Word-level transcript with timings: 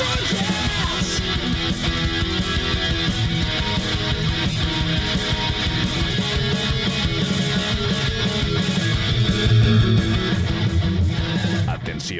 Sunday. 0.00 0.39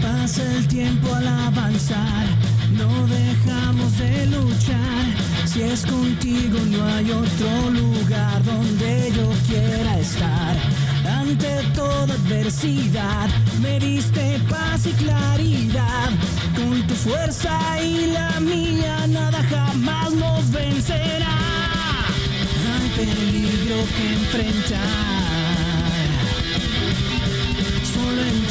Pasa 0.00 0.42
el 0.56 0.66
tiempo 0.68 1.14
al 1.14 1.26
avanzar, 1.26 2.26
no 2.72 3.06
dejamos 3.06 3.98
de 3.98 4.26
luchar. 4.26 5.04
Si 5.46 5.62
es 5.62 5.86
contigo 5.86 6.58
no 6.70 6.84
hay 6.86 7.10
otro 7.10 7.70
lugar 7.70 8.42
donde 8.44 9.12
yo 9.16 9.30
quiera 9.46 9.98
estar. 9.98 10.56
Ante 11.06 11.62
toda 11.74 12.14
adversidad 12.14 13.28
me 13.62 13.78
diste 13.78 14.38
paz 14.48 14.86
y 14.86 14.92
claridad. 14.92 16.10
Con 16.56 16.86
tu 16.86 16.94
fuerza 16.94 17.56
y 17.82 18.06
la 18.12 18.40
mía 18.40 19.06
nada 19.06 19.42
jamás 19.50 20.12
nos 20.12 20.50
vencerá. 20.50 21.38
Hay 22.74 22.88
peligro 22.96 23.76
que 23.96 24.12
enfrentar. 24.14 25.23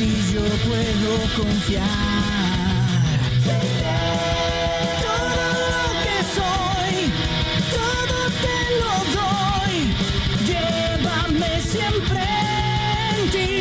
Ti 0.04 0.34
yo 0.34 0.42
puedo 0.68 1.12
confiar. 1.38 1.88
Todo 5.06 5.46
lo 5.74 5.86
que 6.04 6.18
soy, 6.38 6.96
todo 7.78 8.18
te 8.44 8.58
lo 8.82 8.94
doy. 9.20 9.76
Llévame 10.50 11.54
siempre 11.62 12.26
en 13.10 13.20
ti. 13.32 13.52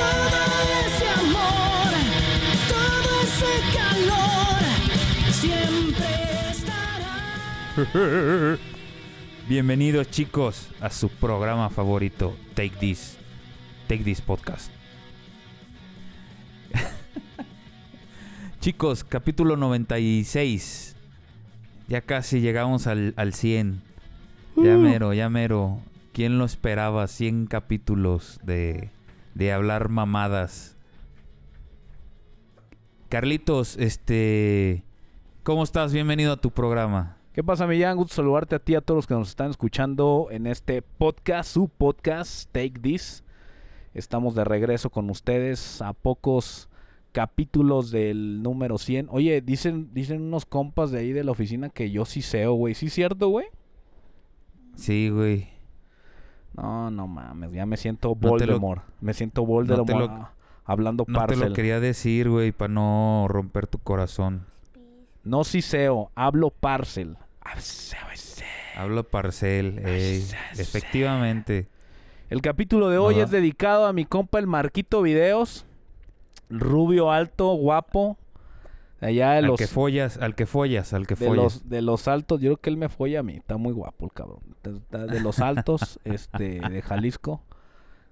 Todo 0.00 0.40
ese 0.86 1.06
amor, 1.24 1.90
todo 2.74 3.10
ese 3.26 3.52
calor, 3.78 4.60
siempre 5.42 6.10
estará. 6.50 7.14
Bienvenidos 9.48 10.10
chicos 10.10 10.68
a 10.80 10.90
su 10.90 11.08
programa 11.10 11.68
favorito, 11.70 12.34
Take 12.54 12.76
This, 12.80 13.18
Take 13.86 14.04
This 14.04 14.20
Podcast. 14.20 14.70
chicos, 18.60 19.04
capítulo 19.04 19.56
96. 19.56 20.96
Ya 21.88 22.00
casi 22.00 22.40
llegamos 22.40 22.86
al, 22.86 23.14
al 23.16 23.34
100. 23.34 23.82
Ya 24.56 24.76
mero, 24.76 25.12
ya 25.12 25.28
mero. 25.28 25.80
¿Quién 26.12 26.38
lo 26.38 26.44
esperaba? 26.44 27.06
100 27.06 27.46
capítulos 27.46 28.40
de, 28.42 28.90
de 29.34 29.52
hablar 29.52 29.88
mamadas. 29.88 30.76
Carlitos, 33.08 33.76
este... 33.76 34.84
¿Cómo 35.42 35.62
estás? 35.62 35.92
Bienvenido 35.92 36.32
a 36.32 36.36
tu 36.38 36.50
programa. 36.50 37.18
¿Qué 37.34 37.42
pasa, 37.42 37.66
Millán? 37.66 37.96
Gusto 37.96 38.14
saludarte 38.14 38.54
a 38.54 38.60
ti, 38.60 38.76
a 38.76 38.80
todos 38.80 38.98
los 38.98 39.06
que 39.06 39.14
nos 39.14 39.28
están 39.28 39.50
escuchando 39.50 40.28
en 40.30 40.46
este 40.46 40.82
podcast, 40.82 41.52
su 41.52 41.68
podcast, 41.68 42.48
Take 42.52 42.78
This. 42.80 43.24
Estamos 43.94 44.34
de 44.34 44.44
regreso 44.44 44.90
con 44.90 45.08
ustedes 45.10 45.80
a 45.80 45.92
pocos 45.92 46.68
capítulos 47.12 47.90
del 47.92 48.42
número 48.42 48.76
100. 48.78 49.06
Oye, 49.10 49.40
dicen, 49.40 49.90
dicen 49.94 50.20
unos 50.22 50.44
compas 50.46 50.90
de 50.90 50.98
ahí 50.98 51.12
de 51.12 51.22
la 51.24 51.30
oficina 51.30 51.68
que 51.70 51.90
yo 51.90 52.04
sí 52.04 52.20
seo, 52.22 52.54
güey. 52.54 52.74
¿Sí 52.74 52.86
es 52.86 52.92
cierto, 52.94 53.28
güey? 53.28 53.46
Sí, 54.74 55.08
güey. 55.10 55.48
No, 56.56 56.90
no 56.90 57.06
mames, 57.06 57.52
ya 57.52 57.66
me 57.66 57.76
siento 57.76 58.08
No 58.08 58.14
lo- 58.20 58.28
Voldemort. 58.30 58.82
Me 59.00 59.14
siento 59.14 59.44
Voldemort 59.46 59.88
lo- 59.88 60.04
ah, 60.10 60.32
hablando 60.64 61.04
No 61.06 61.20
te 61.20 61.26
parcel. 61.26 61.48
lo 61.48 61.54
quería 61.54 61.78
decir, 61.80 62.28
güey, 62.28 62.52
para 62.52 62.72
no 62.72 63.26
romper 63.28 63.66
tu 63.68 63.78
corazón. 63.78 64.46
No 65.22 65.44
sí 65.44 65.62
seo, 65.62 66.10
hablo 66.14 66.50
parcel. 66.50 67.16
Ah. 67.40 67.54
Hablo 68.76 69.04
parcel, 69.04 69.78
ey, 69.86 70.24
efectivamente. 70.58 71.68
El 72.30 72.40
capítulo 72.42 72.88
de 72.88 72.98
hoy 72.98 73.16
Ajá. 73.16 73.24
es 73.24 73.30
dedicado 73.30 73.86
a 73.86 73.92
mi 73.92 74.04
compa 74.04 74.38
el 74.38 74.46
Marquito 74.46 75.02
Videos. 75.02 75.66
Rubio 76.50 77.10
alto, 77.12 77.52
guapo. 77.54 78.16
Allá 79.00 79.32
de 79.32 79.38
Al 79.38 79.46
los, 79.46 79.58
que 79.58 79.66
follas, 79.66 80.16
al 80.16 80.34
que 80.34 80.46
follas, 80.46 80.94
al 80.94 81.06
que 81.06 81.14
de 81.14 81.26
follas. 81.26 81.42
los 81.44 81.68
de 81.68 81.82
los 81.82 82.08
altos. 82.08 82.40
Yo 82.40 82.48
creo 82.50 82.56
que 82.56 82.70
él 82.70 82.76
me 82.76 82.88
folla 82.88 83.20
a 83.20 83.22
mí. 83.22 83.34
Está 83.34 83.56
muy 83.56 83.72
guapo 83.72 84.06
el 84.06 84.12
cabrón. 84.12 84.40
De 84.62 85.20
los 85.20 85.40
altos, 85.40 86.00
este, 86.04 86.60
de 86.60 86.82
Jalisco. 86.82 87.42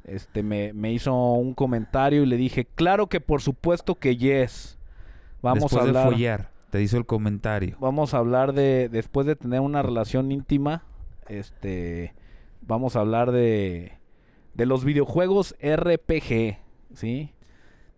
Este, 0.04 0.42
me, 0.42 0.72
me 0.72 0.92
hizo 0.92 1.14
un 1.14 1.54
comentario 1.54 2.22
y 2.22 2.26
le 2.26 2.36
dije, 2.36 2.66
claro 2.66 3.06
que 3.06 3.20
por 3.20 3.40
supuesto 3.40 3.94
que 3.94 4.16
yes. 4.16 4.78
Vamos 5.40 5.64
Después 5.64 5.82
a 5.82 5.86
hablar. 5.86 6.04
de 6.04 6.10
follar, 6.12 6.50
te 6.70 6.82
hizo 6.82 6.98
el 6.98 7.06
comentario. 7.06 7.76
Vamos 7.80 8.12
a 8.12 8.18
hablar 8.18 8.52
de, 8.52 8.88
después 8.90 9.26
de 9.26 9.34
tener 9.36 9.60
una 9.60 9.82
relación 9.82 10.30
íntima, 10.30 10.82
este, 11.28 12.14
vamos 12.60 12.94
a 12.96 13.00
hablar 13.00 13.32
de, 13.32 13.92
de 14.54 14.66
los 14.66 14.84
videojuegos 14.84 15.54
RPG, 15.62 16.58
¿sí? 16.94 17.32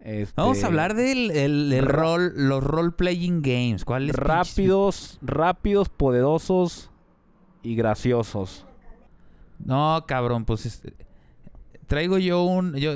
Este, 0.01 0.35
Vamos 0.37 0.63
a 0.63 0.67
hablar 0.67 0.95
del 0.95 1.31
el, 1.31 1.73
el 1.73 1.85
ra- 1.87 2.03
rol, 2.03 2.33
los 2.37 2.63
role 2.63 2.91
playing 2.93 3.41
games. 3.43 3.85
¿Cuáles 3.85 4.15
pinches- 4.15 4.23
rápidos, 4.23 5.19
rápidos, 5.23 5.89
poderosos 5.89 6.91
y 7.63 7.75
graciosos. 7.75 8.67
No, 9.65 10.05
cabrón, 10.07 10.45
pues 10.45 10.67
este, 10.67 10.93
traigo 11.87 12.19
yo 12.19 12.43
un 12.45 12.75
yo 12.75 12.93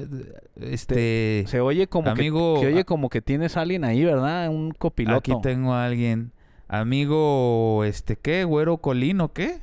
este 0.60 1.44
Se 1.48 1.60
oye 1.60 1.86
como 1.86 2.10
Amigo, 2.10 2.56
que, 2.56 2.60
se 2.60 2.66
oye 2.75 2.84
como 2.84 3.08
que 3.08 3.22
tienes 3.22 3.56
a 3.56 3.62
alguien 3.62 3.84
ahí, 3.84 4.04
¿verdad? 4.04 4.50
Un 4.50 4.72
copiloto. 4.72 5.19
aquí 5.19 5.32
tengo 5.42 5.72
a 5.72 5.86
alguien, 5.86 6.32
amigo, 6.69 7.84
este 7.84 8.16
qué, 8.16 8.44
güero 8.44 8.78
colino, 8.78 9.32
¿qué? 9.32 9.60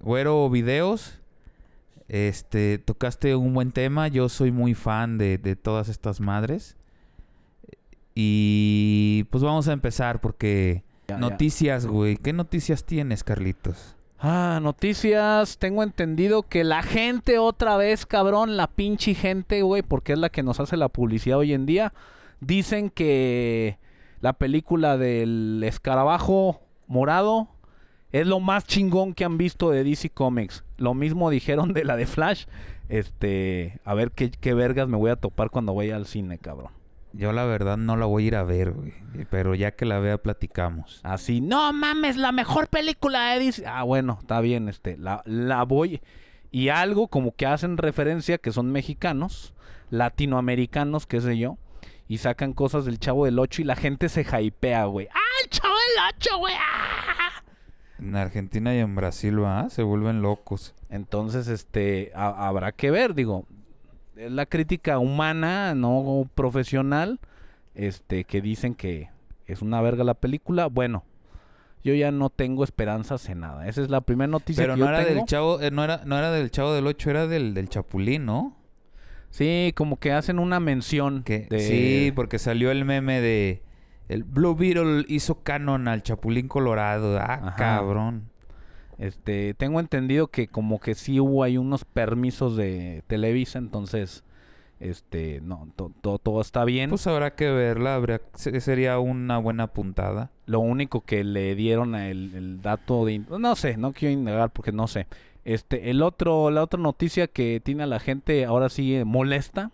Güero 0.00 0.50
videos. 0.50 1.18
Este, 2.14 2.78
tocaste 2.78 3.34
un 3.34 3.54
buen 3.54 3.72
tema. 3.72 4.06
Yo 4.06 4.28
soy 4.28 4.52
muy 4.52 4.74
fan 4.74 5.18
de, 5.18 5.36
de 5.36 5.56
todas 5.56 5.88
estas 5.88 6.20
madres. 6.20 6.76
Y 8.14 9.26
pues 9.30 9.42
vamos 9.42 9.66
a 9.66 9.72
empezar 9.72 10.20
porque 10.20 10.84
Ya, 11.08 11.18
noticias, 11.18 11.86
güey. 11.86 12.16
¿Qué 12.16 12.32
noticias 12.32 12.84
tienes, 12.84 13.24
Carlitos? 13.24 13.96
Ah, 14.20 14.60
noticias. 14.62 15.58
Tengo 15.58 15.82
entendido 15.82 16.44
que 16.44 16.62
la 16.62 16.84
gente 16.84 17.40
otra 17.40 17.76
vez, 17.76 18.06
cabrón, 18.06 18.56
la 18.56 18.68
pinche 18.68 19.14
gente, 19.14 19.62
güey, 19.62 19.82
porque 19.82 20.12
es 20.12 20.18
la 20.20 20.28
que 20.28 20.44
nos 20.44 20.60
hace 20.60 20.76
la 20.76 20.90
publicidad 20.90 21.38
hoy 21.38 21.52
en 21.52 21.66
día. 21.66 21.92
Dicen 22.38 22.90
que 22.90 23.78
la 24.20 24.34
película 24.34 24.96
del 24.98 25.62
escarabajo 25.64 26.60
morado 26.86 27.48
es 28.14 28.28
lo 28.28 28.38
más 28.38 28.64
chingón 28.64 29.12
que 29.12 29.24
han 29.24 29.38
visto 29.38 29.70
de 29.70 29.82
DC 29.82 30.10
Comics. 30.10 30.62
Lo 30.76 30.94
mismo 30.94 31.30
dijeron 31.30 31.72
de 31.72 31.82
la 31.82 31.96
de 31.96 32.06
Flash. 32.06 32.44
Este, 32.88 33.80
a 33.84 33.92
ver 33.94 34.12
qué, 34.12 34.30
qué 34.30 34.54
vergas 34.54 34.86
me 34.86 34.96
voy 34.96 35.10
a 35.10 35.16
topar 35.16 35.50
cuando 35.50 35.74
vaya 35.74 35.96
al 35.96 36.06
cine, 36.06 36.38
cabrón. 36.38 36.70
Yo 37.12 37.32
la 37.32 37.44
verdad 37.44 37.76
no 37.76 37.96
la 37.96 38.06
voy 38.06 38.22
a 38.22 38.26
ir 38.28 38.36
a 38.36 38.44
ver, 38.44 38.70
güey. 38.70 38.92
Pero 39.30 39.56
ya 39.56 39.72
que 39.72 39.84
la 39.84 39.98
vea 39.98 40.18
platicamos. 40.18 41.00
Así, 41.02 41.40
no 41.40 41.72
mames, 41.72 42.16
la 42.16 42.30
mejor 42.30 42.68
película 42.68 43.32
de 43.32 43.40
DC. 43.40 43.66
Ah, 43.66 43.82
bueno, 43.82 44.18
está 44.20 44.40
bien, 44.40 44.68
este, 44.68 44.96
la, 44.96 45.24
la 45.24 45.64
voy. 45.64 46.00
Y 46.52 46.68
algo 46.68 47.08
como 47.08 47.34
que 47.34 47.46
hacen 47.46 47.78
referencia 47.78 48.38
que 48.38 48.52
son 48.52 48.70
mexicanos, 48.70 49.54
latinoamericanos, 49.90 51.08
qué 51.08 51.20
sé 51.20 51.36
yo, 51.36 51.58
y 52.06 52.18
sacan 52.18 52.52
cosas 52.52 52.84
del 52.84 53.00
Chavo 53.00 53.24
del 53.24 53.40
8 53.40 53.62
y 53.62 53.64
la 53.64 53.74
gente 53.74 54.08
se 54.08 54.22
hypea, 54.22 54.84
güey. 54.84 55.08
¡Ah, 55.12 55.42
el 55.42 55.50
Chavo 55.50 55.74
del 55.74 56.14
8, 56.16 56.38
güey! 56.38 56.54
¡Ah! 56.56 56.93
En 58.04 58.16
Argentina 58.16 58.74
y 58.74 58.78
en 58.78 58.94
Brasil, 58.94 59.42
¿va? 59.42 59.70
Se 59.70 59.82
vuelven 59.82 60.20
locos. 60.22 60.74
Entonces, 60.90 61.48
este, 61.48 62.12
ha- 62.14 62.46
habrá 62.48 62.72
que 62.72 62.90
ver, 62.90 63.14
digo, 63.14 63.46
es 64.16 64.30
la 64.30 64.46
crítica 64.46 64.98
humana, 64.98 65.74
no 65.74 66.28
profesional, 66.34 67.18
este, 67.74 68.24
que 68.24 68.40
dicen 68.40 68.74
que 68.74 69.08
es 69.46 69.62
una 69.62 69.80
verga 69.80 70.04
la 70.04 70.14
película. 70.14 70.66
Bueno, 70.66 71.04
yo 71.82 71.94
ya 71.94 72.12
no 72.12 72.30
tengo 72.30 72.62
esperanzas 72.62 73.28
en 73.28 73.40
nada. 73.40 73.66
Esa 73.68 73.82
es 73.82 73.90
la 73.90 74.02
primera 74.02 74.28
noticia 74.28 74.62
Pero 74.62 74.74
que 74.74 74.80
no 74.80 74.86
yo 74.86 74.90
era 74.90 75.04
tengo. 75.04 75.16
del 75.20 75.24
chavo, 75.26 75.60
eh, 75.60 75.70
no 75.70 75.82
era, 75.82 76.02
no 76.04 76.16
era 76.16 76.30
del 76.30 76.50
chavo 76.50 76.72
del 76.74 76.86
8, 76.86 77.10
era 77.10 77.26
del, 77.26 77.54
del 77.54 77.68
Chapulín, 77.68 78.24
¿no? 78.26 78.56
Sí, 79.30 79.72
como 79.74 79.98
que 79.98 80.12
hacen 80.12 80.38
una 80.38 80.60
mención 80.60 81.24
Que, 81.24 81.48
de... 81.50 81.58
Sí, 81.58 82.12
porque 82.14 82.38
salió 82.38 82.70
el 82.70 82.84
meme 82.84 83.20
de 83.20 83.63
el 84.08 84.24
Blue 84.24 84.54
Beetle 84.54 85.04
hizo 85.08 85.36
canon 85.42 85.88
al 85.88 86.02
Chapulín 86.02 86.48
Colorado. 86.48 87.18
Ah, 87.18 87.34
Ajá. 87.42 87.56
cabrón. 87.56 88.24
Este, 88.98 89.54
tengo 89.54 89.80
entendido 89.80 90.28
que 90.28 90.46
como 90.46 90.78
que 90.80 90.94
sí 90.94 91.18
hubo 91.18 91.42
ahí 91.42 91.56
unos 91.58 91.84
permisos 91.84 92.56
de 92.56 93.02
Televisa, 93.08 93.58
entonces, 93.58 94.22
este, 94.78 95.40
no, 95.40 95.68
to- 95.74 95.90
to- 96.00 96.18
todo 96.18 96.40
está 96.40 96.64
bien. 96.64 96.90
Pues 96.90 97.06
habrá 97.08 97.34
que 97.34 97.50
verla, 97.50 97.96
habría, 97.96 98.20
se- 98.34 98.60
sería 98.60 98.98
una 99.00 99.38
buena 99.38 99.66
puntada. 99.68 100.30
Lo 100.46 100.60
único 100.60 101.00
que 101.00 101.24
le 101.24 101.54
dieron 101.56 101.94
el, 101.96 102.34
el 102.34 102.62
dato 102.62 103.04
de... 103.04 103.18
No 103.18 103.56
sé, 103.56 103.76
no 103.76 103.92
quiero 103.92 104.12
indagar 104.12 104.50
porque 104.50 104.70
no 104.72 104.86
sé. 104.86 105.06
Este, 105.44 105.90
el 105.90 106.00
otro, 106.00 106.50
la 106.50 106.62
otra 106.62 106.78
noticia 106.80 107.26
que 107.26 107.60
tiene 107.64 107.82
a 107.82 107.86
la 107.86 107.98
gente 107.98 108.44
ahora 108.44 108.68
sí 108.68 108.94
eh, 108.94 109.04
molesta. 109.04 109.70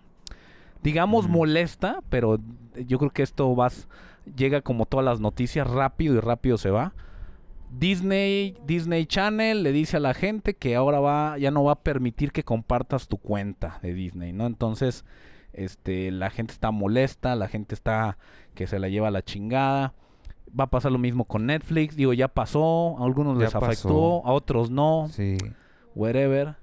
Digamos 0.82 1.28
molesta, 1.28 2.00
pero 2.08 2.38
yo 2.86 2.98
creo 2.98 3.10
que 3.10 3.22
esto 3.22 3.54
vas, 3.54 3.86
llega 4.36 4.60
como 4.62 4.86
todas 4.86 5.04
las 5.04 5.20
noticias 5.20 5.68
rápido 5.68 6.14
y 6.14 6.20
rápido 6.20 6.56
se 6.58 6.70
va. 6.70 6.92
Disney, 7.72 8.56
Disney 8.66 9.06
Channel 9.06 9.62
le 9.62 9.70
dice 9.72 9.98
a 9.98 10.00
la 10.00 10.12
gente 10.14 10.54
que 10.54 10.74
ahora 10.74 10.98
va, 10.98 11.38
ya 11.38 11.50
no 11.52 11.62
va 11.62 11.72
a 11.72 11.82
permitir 11.82 12.32
que 12.32 12.42
compartas 12.42 13.06
tu 13.06 13.16
cuenta 13.18 13.78
de 13.82 13.94
Disney, 13.94 14.32
¿no? 14.32 14.46
Entonces, 14.46 15.04
este, 15.52 16.10
la 16.10 16.30
gente 16.30 16.52
está 16.52 16.72
molesta, 16.72 17.36
la 17.36 17.46
gente 17.48 17.74
está 17.74 18.18
que 18.54 18.66
se 18.66 18.78
la 18.80 18.88
lleva 18.88 19.08
a 19.08 19.12
la 19.12 19.22
chingada. 19.22 19.94
Va 20.58 20.64
a 20.64 20.70
pasar 20.70 20.90
lo 20.90 20.98
mismo 20.98 21.26
con 21.26 21.46
Netflix, 21.46 21.94
digo, 21.94 22.12
ya 22.12 22.26
pasó, 22.26 22.96
a 22.98 23.04
algunos 23.04 23.38
Ya 23.38 23.44
les 23.44 23.54
afectó, 23.54 23.68
pasó. 24.22 24.26
a 24.26 24.32
otros 24.32 24.70
no, 24.70 25.06
Sí. 25.12 25.36
whatever. 25.94 26.56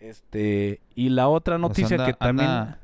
Este, 0.00 0.82
y 0.94 1.08
la 1.08 1.28
otra 1.28 1.54
Pues 1.54 1.62
noticia 1.62 1.96
anda- 1.96 2.06
que 2.06 2.12
también 2.12 2.48
anda- 2.50 2.78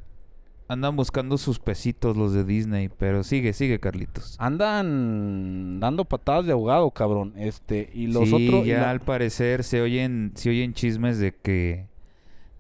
andan 0.69 0.97
buscando 0.97 1.37
sus 1.39 1.59
pesitos 1.59 2.17
los 2.17 2.33
de 2.33 2.45
Disney, 2.45 2.89
pero 2.89 3.23
sigue, 3.25 3.53
sigue, 3.53 3.79
Carlitos. 3.81 4.37
andan 4.39 5.81
dando 5.81 6.05
patadas 6.05 6.47
de 6.47 6.53
ahogado, 6.53 6.91
cabrón. 6.91 7.35
Este, 7.37 7.91
y 7.93 8.07
los 8.07 8.29
sí, 8.29 8.35
otros 8.49 8.65
y 8.67 8.71
ya 8.71 8.83
la- 8.83 8.91
al 8.91 9.01
parecer 9.01 9.65
se 9.65 9.81
oyen, 9.83 10.33
se 10.35 10.51
oyen 10.51 10.73
chismes 10.75 11.19
de 11.19 11.35
que, 11.35 11.87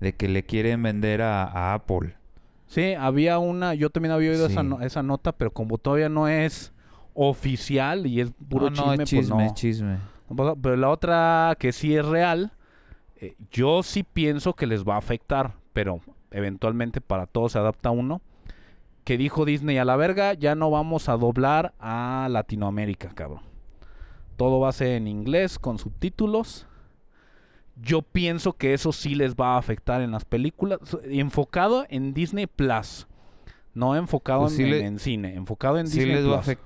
de 0.00 0.12
que 0.14 0.28
le 0.28 0.43
quieren 0.44 0.82
vender 0.82 1.22
a, 1.22 1.44
a 1.44 1.75
Apple. 1.75 2.14
Sí, 2.66 2.94
había 2.94 3.38
una, 3.38 3.75
yo 3.75 3.90
también 3.90 4.12
había 4.12 4.31
oído 4.31 4.46
esa, 4.46 4.62
no- 4.62 4.81
esa 4.81 5.02
nota, 5.02 5.32
pero 5.32 5.50
como 5.50 5.78
todavía 5.78 6.08
no 6.08 6.28
es 6.28 6.72
oficial 7.14 8.06
y 8.06 8.20
es 8.20 8.31
puro 8.49 8.70
no, 8.70 8.76
no, 8.76 8.90
chisme, 8.90 9.02
es 9.04 9.08
chisme, 9.10 9.34
pues 9.37 9.44
es 9.46 9.50
no. 9.50 9.54
chisme. 9.54 9.99
no 10.31 10.56
Pero 10.56 10.76
la 10.76 10.88
otra 10.90 11.56
que 11.58 11.72
sí 11.72 11.94
es 11.96 12.04
real, 12.04 12.52
eh, 13.16 13.37
yo 13.50 13.82
sí 13.82 14.02
pienso 14.02 14.54
que 14.54 14.66
les 14.66 14.84
va 14.84 14.94
a 14.94 14.99
afectar, 14.99 15.52
pero 15.72 16.00
eventualmente 16.32 17.00
para 17.00 17.26
todos 17.26 17.52
se 17.52 17.58
adapta 17.58 17.90
uno. 17.90 18.20
Que 19.05 19.19
dijo 19.19 19.44
Disney 19.44 19.79
a 19.79 19.84
la 19.84 19.96
verga, 19.96 20.34
ya 20.34 20.55
no 20.55 20.70
vamos 20.70 21.08
a 21.08 21.17
doblar 21.17 21.75
a 21.81 22.29
Latinoamérica, 22.31 23.08
cabrón. 23.14 23.43
Todo 24.37 24.61
va 24.61 24.69
a 24.69 24.73
ser 24.73 24.88
en 24.93 25.08
inglés 25.08 25.58
con 25.58 25.79
subtítulos. 25.79 26.67
Yo 27.76 28.02
pienso 28.02 28.52
que 28.52 28.75
eso 28.75 28.93
sí 28.93 29.14
les 29.14 29.34
va 29.34 29.55
a 29.55 29.58
afectar 29.58 30.02
en 30.02 30.11
las 30.12 30.25
películas, 30.25 30.79
enfocado 31.05 31.87
en 31.88 32.12
Disney 32.14 32.46
Plus, 32.46 33.08
no 33.75 33.96
enfocado 33.96 34.43
Pues 34.43 34.52
en, 34.52 34.56
sí 34.58 34.62
en- 34.64 34.70
le- 34.70 34.87
en 34.87 34.99
cine, 34.99 35.35
enfocado 35.35 35.78
en 35.78 35.88
sí 35.88 35.99
Disney 36.00 36.17
les 36.17 36.26
va 36.31 36.38
a 36.38 36.43
Plus. 36.43 36.58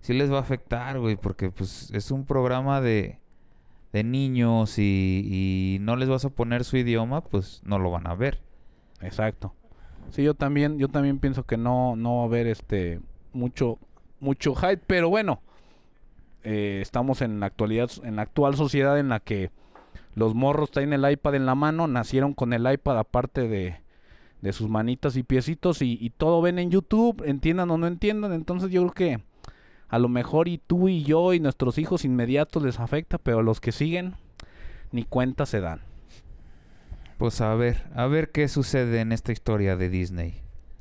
sí 0.00 0.12
les 0.12 0.30
va 0.32 0.38
a 0.38 0.40
afectar, 0.40 0.98
güey, 0.98 1.16
porque 1.16 1.50
pues 1.50 1.90
es 1.92 2.10
un 2.10 2.26
programa 2.26 2.80
de, 2.80 3.20
de 3.92 4.02
niños 4.04 4.78
y, 4.78 5.22
y 5.30 5.78
no 5.80 5.94
les 5.96 6.08
vas 6.08 6.24
a 6.24 6.30
poner 6.30 6.64
su 6.64 6.76
idioma, 6.76 7.22
pues 7.22 7.62
no 7.64 7.78
lo 7.78 7.90
van 7.92 8.06
a 8.08 8.14
ver. 8.14 8.42
Exacto. 9.04 9.54
Sí, 10.10 10.22
yo 10.22 10.34
también, 10.34 10.78
yo 10.78 10.88
también 10.88 11.18
pienso 11.18 11.44
que 11.44 11.56
no, 11.56 11.96
no 11.96 12.16
va 12.16 12.22
a 12.22 12.26
haber 12.26 12.46
este 12.46 13.00
mucho, 13.32 13.78
mucho 14.20 14.54
hype, 14.54 14.82
pero 14.86 15.08
bueno, 15.08 15.40
eh, 16.42 16.80
estamos 16.82 17.22
en 17.22 17.40
la 17.40 17.46
actualidad, 17.46 17.90
en 18.02 18.16
la 18.16 18.22
actual 18.22 18.54
sociedad 18.56 18.98
en 18.98 19.08
la 19.08 19.20
que 19.20 19.50
los 20.14 20.34
morros 20.34 20.70
traen 20.70 20.92
el 20.92 21.10
iPad 21.10 21.34
en 21.34 21.46
la 21.46 21.54
mano, 21.54 21.86
nacieron 21.88 22.34
con 22.34 22.52
el 22.52 22.70
iPad 22.70 22.98
aparte 22.98 23.48
de, 23.48 23.80
de 24.40 24.52
sus 24.52 24.68
manitas 24.68 25.16
y 25.16 25.22
piecitos 25.22 25.80
y, 25.80 26.12
todo 26.16 26.42
ven 26.42 26.58
en 26.58 26.70
YouTube, 26.70 27.22
entiendan 27.26 27.70
o 27.70 27.78
no 27.78 27.86
entiendan, 27.86 28.32
entonces 28.32 28.70
yo 28.70 28.82
creo 28.82 28.92
que 28.92 29.24
a 29.88 29.98
lo 29.98 30.08
mejor 30.08 30.48
y 30.48 30.58
tú 30.58 30.88
y 30.88 31.02
yo 31.02 31.32
y 31.32 31.40
nuestros 31.40 31.78
hijos 31.78 32.04
inmediatos 32.04 32.62
les 32.62 32.78
afecta, 32.78 33.18
pero 33.18 33.42
los 33.42 33.60
que 33.60 33.72
siguen 33.72 34.14
ni 34.92 35.04
cuenta 35.04 35.46
se 35.46 35.60
dan. 35.60 35.80
Pues 37.18 37.40
a 37.40 37.54
ver, 37.54 37.84
a 37.94 38.06
ver 38.06 38.30
qué 38.30 38.48
sucede 38.48 39.00
en 39.00 39.12
esta 39.12 39.32
historia 39.32 39.76
de 39.76 39.88
Disney. 39.88 40.34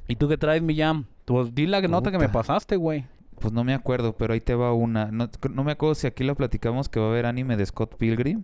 ¿Y 0.08 0.16
tú 0.16 0.28
qué 0.28 0.38
traes, 0.38 0.62
Millán? 0.62 1.06
Pues 1.26 1.54
di 1.54 1.68
la 1.68 1.82
nota 1.82 2.12
que 2.12 2.18
me 2.18 2.30
pasaste, 2.30 2.76
güey. 2.76 3.06
Pues 3.40 3.54
no 3.54 3.64
me 3.64 3.74
acuerdo, 3.74 4.16
pero 4.16 4.34
ahí 4.34 4.42
te 4.42 4.56
va 4.56 4.74
una. 4.74 5.12
No, 5.12 5.30
no 5.52 5.64
me 5.64 5.74
acuerdo 5.74 5.96
si 5.96 6.08
aquí 6.08 6.24
lo 6.24 6.36
platicamos 6.36 6.90
que 6.90 7.00
va 7.00 7.08
a 7.08 7.10
haber 7.10 7.26
anime 7.26 7.58
de 7.58 7.66
Scott 7.66 7.96
Pilgrim 7.96 8.44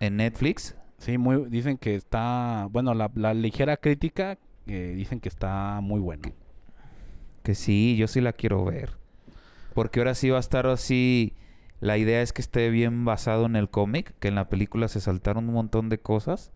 en 0.00 0.16
Netflix. 0.16 0.76
Sí, 0.98 1.18
muy, 1.18 1.44
dicen 1.48 1.76
que 1.76 1.94
está, 1.94 2.68
bueno, 2.70 2.94
la, 2.94 3.10
la 3.14 3.34
ligera 3.34 3.76
crítica, 3.76 4.38
eh, 4.66 4.94
dicen 4.96 5.20
que 5.20 5.28
está 5.28 5.80
muy 5.82 6.00
bueno. 6.00 6.30
Que 7.42 7.54
sí, 7.54 7.96
yo 7.96 8.08
sí 8.08 8.20
la 8.20 8.32
quiero 8.32 8.64
ver. 8.64 8.92
Porque 9.74 10.00
ahora 10.00 10.14
sí 10.14 10.30
va 10.30 10.38
a 10.38 10.40
estar 10.40 10.66
así. 10.66 11.34
La 11.80 11.98
idea 11.98 12.22
es 12.22 12.32
que 12.32 12.42
esté 12.42 12.70
bien 12.70 13.04
basado 13.04 13.46
en 13.46 13.56
el 13.56 13.68
cómic, 13.68 14.14
que 14.18 14.28
en 14.28 14.34
la 14.34 14.48
película 14.48 14.88
se 14.88 15.00
saltaron 15.00 15.48
un 15.48 15.54
montón 15.54 15.88
de 15.88 15.98
cosas. 15.98 16.52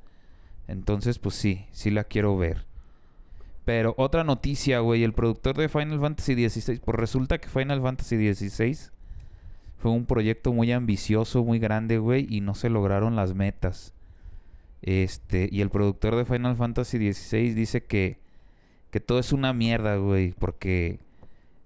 Entonces, 0.67 1.19
pues 1.19 1.35
sí, 1.35 1.67
sí 1.73 1.91
la 1.91 2.05
quiero 2.05 2.37
ver. 2.37 2.67
Pero 3.65 3.95
otra 3.99 4.25
noticia, 4.25 4.81
güey, 4.81 5.05
el 5.05 5.13
productor 5.13 5.57
de 5.57 5.69
Final 5.69 6.01
Fantasy 6.01 6.49
XVI, 6.49 6.79
pues 6.79 6.97
resulta 6.97 7.39
que 7.39 7.49
Final 7.49 7.83
Fantasy 7.83 8.35
XVI 8.35 8.91
fue 9.77 9.91
un 9.91 10.07
proyecto 10.07 10.53
muy 10.53 10.73
ambicioso, 10.73 11.45
muy 11.45 11.59
grande, 11.59 11.99
güey, 11.99 12.27
y 12.29 12.41
no 12.41 12.55
se 12.55 12.71
lograron 12.71 13.17
las 13.17 13.35
metas. 13.35 13.95
Este, 14.83 15.49
y 15.53 15.61
el 15.61 15.71
productor 15.71 16.17
de 16.17 16.25
Final 16.25 16.57
Fantasy 16.57 17.13
XVI 17.13 17.53
dice 17.53 17.85
que 17.85 18.19
que 18.91 19.01
todo 19.01 19.19
es 19.19 19.33
una 19.33 19.53
mierda, 19.53 19.97
güey, 19.97 20.33
porque 20.33 20.99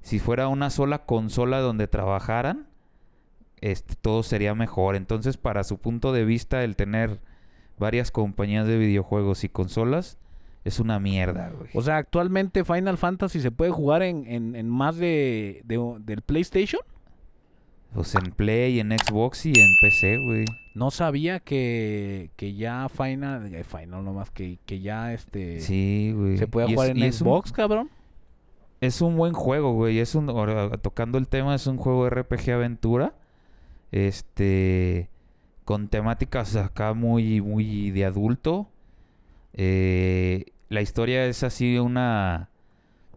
si 0.02 0.18
fuera 0.18 0.48
una 0.48 0.70
sola 0.70 1.04
consola 1.06 1.60
donde 1.60 1.88
trabajaran, 1.88 2.66
este, 3.72 3.94
todo 3.94 4.22
sería 4.22 4.54
mejor. 4.54 4.94
Entonces, 4.94 5.36
para 5.38 5.64
su 5.64 5.78
punto 5.78 6.12
de 6.12 6.24
vista, 6.24 6.62
el 6.64 6.76
tener 6.76 7.20
varias 7.78 8.10
compañías 8.10 8.66
de 8.66 8.76
videojuegos 8.76 9.42
y 9.44 9.48
consolas 9.48 10.18
es 10.64 10.80
una 10.80 11.00
mierda, 11.00 11.50
güey. 11.50 11.70
O 11.74 11.80
sea, 11.82 11.96
actualmente 11.96 12.64
Final 12.64 12.98
Fantasy 12.98 13.40
se 13.40 13.50
puede 13.50 13.70
jugar 13.70 14.02
en, 14.02 14.26
en, 14.26 14.54
en 14.54 14.68
más 14.68 14.96
de, 14.96 15.62
de- 15.64 15.96
del 16.00 16.20
PlayStation. 16.22 16.82
Pues 17.94 18.14
en 18.16 18.32
Play, 18.32 18.80
en 18.80 18.90
Xbox 18.90 19.46
y 19.46 19.52
en 19.58 19.68
PC, 19.80 20.18
güey. 20.26 20.44
No 20.74 20.90
sabía 20.90 21.38
que, 21.40 22.30
que 22.36 22.54
ya 22.54 22.88
Final, 22.88 23.54
eh, 23.54 23.62
Final 23.62 24.04
nomás, 24.04 24.30
que, 24.30 24.58
que 24.66 24.80
ya 24.80 25.12
este 25.14 25.60
Sí, 25.60 26.12
güey. 26.14 26.36
se 26.36 26.48
puede 26.48 26.66
es- 26.66 26.74
jugar 26.74 26.90
en 26.90 27.02
un- 27.02 27.12
Xbox, 27.12 27.52
cabrón. 27.52 27.88
Es 28.80 29.00
un 29.00 29.16
buen 29.16 29.32
juego, 29.32 29.72
güey. 29.72 30.00
Es 30.00 30.14
un 30.14 30.26
tocando 30.82 31.16
el 31.18 31.28
tema, 31.28 31.54
es 31.54 31.66
un 31.66 31.76
juego 31.78 32.10
RPG 32.10 32.50
aventura. 32.52 33.14
Este 33.94 35.08
con 35.64 35.86
temáticas 35.86 36.56
acá 36.56 36.94
muy 36.94 37.40
muy 37.40 37.92
de 37.92 38.04
adulto. 38.04 38.68
Eh, 39.52 40.46
la 40.68 40.82
historia 40.82 41.26
es 41.26 41.44
así 41.44 41.78
una 41.78 42.50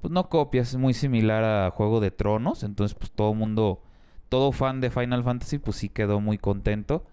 pues 0.02 0.14
no 0.14 0.30
copia, 0.30 0.62
es 0.62 0.76
muy 0.76 0.94
similar 0.94 1.44
a 1.44 1.72
Juego 1.72 2.00
de 2.00 2.12
Tronos, 2.12 2.62
entonces 2.62 2.96
pues 2.96 3.10
todo 3.10 3.34
mundo 3.34 3.82
todo 4.30 4.52
fan 4.52 4.80
de 4.80 4.92
Final 4.92 5.24
Fantasy 5.24 5.58
pues 5.58 5.78
sí 5.78 5.90
quedó 5.90 6.22
muy 6.22 6.38
contento. 6.38 7.04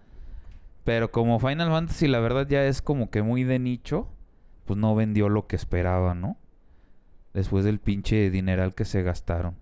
Pero 0.83 1.11
como 1.11 1.39
Final 1.39 1.69
Fantasy 1.69 2.07
la 2.07 2.19
verdad 2.19 2.47
ya 2.47 2.63
es 2.65 2.83
como 2.83 3.09
que 3.09 3.23
muy 3.23 3.43
de 3.45 3.57
nicho, 3.57 4.07
pues 4.65 4.77
no 4.77 4.93
vendió 4.93 5.27
lo 5.27 5.47
que 5.47 5.55
esperaba, 5.55 6.13
¿no? 6.13 6.37
Después 7.33 7.65
del 7.65 7.79
pinche 7.79 8.29
dineral 8.29 8.75
que 8.75 8.85
se 8.85 9.01
gastaron. 9.01 9.55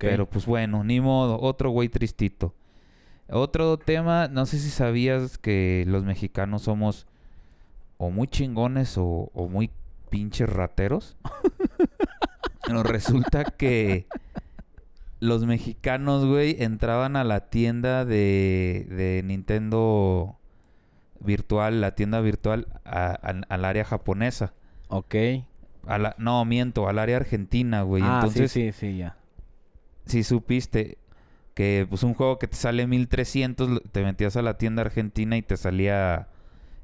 Pero 0.00 0.26
pues 0.28 0.44
bueno, 0.44 0.82
ni 0.82 1.00
modo, 1.00 1.40
otro 1.40 1.70
güey 1.70 1.88
tristito. 1.88 2.52
Otro 3.30 3.76
tema, 3.78 4.28
no 4.28 4.46
sé 4.46 4.58
si 4.58 4.70
sabías 4.70 5.38
que 5.38 5.84
los 5.86 6.04
mexicanos 6.04 6.62
somos 6.62 7.06
o 7.98 8.10
muy 8.10 8.26
chingones 8.28 8.96
o, 8.96 9.30
o 9.34 9.48
muy 9.48 9.70
pinches 10.10 10.48
rateros. 10.48 11.16
Pero 12.64 12.82
resulta 12.82 13.44
que 13.44 14.06
los 15.20 15.44
mexicanos, 15.46 16.24
güey, 16.24 16.56
entraban 16.62 17.16
a 17.16 17.24
la 17.24 17.48
tienda 17.50 18.04
de, 18.04 18.86
de 18.90 19.22
Nintendo 19.24 20.36
virtual, 21.20 21.80
la 21.80 21.94
tienda 21.94 22.20
virtual, 22.20 22.66
al 22.84 23.64
área 23.64 23.84
japonesa. 23.84 24.52
ok. 24.88 25.14
A 25.86 25.96
la, 25.96 26.14
no, 26.18 26.44
miento, 26.44 26.86
al 26.86 26.98
área 26.98 27.16
argentina, 27.16 27.80
güey. 27.80 28.02
ah, 28.04 28.16
Entonces, 28.16 28.52
sí, 28.52 28.72
sí, 28.72 28.78
sí, 28.92 28.98
ya. 28.98 29.16
si 30.04 30.22
supiste 30.22 30.98
que 31.58 31.88
pues 31.88 32.04
un 32.04 32.14
juego 32.14 32.38
que 32.38 32.46
te 32.46 32.54
sale 32.54 32.86
1300 32.86 33.68
lo- 33.68 33.80
te 33.80 34.04
metías 34.04 34.36
a 34.36 34.42
la 34.42 34.56
tienda 34.58 34.82
argentina 34.82 35.36
y 35.36 35.42
te 35.42 35.56
salía 35.56 36.28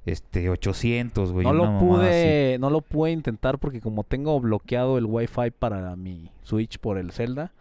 este 0.05 0.51
800, 0.51 1.31
güey. 1.31 1.47
No 1.47 1.53
lo 1.53 1.79
pude, 1.79 2.59
no 2.59 2.71
lo 2.71 2.81
pude 2.81 3.13
intentar 3.13 3.61
porque 3.61 3.81
como 3.81 4.03
tengo 4.03 4.41
bloqueado 4.41 4.99
el 4.99 5.05
Wi-Fi 5.05 5.53
para 5.57 5.95
mi 5.95 6.29
Switch 6.43 6.81
por 6.81 6.99
el 6.99 7.13
Zelda, 7.13 7.53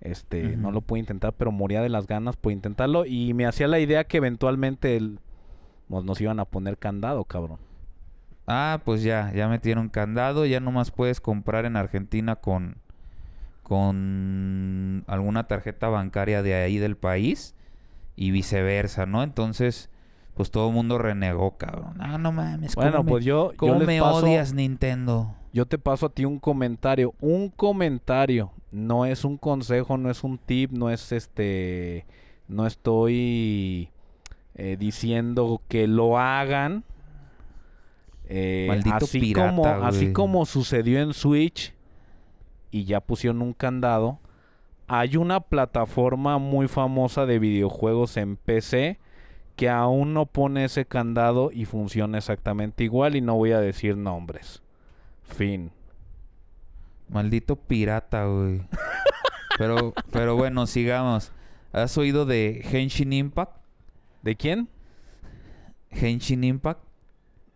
Este, 0.00 0.56
no 0.56 0.72
lo 0.72 0.80
pude 0.80 0.98
intentar, 1.00 1.34
pero 1.34 1.52
moría 1.52 1.82
de 1.82 1.90
las 1.90 2.06
ganas 2.06 2.36
por 2.36 2.52
intentarlo. 2.52 3.04
Y 3.04 3.34
me 3.34 3.44
hacía 3.44 3.68
la 3.68 3.78
idea 3.78 4.04
que 4.04 4.16
eventualmente 4.16 4.96
el- 4.96 5.20
pues, 5.88 6.04
nos 6.04 6.20
iban 6.22 6.40
a 6.40 6.46
poner 6.46 6.78
candado, 6.78 7.22
cabrón. 7.24 7.58
Ah, 8.46 8.80
pues 8.84 9.02
ya, 9.02 9.30
ya 9.34 9.46
metieron 9.46 9.90
candado, 9.90 10.46
ya 10.46 10.58
nomás 10.58 10.90
puedes 10.90 11.20
comprar 11.20 11.66
en 11.66 11.76
Argentina 11.76 12.34
con 12.36 12.78
con 13.62 15.04
alguna 15.06 15.46
tarjeta 15.46 15.88
bancaria 15.88 16.42
de 16.42 16.54
ahí 16.54 16.78
del 16.78 16.96
país 16.96 17.54
y 18.16 18.30
viceversa, 18.30 19.06
¿no? 19.06 19.22
Entonces, 19.22 19.88
pues 20.34 20.50
todo 20.50 20.68
el 20.68 20.74
mundo 20.74 20.98
renegó, 20.98 21.56
cabrón. 21.56 21.94
Ah, 22.00 22.18
no 22.18 22.32
mames, 22.32 22.74
¿cómo 22.74 22.86
Bueno, 22.86 23.02
me, 23.04 23.10
pues 23.10 23.24
yo, 23.24 23.52
cómo 23.56 23.72
yo 23.74 23.78
les 23.78 23.86
me 23.86 24.00
paso- 24.00 24.16
odias 24.26 24.52
Nintendo? 24.54 25.34
Yo 25.52 25.66
te 25.66 25.78
paso 25.78 26.06
a 26.06 26.08
ti 26.08 26.24
un 26.24 26.38
comentario. 26.38 27.14
Un 27.20 27.50
comentario. 27.50 28.52
No 28.70 29.04
es 29.04 29.24
un 29.24 29.36
consejo, 29.36 29.98
no 29.98 30.10
es 30.10 30.24
un 30.24 30.38
tip, 30.38 30.72
no 30.72 30.88
es 30.88 31.12
este. 31.12 32.06
No 32.48 32.66
estoy 32.66 33.90
eh, 34.54 34.76
diciendo 34.78 35.60
que 35.68 35.86
lo 35.86 36.18
hagan. 36.18 36.84
Eh, 38.24 38.64
Maldito 38.68 38.96
así 38.96 39.20
pirata, 39.20 39.50
como 39.50 39.66
Así 39.84 40.12
como 40.14 40.46
sucedió 40.46 41.00
en 41.00 41.12
Switch 41.12 41.74
y 42.72 42.84
ya 42.84 43.00
pusieron 43.00 43.40
un 43.42 43.52
candado. 43.52 44.18
Hay 44.88 45.16
una 45.16 45.38
plataforma 45.38 46.38
muy 46.38 46.66
famosa 46.66 47.24
de 47.24 47.38
videojuegos 47.38 48.16
en 48.16 48.36
PC 48.36 48.98
que 49.54 49.68
aún 49.68 50.14
no 50.14 50.26
pone 50.26 50.64
ese 50.64 50.84
candado 50.84 51.50
y 51.52 51.66
funciona 51.66 52.18
exactamente 52.18 52.82
igual 52.82 53.14
y 53.14 53.20
no 53.20 53.36
voy 53.36 53.52
a 53.52 53.60
decir 53.60 53.96
nombres. 53.96 54.60
Fin. 55.22 55.70
Maldito 57.08 57.54
pirata, 57.54 58.24
güey. 58.24 58.62
pero, 59.58 59.94
pero 60.10 60.34
bueno, 60.34 60.66
sigamos. 60.66 61.30
¿Has 61.72 61.96
oído 61.96 62.26
de 62.26 62.66
Henshin 62.68 63.12
Impact? 63.12 63.56
¿De 64.22 64.34
quién? 64.34 64.68
Henshin 65.90 66.42
Impact 66.42 66.82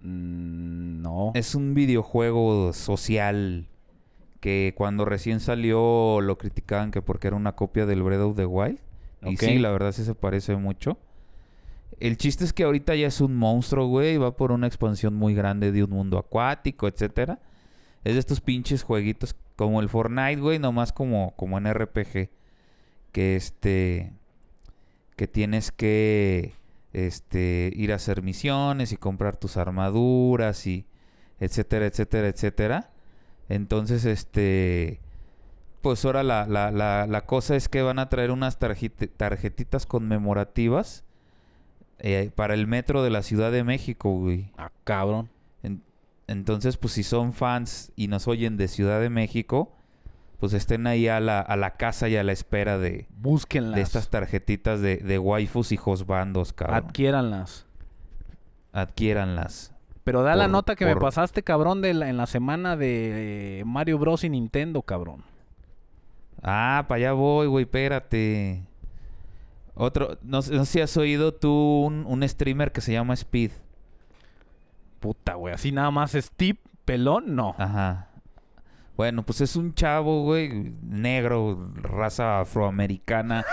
Mm, 0.07 1.03
no. 1.03 1.33
es 1.35 1.55
un 1.55 1.75
videojuego 1.75 2.73
social 2.73 3.67
que 4.47 4.75
cuando 4.77 5.05
recién 5.05 5.41
salió 5.41 6.21
lo 6.21 6.39
criticaban 6.39 6.93
que 6.93 7.03
porque 7.03 7.27
era 7.27 7.35
una 7.35 7.57
copia 7.57 7.85
del 7.85 8.05
Breath 8.05 8.21
of 8.21 8.37
the 8.37 8.47
Wild. 8.47 8.79
Y 9.23 9.37
sí, 9.39 9.59
la 9.59 9.73
verdad 9.73 9.91
sí 9.91 10.05
se 10.05 10.15
parece 10.15 10.55
mucho. 10.55 10.99
El 11.99 12.17
chiste 12.17 12.45
es 12.45 12.53
que 12.53 12.63
ahorita 12.63 12.95
ya 12.95 13.09
es 13.09 13.21
un 13.21 13.35
monstruo, 13.35 13.89
güey. 13.89 14.19
Va 14.19 14.37
por 14.37 14.53
una 14.53 14.69
expansión 14.69 15.15
muy 15.15 15.35
grande 15.35 15.73
de 15.73 15.83
un 15.83 15.91
mundo 15.91 16.17
acuático, 16.17 16.87
etcétera. 16.87 17.41
Es 18.05 18.13
de 18.13 18.21
estos 18.21 18.41
pinches 18.41 18.85
jueguitos 18.85 19.35
como 19.57 19.81
el 19.81 19.89
Fortnite, 19.89 20.41
güey, 20.41 20.61
nomás 20.61 20.93
como, 20.93 21.35
como 21.35 21.59
en 21.59 21.67
RPG. 21.75 22.31
Que 23.11 23.35
este. 23.35 24.13
Que 25.17 25.27
tienes 25.27 25.73
que. 25.73 26.53
Este. 26.93 27.73
Ir 27.75 27.91
a 27.91 27.97
hacer 27.97 28.23
misiones 28.23 28.93
y 28.93 28.97
comprar 28.97 29.39
tus 29.39 29.57
armaduras 29.57 30.69
y. 30.69 30.87
etcétera, 31.41 31.87
etcétera, 31.87 32.29
etcétera. 32.29 32.93
Entonces, 33.49 34.05
este. 34.05 35.01
Pues 35.83 36.05
ahora 36.05 36.23
la, 36.25 36.47
la, 36.49 36.71
la, 36.73 37.07
la 37.07 37.21
cosa 37.27 37.55
es 37.55 37.69
que 37.69 37.81
van 37.83 38.01
a 38.01 38.09
traer 38.09 38.33
unas 38.33 38.59
tarjeti- 38.59 39.09
tarjetitas 39.17 39.87
conmemorativas 39.87 41.05
eh, 42.01 42.33
para 42.35 42.55
el 42.55 42.67
metro 42.67 43.05
de 43.05 43.11
la 43.11 43.23
Ciudad 43.23 43.53
de 43.53 43.63
México, 43.63 44.11
güey. 44.11 44.51
Ah, 44.59 44.73
cabrón. 44.83 45.29
En- 45.63 45.83
entonces, 46.27 46.77
pues 46.77 46.93
si 46.95 47.05
son 47.05 47.33
fans 47.33 47.93
y 47.95 48.09
nos 48.09 48.27
oyen 48.27 48.57
de 48.57 48.67
Ciudad 48.67 49.01
de 49.01 49.11
México, 49.11 49.73
pues 50.41 50.55
estén 50.55 50.89
ahí 50.89 51.07
a 51.07 51.21
la, 51.21 51.41
a 51.41 51.57
la 51.57 51.77
casa 51.77 52.09
y 52.09 52.17
a 52.17 52.25
la 52.25 52.33
espera 52.33 52.79
de, 52.79 53.07
Búsquenlas. 53.17 53.77
de 53.77 53.83
estas 53.83 54.09
tarjetitas 54.11 54.81
de, 54.81 54.97
de 54.97 55.19
waifus 55.21 55.71
y 55.71 55.77
josbandos, 55.77 56.53
cabrón. 56.53 56.79
Adquiéranlas. 56.89 57.67
Adquiéranlas. 58.73 59.73
Pero 60.07 60.23
da 60.23 60.37
la 60.37 60.47
nota 60.47 60.77
que 60.77 60.85
me 60.87 60.95
pasaste, 60.95 61.43
cabrón, 61.43 61.83
de 61.83 61.93
la- 61.93 62.09
en 62.09 62.17
la 62.17 62.27
semana 62.27 62.77
de 62.77 63.65
Mario 63.67 63.99
Bros. 63.99 64.23
y 64.23 64.31
Nintendo, 64.31 64.83
cabrón. 64.83 65.25
Ah, 66.43 66.85
para 66.87 66.97
allá 66.99 67.13
voy, 67.13 67.49
güey, 67.49 67.65
espérate. 67.65 68.63
Otro, 69.75 70.17
no, 70.23 70.43
sé- 70.43 70.55
no 70.55 70.65
sé 70.65 70.73
si 70.75 70.81
has 70.81 70.97
oído 70.97 71.35
tú 71.35 71.51
un, 71.87 72.05
un 72.07 72.27
streamer 72.29 72.71
que 72.71 72.81
se 72.81 72.93
llama 72.93 73.15
Speed. 73.15 73.51
Puta, 75.01 75.35
güey. 75.35 75.55
Así 75.55 75.73
nada 75.73 75.91
más 75.91 76.13
Steve 76.13 76.61
pelón, 76.85 77.35
no. 77.35 77.57
Ajá. 77.59 78.09
Bueno, 78.97 79.25
pues 79.25 79.41
es 79.41 79.57
un 79.57 79.75
chavo, 79.75 80.23
güey, 80.23 80.73
negro, 80.83 81.69
raza 81.83 82.41
afroamericana. 82.43 83.45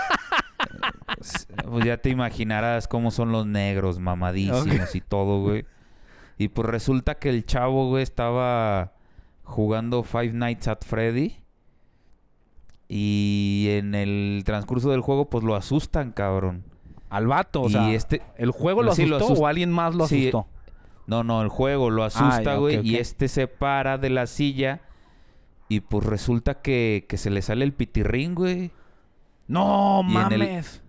pues, 1.16 1.48
pues 1.68 1.84
ya 1.84 1.96
te 1.96 2.10
imaginarás 2.10 2.86
cómo 2.86 3.10
son 3.10 3.32
los 3.32 3.44
negros, 3.44 3.98
mamadísimos 3.98 4.94
y 4.94 5.00
todo, 5.00 5.40
güey. 5.42 5.66
Y 6.38 6.48
pues 6.48 6.68
resulta 6.68 7.14
que 7.16 7.30
el 7.30 7.46
chavo, 7.46 7.88
güey, 7.88 8.02
estaba 8.02 8.92
jugando 9.44 10.02
Five 10.02 10.32
Nights 10.32 10.68
at 10.68 10.78
Freddy. 10.84 11.36
Y 12.88 13.68
en 13.70 13.94
el 13.94 14.42
transcurso 14.44 14.90
del 14.90 15.00
juego, 15.00 15.30
pues 15.30 15.44
lo 15.44 15.54
asustan, 15.56 16.12
cabrón. 16.12 16.64
Al 17.08 17.26
vato, 17.26 17.62
o 17.62 17.68
y 17.68 17.72
sea. 17.72 17.92
este, 17.92 18.22
¿El 18.36 18.50
juego 18.50 18.82
lo 18.82 18.94
Sí, 18.94 19.02
asustó 19.04 19.34
lo 19.34 19.40
o 19.40 19.46
alguien 19.46 19.70
más 19.70 19.94
lo 19.94 20.06
Sí, 20.06 20.28
asustó? 20.28 20.48
No, 21.06 21.22
no, 21.22 21.42
el 21.42 21.48
juego 21.48 21.90
lo 21.90 22.02
Ah, 22.02 22.06
asusta, 22.06 22.54
ok, 22.54 22.60
güey. 22.60 22.86
Y 22.86 22.96
este 22.96 23.28
se 23.28 23.46
para 23.46 23.98
de 23.98 24.10
la 24.10 24.26
silla. 24.26 24.80
Y 25.68 25.80
pues 25.80 26.04
resulta 26.04 26.60
que, 26.60 27.06
que 27.08 27.16
se 27.16 27.30
le 27.30 27.40
sale 27.42 27.64
el 27.64 27.72
pitirrín, 27.72 28.34
güey. 28.34 28.70
No 29.46 30.02
Y 30.06 30.12
mames. 30.12 30.82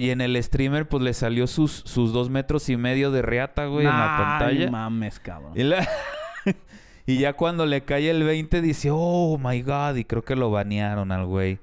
Y 0.00 0.10
en 0.10 0.20
el 0.20 0.40
streamer, 0.42 0.88
pues 0.88 1.02
le 1.02 1.12
salió 1.12 1.46
sus, 1.48 1.72
sus 1.84 2.12
dos 2.12 2.30
metros 2.30 2.68
y 2.68 2.76
medio 2.76 3.10
de 3.10 3.20
reata, 3.20 3.66
güey, 3.66 3.84
en 3.84 3.92
la 3.92 4.16
Ay, 4.16 4.24
pantalla. 4.38 4.70
mames, 4.70 5.18
cabrón. 5.18 5.52
Y, 5.56 5.64
la- 5.64 5.86
y 7.06 7.18
ya 7.18 7.32
cuando 7.32 7.66
le 7.66 7.82
cae 7.82 8.08
el 8.08 8.22
20, 8.22 8.62
dice, 8.62 8.90
oh 8.92 9.38
my 9.38 9.60
god. 9.62 9.96
Y 9.96 10.04
creo 10.04 10.24
que 10.24 10.36
lo 10.36 10.52
banearon 10.52 11.10
al 11.10 11.26
güey. 11.26 11.58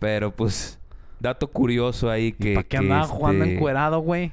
Pero 0.00 0.34
pues, 0.34 0.78
dato 1.20 1.46
curioso 1.48 2.10
ahí 2.10 2.32
que. 2.32 2.54
¿Para 2.54 2.64
qué 2.64 2.68
que, 2.68 2.76
andaba 2.78 3.04
jugando 3.06 3.44
este, 3.44 3.56
encuerado, 3.56 4.00
güey? 4.00 4.32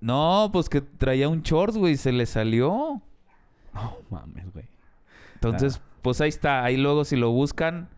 No, 0.00 0.50
pues 0.52 0.68
que 0.68 0.80
traía 0.80 1.28
un 1.28 1.42
short, 1.42 1.74
güey, 1.76 1.94
y 1.94 1.96
se 1.96 2.10
le 2.12 2.26
salió. 2.26 3.00
No 3.74 3.96
mames, 4.10 4.52
güey. 4.52 4.66
Entonces, 5.34 5.80
pues 6.02 6.20
ahí 6.20 6.28
está. 6.30 6.64
Ahí 6.64 6.76
luego 6.76 7.04
si 7.04 7.14
lo 7.14 7.30
buscan 7.30 7.88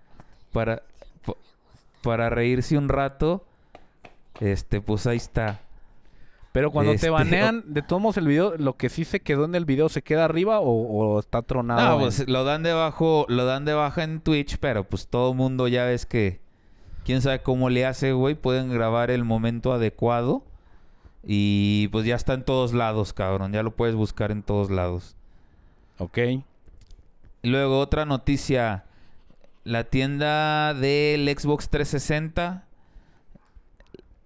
para, 0.53 0.83
pa- 1.25 1.35
para 2.03 2.29
reírse 2.31 2.77
un 2.79 2.89
rato, 2.89 3.45
este, 4.41 4.81
pues 4.81 5.07
ahí 5.07 5.17
está. 5.17 5.61
Pero 6.53 6.71
cuando 6.71 6.93
Este, 6.93 7.07
te 7.07 7.11
banean, 7.11 7.63
de 7.67 7.83
todos 7.83 8.01
modos 8.01 8.17
el 8.17 8.27
video, 8.27 8.57
lo 8.57 8.77
que 8.77 8.89
sí 8.89 9.05
se 9.05 9.21
quedó 9.21 9.45
en 9.45 9.55
el 9.55 9.65
video, 9.65 9.89
¿se 9.89 10.03
queda 10.03 10.25
arriba 10.25 10.61
o, 10.61 10.71
o 10.71 11.21
está 11.21 11.43
tronado? 11.43 11.81
No, 11.87 11.95
en- 11.95 12.01
pues 12.01 12.27
lo 12.29 12.45
dan 12.45 12.63
debajo, 12.63 13.27
lo 13.29 13.45
dan 13.45 13.65
de 13.65 13.75
baja 13.75 14.03
en 14.03 14.21
Twitch, 14.21 14.57
pero 14.59 14.85
pues 14.85 15.07
todo 15.09 15.35
mundo 15.35 15.69
ya 15.69 15.85
ves 15.85 16.07
que 16.07 16.41
quién 17.05 17.21
sabe 17.23 17.43
cómo 17.43 17.69
le 17.71 17.85
hace, 17.87 18.13
güey, 18.13 18.35
pueden 18.35 18.73
grabar 18.73 19.11
el 19.11 19.25
momento 19.25 19.73
adecuado 19.73 20.43
y 21.23 21.89
pues 21.89 22.07
ya 22.07 22.17
está 22.17 22.33
en 22.35 22.45
todos 22.45 22.73
lados, 22.73 23.13
cabrón, 23.13 23.53
ya 23.53 23.63
lo 23.63 23.77
puedes 23.77 23.95
buscar 23.95 24.31
en 24.31 24.43
todos 24.43 24.71
lados. 24.71 25.17
Ok. 25.99 26.19
Luego 27.43 27.79
otra 27.79 28.05
noticia, 28.05 28.85
la 29.65 29.85
tienda 29.85 30.73
del 30.75 31.29
Xbox 31.29 31.69
360, 31.69 32.65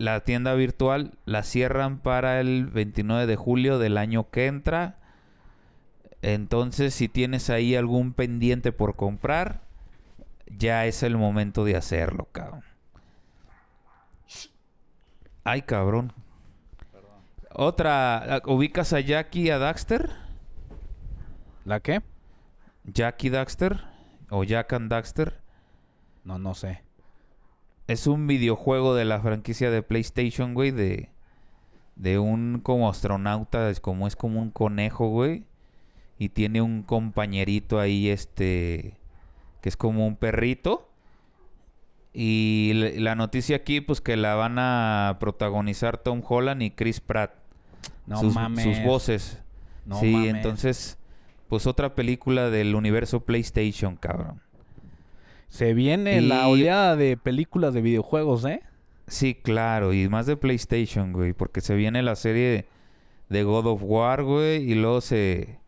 la 0.03 0.19
tienda 0.25 0.55
virtual, 0.55 1.13
la 1.27 1.45
cierran 1.45 1.99
para 1.99 2.41
el 2.41 2.67
29 2.67 3.29
de 3.29 3.37
julio 3.37 3.79
del 3.79 3.97
año 3.97 4.31
que 4.31 4.49
entra. 4.49 4.99
Entonces, 6.23 6.93
si 6.93 7.09
tienes 7.09 7.51
ahí 7.51 7.77
algún 7.77 8.13
pendiente 8.13 8.73
por 8.73 8.97
comprar, 8.97 9.61
ya 10.47 10.87
es 10.87 11.05
el 11.05 11.17
momento 11.17 11.65
de 11.65 11.77
hacerlo, 11.77 12.27
cabrón. 12.33 12.65
Ay, 15.45 15.63
cabrón. 15.63 16.13
Otra, 17.53 18.43
¿ubicas 18.47 18.93
a 18.93 18.99
Jackie 18.99 19.51
a 19.51 19.59
Daxter? 19.59 20.11
¿La 21.65 21.79
qué? 21.79 22.03
Jackie 22.83 23.31
Daxter 23.31 23.85
o 24.31 24.43
Jack 24.43 24.73
and 24.73 24.91
Daxter 24.91 25.39
No, 26.25 26.41
no 26.41 26.55
sé. 26.57 26.83
Es 27.93 28.07
un 28.07 28.27
videojuego 28.27 28.95
de 28.95 29.05
la 29.05 29.21
franquicia 29.21 29.71
de 29.71 29.83
PlayStation, 29.83 30.55
güey, 30.55 30.71
de 30.71 31.11
de 31.97 32.19
un 32.19 32.61
como 32.63 32.89
astronauta, 32.89 33.71
es 33.71 33.81
como 33.81 34.07
es 34.07 34.17
como 34.17 34.41
un 34.41 34.51
conejo, 34.51 35.09
güey, 35.09 35.45
y 36.19 36.31
tiene 36.31 36.63
un 36.63 36.83
compañerito 36.83 37.79
ahí 37.79 38.09
este 38.09 38.99
que 39.61 39.69
es 39.69 39.77
como 39.77 40.07
un 40.07 40.17
perrito. 40.17 40.89
Y 42.15 42.73
la 42.99 43.15
noticia 43.15 43.57
aquí 43.57 43.81
pues 43.81 44.03
que 44.03 44.17
la 44.17 44.35
van 44.35 44.59
a 44.59 45.17
protagonizar 45.19 45.97
Tom 45.97 46.23
Holland 46.27 46.63
y 46.63 46.71
Chris 46.71 47.01
Pratt. 47.01 47.33
No 48.07 48.19
sus, 48.19 48.35
mames. 48.35 48.65
sus 48.65 48.85
voces. 48.85 49.43
No 49.87 49.99
sí, 49.99 50.13
mames. 50.13 50.35
entonces, 50.35 50.99
pues 51.49 51.67
otra 51.67 51.95
película 51.95 52.51
del 52.51 52.75
universo 52.75 53.21
PlayStation, 53.21 53.97
cabrón. 53.97 54.43
Se 55.53 55.75
viene 55.75 56.23
la 56.23 56.49
oleada 56.49 56.97
de 56.97 57.19
películas 57.19 57.75
de 57.75 57.83
videojuegos, 57.83 58.43
¿eh? 58.47 58.63
Sí, 59.07 59.35
claro, 59.35 59.93
y 59.93 60.09
más 60.09 60.25
de 60.25 60.39
PlayStation, 60.39 61.13
güey, 61.13 61.35
porque 61.35 61.61
se 61.61 61.75
viene 61.75 62.03
la 62.03 62.17
serie 62.17 62.65
de 63.29 63.43
God 63.45 63.67
of 63.67 63.83
War, 63.85 64.23
güey, 64.23 64.63
y 64.63 64.75
luego 64.75 65.03
se... 65.03 65.59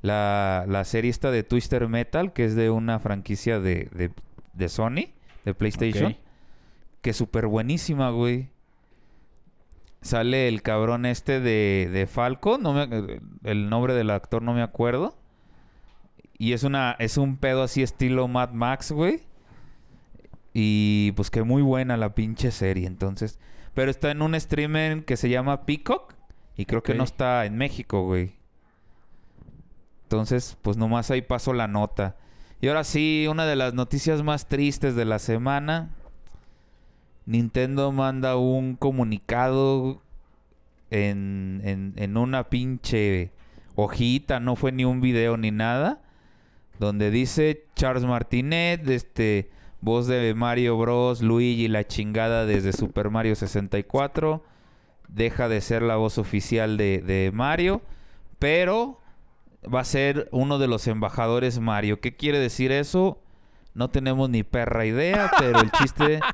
La, 0.00 0.64
la 0.68 0.84
serie 0.84 1.10
esta 1.10 1.32
de 1.32 1.42
Twister 1.42 1.88
Metal, 1.88 2.32
que 2.32 2.44
es 2.44 2.54
de 2.54 2.70
una 2.70 3.00
franquicia 3.00 3.58
de, 3.58 3.88
de, 3.92 4.12
de 4.52 4.68
Sony, 4.68 5.08
de 5.44 5.54
PlayStation, 5.54 6.16
que 7.02 7.10
es 7.10 7.16
súper 7.16 7.48
buenísima, 7.48 8.10
güey. 8.10 8.50
Sale 10.02 10.46
el 10.46 10.62
cabrón 10.62 11.04
este 11.04 11.40
de, 11.40 11.90
de 11.92 12.06
Falco, 12.06 12.58
no 12.58 12.74
me, 12.74 13.18
el 13.42 13.68
nombre 13.70 13.92
del 13.92 14.10
actor 14.10 14.40
no 14.40 14.54
me 14.54 14.62
acuerdo. 14.62 15.16
Y 16.38 16.52
es 16.52 16.64
una 16.64 16.96
es 16.98 17.16
un 17.16 17.36
pedo 17.36 17.62
así 17.62 17.82
estilo 17.82 18.28
Mad 18.28 18.50
Max, 18.50 18.92
güey. 18.92 19.22
Y 20.52 21.12
pues 21.12 21.30
que 21.30 21.42
muy 21.42 21.62
buena 21.62 21.96
la 21.96 22.14
pinche 22.14 22.50
serie, 22.50 22.86
entonces. 22.86 23.38
Pero 23.74 23.90
está 23.90 24.10
en 24.10 24.22
un 24.22 24.38
streamer 24.38 25.04
que 25.04 25.16
se 25.16 25.28
llama 25.28 25.66
Peacock. 25.66 26.14
Y 26.56 26.64
creo 26.64 26.82
que 26.82 26.94
no 26.94 27.04
está 27.04 27.44
en 27.44 27.58
México, 27.58 28.04
güey. 28.04 28.36
Entonces, 30.04 30.56
pues 30.62 30.76
nomás 30.78 31.10
ahí 31.10 31.20
paso 31.20 31.52
la 31.52 31.68
nota. 31.68 32.16
Y 32.60 32.68
ahora 32.68 32.84
sí, 32.84 33.26
una 33.28 33.44
de 33.44 33.56
las 33.56 33.74
noticias 33.74 34.22
más 34.22 34.48
tristes 34.48 34.96
de 34.96 35.04
la 35.04 35.18
semana. 35.18 35.90
Nintendo 37.26 37.92
manda 37.92 38.36
un 38.36 38.76
comunicado 38.76 40.00
en, 40.90 41.60
en, 41.64 41.92
en 41.96 42.16
una 42.16 42.48
pinche 42.48 43.32
hojita, 43.74 44.40
no 44.40 44.56
fue 44.56 44.72
ni 44.72 44.84
un 44.84 45.00
video 45.00 45.36
ni 45.36 45.50
nada, 45.50 46.00
donde 46.78 47.10
dice 47.10 47.64
Charles 47.74 48.04
Martinet, 48.04 48.88
este, 48.88 49.50
voz 49.80 50.06
de 50.06 50.34
Mario 50.34 50.76
Bros, 50.76 51.22
Luigi, 51.22 51.68
la 51.68 51.86
chingada 51.86 52.46
desde 52.46 52.72
Super 52.72 53.10
Mario 53.10 53.34
64, 53.34 54.44
deja 55.08 55.48
de 55.48 55.60
ser 55.60 55.82
la 55.82 55.96
voz 55.96 56.18
oficial 56.18 56.76
de, 56.76 56.98
de 56.98 57.30
Mario, 57.32 57.82
pero 58.38 59.00
va 59.72 59.80
a 59.80 59.84
ser 59.84 60.28
uno 60.32 60.58
de 60.58 60.68
los 60.68 60.86
embajadores 60.86 61.58
Mario. 61.58 62.00
¿Qué 62.00 62.16
quiere 62.16 62.38
decir 62.38 62.72
eso? 62.72 63.20
No 63.74 63.90
tenemos 63.90 64.30
ni 64.30 64.42
perra 64.42 64.86
idea, 64.86 65.30
pero 65.38 65.60
el 65.60 65.70
chiste... 65.70 66.20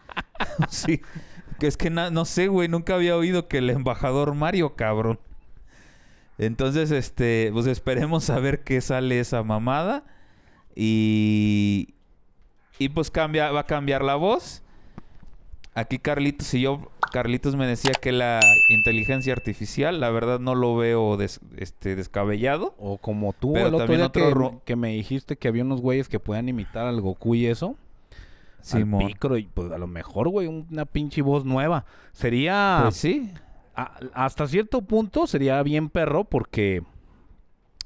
sí, 0.68 1.02
que 1.58 1.66
es 1.66 1.76
que 1.76 1.90
no 1.90 2.25
sé, 2.25 2.49
güey, 2.49 2.68
nunca 2.68 2.94
había 2.94 3.16
oído 3.16 3.49
que 3.49 3.58
el 3.58 3.70
embajador 3.70 4.34
Mario, 4.34 4.75
cabrón. 4.75 5.20
Entonces, 6.38 6.90
este, 6.90 7.50
pues 7.52 7.66
esperemos 7.66 8.30
a 8.30 8.38
ver 8.40 8.64
qué 8.64 8.80
sale 8.80 9.20
esa 9.20 9.42
mamada. 9.42 10.04
Y. 10.76 11.94
Y 12.78 12.88
pues 12.88 13.10
cambia, 13.10 13.50
va 13.52 13.60
a 13.60 13.66
cambiar 13.66 14.02
la 14.02 14.16
voz. 14.16 14.62
Aquí 15.74 15.98
Carlitos 15.98 16.52
y 16.52 16.60
yo, 16.62 16.90
Carlitos 17.12 17.56
me 17.56 17.66
decía 17.66 17.92
que 17.92 18.12
la 18.12 18.40
inteligencia 18.68 19.32
artificial, 19.32 20.00
la 20.00 20.10
verdad 20.10 20.38
no 20.38 20.54
lo 20.54 20.76
veo 20.76 21.16
des- 21.16 21.40
este, 21.56 21.96
descabellado. 21.96 22.74
O 22.78 22.98
como 22.98 23.32
tú 23.32 23.54
Pero 23.54 23.68
el 23.68 23.74
otro 23.74 23.86
también 23.86 24.00
día 24.00 24.06
otro 24.08 24.62
que, 24.66 24.76
me 24.76 24.88
dijiste 24.88 25.36
que 25.36 25.48
había 25.48 25.62
unos 25.64 25.80
güeyes 25.80 26.08
que 26.08 26.20
podían 26.20 26.48
imitar 26.48 26.86
al 26.86 27.00
Goku 27.00 27.34
y 27.36 27.46
eso. 27.46 27.76
Simón. 28.60 29.02
Al 29.02 29.08
Picro 29.08 29.38
y 29.38 29.44
pues 29.44 29.72
a 29.72 29.78
lo 29.78 29.86
mejor, 29.86 30.28
güey, 30.28 30.46
una 30.46 30.84
pinche 30.84 31.22
voz 31.22 31.44
nueva. 31.44 31.84
Sería... 32.12 32.80
Pues 32.82 32.96
sí. 32.96 33.32
a- 33.74 33.98
hasta 34.12 34.46
cierto 34.46 34.82
punto 34.82 35.26
sería 35.26 35.62
bien 35.62 35.88
perro 35.88 36.24
porque... 36.24 36.82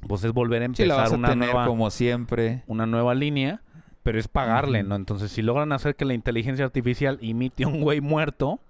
Pues 0.07 0.23
es 0.25 0.33
volver 0.33 0.63
a 0.63 0.67
Sí, 0.75 0.85
la 0.85 0.95
empezar 0.95 0.99
vas 1.05 1.13
a 1.13 1.17
una 1.17 1.29
tener 1.31 1.49
nueva... 1.53 1.67
como 1.67 1.91
siempre. 1.91 2.63
una 2.67 2.87
nueva 2.87 3.15
línea, 3.15 3.63
pero 4.03 4.19
es 4.19 4.29
pagarle. 4.29 4.83
¿no? 4.83 4.95
Entonces, 4.95 5.31
si 5.33 5.43
logran 5.43 5.73
hacer 5.73 5.97
que 5.97 6.05
la 6.05 6.15
inteligencia 6.15 6.65
artificial 6.65 7.19
imite 7.23 7.65
a 7.65 7.69
un 7.69 7.81
güey 7.81 8.01
muerto, 8.01 8.61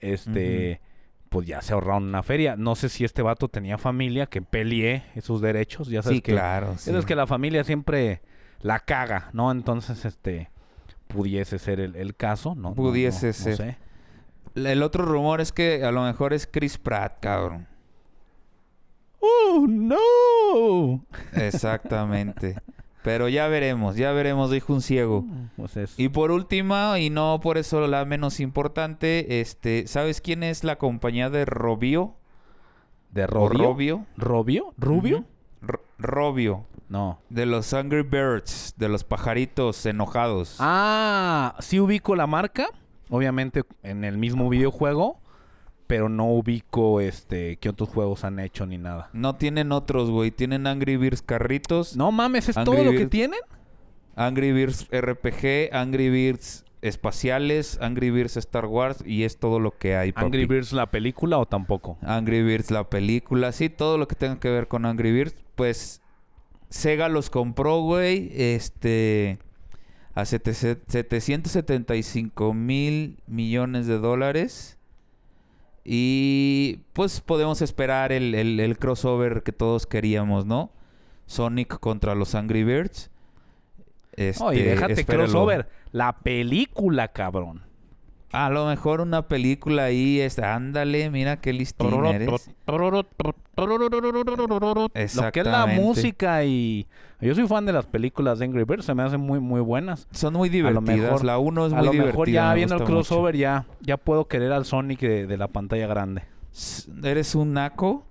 este, 0.00 0.80
pues 1.28 1.46
ya 1.46 1.60
se 1.62 1.72
ahorraron 1.72 2.04
una 2.04 2.22
feria. 2.22 2.56
No 2.56 2.74
sé 2.76 2.88
si 2.88 3.04
este 3.04 3.22
vato 3.22 3.48
tenía 3.48 3.78
familia 3.78 4.26
que 4.26 4.42
peleé 4.42 5.04
esos 5.14 5.40
derechos, 5.40 5.88
ya 5.88 6.02
sabes 6.02 6.18
Sí, 6.18 6.22
que, 6.22 6.32
claro. 6.32 6.74
sí. 6.78 6.90
sabes 6.90 7.04
que 7.06 7.14
la 7.16 7.26
familia 7.26 7.64
siempre 7.64 8.20
la 8.60 8.80
caga, 8.80 9.30
¿no? 9.32 9.50
Entonces, 9.50 10.04
este, 10.04 10.50
pudiese 11.08 11.58
ser 11.58 11.80
el, 11.80 11.96
el 11.96 12.14
caso, 12.14 12.54
¿no? 12.54 12.74
Pudiese 12.74 13.26
no- 13.26 13.32
no 13.32 13.32
ser. 13.32 13.56
sé. 13.56 13.76
El 14.54 14.82
otro 14.82 15.04
rumor 15.04 15.40
es 15.40 15.52
que 15.52 15.84
a 15.84 15.90
lo 15.92 16.02
mejor 16.04 16.32
es 16.32 16.46
Chris 16.46 16.76
Pratt, 16.78 17.18
cabrón. 17.20 17.66
¡Oh, 19.20 19.66
no! 19.68 19.96
Exactamente. 21.32 22.56
Pero 23.02 23.28
ya 23.28 23.48
veremos, 23.48 23.96
ya 23.96 24.12
veremos, 24.12 24.50
dijo 24.50 24.72
un 24.74 24.82
ciego. 24.82 25.24
Pues 25.56 25.76
es... 25.76 25.98
Y 25.98 26.10
por 26.10 26.30
última, 26.30 26.98
y 26.98 27.08
no 27.08 27.40
por 27.42 27.56
eso 27.56 27.86
la 27.86 28.04
menos 28.04 28.40
importante, 28.40 29.40
este, 29.40 29.86
¿sabes 29.86 30.20
quién 30.20 30.42
es 30.42 30.64
la 30.64 30.76
compañía 30.76 31.30
de 31.30 31.46
Robio? 31.46 32.14
¿De 33.10 33.24
¿O 33.24 33.26
Robio? 33.48 33.64
Robio? 33.64 34.06
¿Robio? 34.16 34.74
¿Rubio? 34.76 35.24
Robio. 35.98 36.66
No. 36.88 37.20
De 37.28 37.46
los 37.46 37.72
Angry 37.72 38.02
Birds, 38.02 38.74
de 38.76 38.88
los 38.88 39.04
pajaritos 39.04 39.86
enojados. 39.86 40.56
Ah, 40.58 41.54
sí 41.60 41.80
ubico 41.80 42.16
la 42.16 42.26
marca, 42.26 42.68
obviamente 43.08 43.64
en 43.82 44.04
el 44.04 44.18
mismo 44.18 44.48
videojuego, 44.48 45.20
pero 45.90 46.08
no 46.08 46.26
ubico 46.26 47.00
este 47.00 47.56
qué 47.56 47.68
otros 47.68 47.88
juegos 47.88 48.22
han 48.22 48.38
hecho 48.38 48.64
ni 48.64 48.78
nada. 48.78 49.10
No 49.12 49.34
tienen 49.34 49.72
otros, 49.72 50.08
güey. 50.08 50.30
Tienen 50.30 50.68
Angry 50.68 50.96
Birds 50.96 51.20
carritos, 51.20 51.96
No 51.96 52.12
mames, 52.12 52.48
es 52.48 52.56
Angry 52.56 52.76
todo 52.76 52.84
lo 52.84 52.92
que 52.92 53.06
tienen. 53.06 53.40
Angry 54.14 54.52
Birds 54.52 54.86
RPG, 54.92 55.74
Angry 55.74 56.08
Birds 56.08 56.64
espaciales, 56.80 57.76
Angry 57.82 58.12
Birds 58.12 58.36
Star 58.36 58.66
Wars 58.66 59.02
y 59.04 59.24
es 59.24 59.38
todo 59.38 59.58
lo 59.58 59.76
que 59.76 59.96
hay. 59.96 60.12
Angry. 60.14 60.46
Birds 60.46 60.72
la 60.72 60.92
película 60.92 61.38
o 61.38 61.46
tampoco. 61.46 61.98
Angry 62.02 62.44
Birds, 62.44 62.70
la 62.70 62.88
película, 62.88 63.50
sí, 63.50 63.68
todo 63.68 63.98
lo 63.98 64.06
que 64.06 64.14
tenga 64.14 64.38
que 64.38 64.48
ver 64.48 64.68
con 64.68 64.86
Angry 64.86 65.10
Birds, 65.10 65.34
pues 65.56 66.02
Sega 66.68 67.08
los 67.08 67.30
compró, 67.30 67.80
güey, 67.82 68.30
este, 68.34 69.40
a 70.14 70.24
sete- 70.24 70.54
775 70.54 72.54
mil 72.54 73.18
millones 73.26 73.88
de 73.88 73.98
dólares. 73.98 74.76
Y 75.84 76.80
pues 76.92 77.20
podemos 77.20 77.62
esperar 77.62 78.12
el, 78.12 78.34
el- 78.34 78.60
el 78.60 78.78
crossover 78.78 79.42
que 79.42 79.52
todos 79.52 79.86
queríamos, 79.86 80.46
¿no? 80.46 80.70
Sonic 81.26 81.78
contra 81.80 82.14
los 82.14 82.34
Angry 82.34 82.64
Birds. 82.64 83.10
Este, 84.16 84.44
y 84.56 84.62
déjate 84.62 84.92
espéralo. 84.94 85.24
crossover, 85.24 85.68
la 85.92 86.18
película, 86.18 87.08
cabrón. 87.08 87.62
A 88.32 88.48
lo 88.50 88.66
mejor 88.66 89.00
una 89.00 89.26
película 89.26 89.84
ahí, 89.84 90.20
es, 90.20 90.38
ándale, 90.38 91.10
mira 91.10 91.40
qué 91.40 91.52
listín 91.52 91.90
eres. 92.14 92.28
Lo 95.16 95.32
que 95.32 95.40
es 95.40 95.46
la 95.46 95.66
música 95.66 96.44
y 96.44 96.86
yo 97.20 97.34
soy 97.34 97.46
fan 97.46 97.66
de 97.66 97.72
las 97.72 97.86
películas 97.86 98.38
de 98.38 98.46
Angry 98.46 98.64
Birds, 98.64 98.84
se 98.84 98.94
me 98.94 99.02
hacen 99.02 99.20
muy 99.20 99.40
muy 99.40 99.60
buenas. 99.60 100.06
Son 100.10 100.32
muy 100.34 100.48
lo 100.48 100.52
divertidas. 100.52 100.86
mejor- 100.98 101.24
la 101.24 101.38
1 101.38 101.66
es 101.66 101.72
A 101.72 101.76
muy 101.76 101.86
lo 101.86 101.92
divertida. 101.92 102.12
mejor 102.12 102.28
ya 102.30 102.54
viendo 102.54 102.74
el 102.76 102.80
mucho. 102.80 102.92
crossover 102.92 103.36
ya 103.36 103.66
ya 103.80 103.96
puedo 103.96 104.26
querer 104.28 104.52
al 104.52 104.64
Sonic 104.64 105.00
de, 105.00 105.26
de 105.26 105.36
la 105.36 105.48
pantalla 105.48 105.86
grande. 105.86 106.22
Eres 107.02 107.34
un 107.34 107.52
naco 107.52 108.06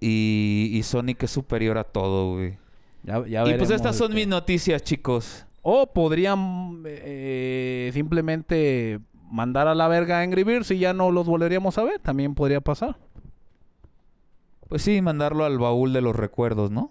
y, 0.00 0.70
y 0.72 0.82
Sonic 0.82 1.22
es 1.22 1.30
superior 1.30 1.78
a 1.78 1.84
todo, 1.84 2.34
güey. 2.34 2.58
Ya, 3.02 3.26
ya 3.26 3.48
Y 3.48 3.54
pues 3.54 3.70
estas 3.70 3.96
son 3.96 4.10
este. 4.10 4.16
mis 4.20 4.28
noticias, 4.28 4.82
chicos. 4.82 5.46
O 5.62 5.86
podrían 5.92 6.82
eh, 6.86 7.90
simplemente 7.94 9.00
mandar 9.30 9.68
a 9.68 9.74
la 9.74 9.88
verga 9.88 10.18
a 10.18 10.22
Angry 10.22 10.42
Birds 10.44 10.70
y 10.70 10.78
ya 10.78 10.92
no 10.92 11.10
los 11.10 11.26
volveríamos 11.26 11.78
a 11.78 11.84
ver. 11.84 11.98
También 12.00 12.34
podría 12.34 12.60
pasar. 12.60 12.96
Pues 14.68 14.82
sí, 14.82 15.00
mandarlo 15.02 15.44
al 15.44 15.58
baúl 15.58 15.92
de 15.92 16.00
los 16.00 16.14
recuerdos, 16.14 16.70
¿no? 16.70 16.90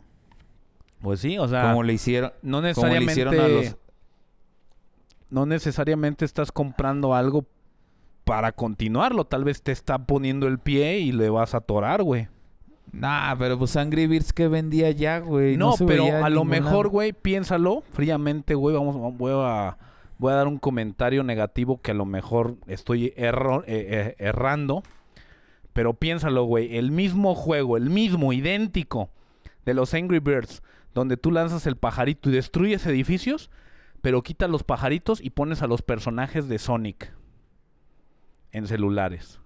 Pues 1.02 1.20
sí, 1.22 1.38
o 1.38 1.48
sea, 1.48 1.64
como 1.64 1.84
le 1.84 1.94
hicieron, 1.94 2.32
no 2.42 2.58
como 2.58 2.64
le 2.64 2.68
necesariamente 2.70 3.12
hicieron 3.12 3.40
a 3.40 3.48
los... 3.48 3.78
no 5.30 5.46
necesariamente 5.46 6.26
estás 6.26 6.52
comprando 6.52 7.14
algo 7.16 7.46
para 8.26 8.52
continuarlo. 8.52 9.26
Tal 9.26 9.44
vez 9.44 9.62
te 9.62 9.72
está 9.72 9.98
poniendo 10.00 10.48
el 10.48 10.60
pie 10.60 11.00
y 11.00 11.12
le 11.12 11.30
vas 11.30 11.54
a 11.54 11.58
atorar, 11.60 12.04
güey. 12.04 12.28
Nah, 12.92 13.36
pero 13.38 13.58
pues 13.58 13.76
Angry 13.76 14.08
Birds 14.08 14.34
que 14.34 14.48
vendía 14.48 14.90
ya, 14.92 15.20
güey. 15.20 15.58
No, 15.58 15.74
se 15.74 15.86
pero 15.86 16.04
veía 16.06 16.26
a 16.26 16.30
lo 16.30 16.44
mejor, 16.44 16.90
güey, 16.90 17.14
piénsalo 17.14 17.84
fríamente, 17.94 18.56
güey. 18.56 18.76
Vamos, 18.76 18.96
voy 19.18 19.32
a, 19.36 19.78
voy 20.18 20.32
a 20.32 20.36
dar 20.36 20.48
un 20.48 20.58
comentario 20.58 21.24
negativo 21.24 21.80
que 21.82 21.92
a 21.92 21.94
lo 21.94 22.06
mejor 22.06 22.56
estoy 22.68 23.14
erro- 23.16 23.64
eh, 23.68 23.88
eh, 23.90 24.16
errando. 24.18 24.82
Pero 25.74 25.94
piénsalo, 25.94 26.44
güey. 26.46 26.78
El 26.78 26.90
mismo 26.92 27.36
juego, 27.36 27.78
el 27.78 27.92
mismo, 27.92 28.34
idéntico 28.34 29.10
de 29.66 29.76
los 29.76 29.94
Angry 29.94 30.18
Birds, 30.20 30.64
donde 30.94 31.18
tú 31.18 31.32
lanzas 31.32 31.66
el 31.68 31.76
pajarito 31.78 32.30
y 32.30 32.34
destruyes 32.34 32.86
edificios, 32.86 33.50
pero 34.02 34.24
quitas 34.24 34.50
los 34.50 34.64
pajaritos 34.64 35.20
y 35.22 35.30
pones 35.32 35.62
a 35.62 35.68
los 35.68 35.82
personajes 35.82 36.48
de 36.48 36.58
Sonic 36.60 37.14
en 38.52 38.68
celulares. 38.68 39.40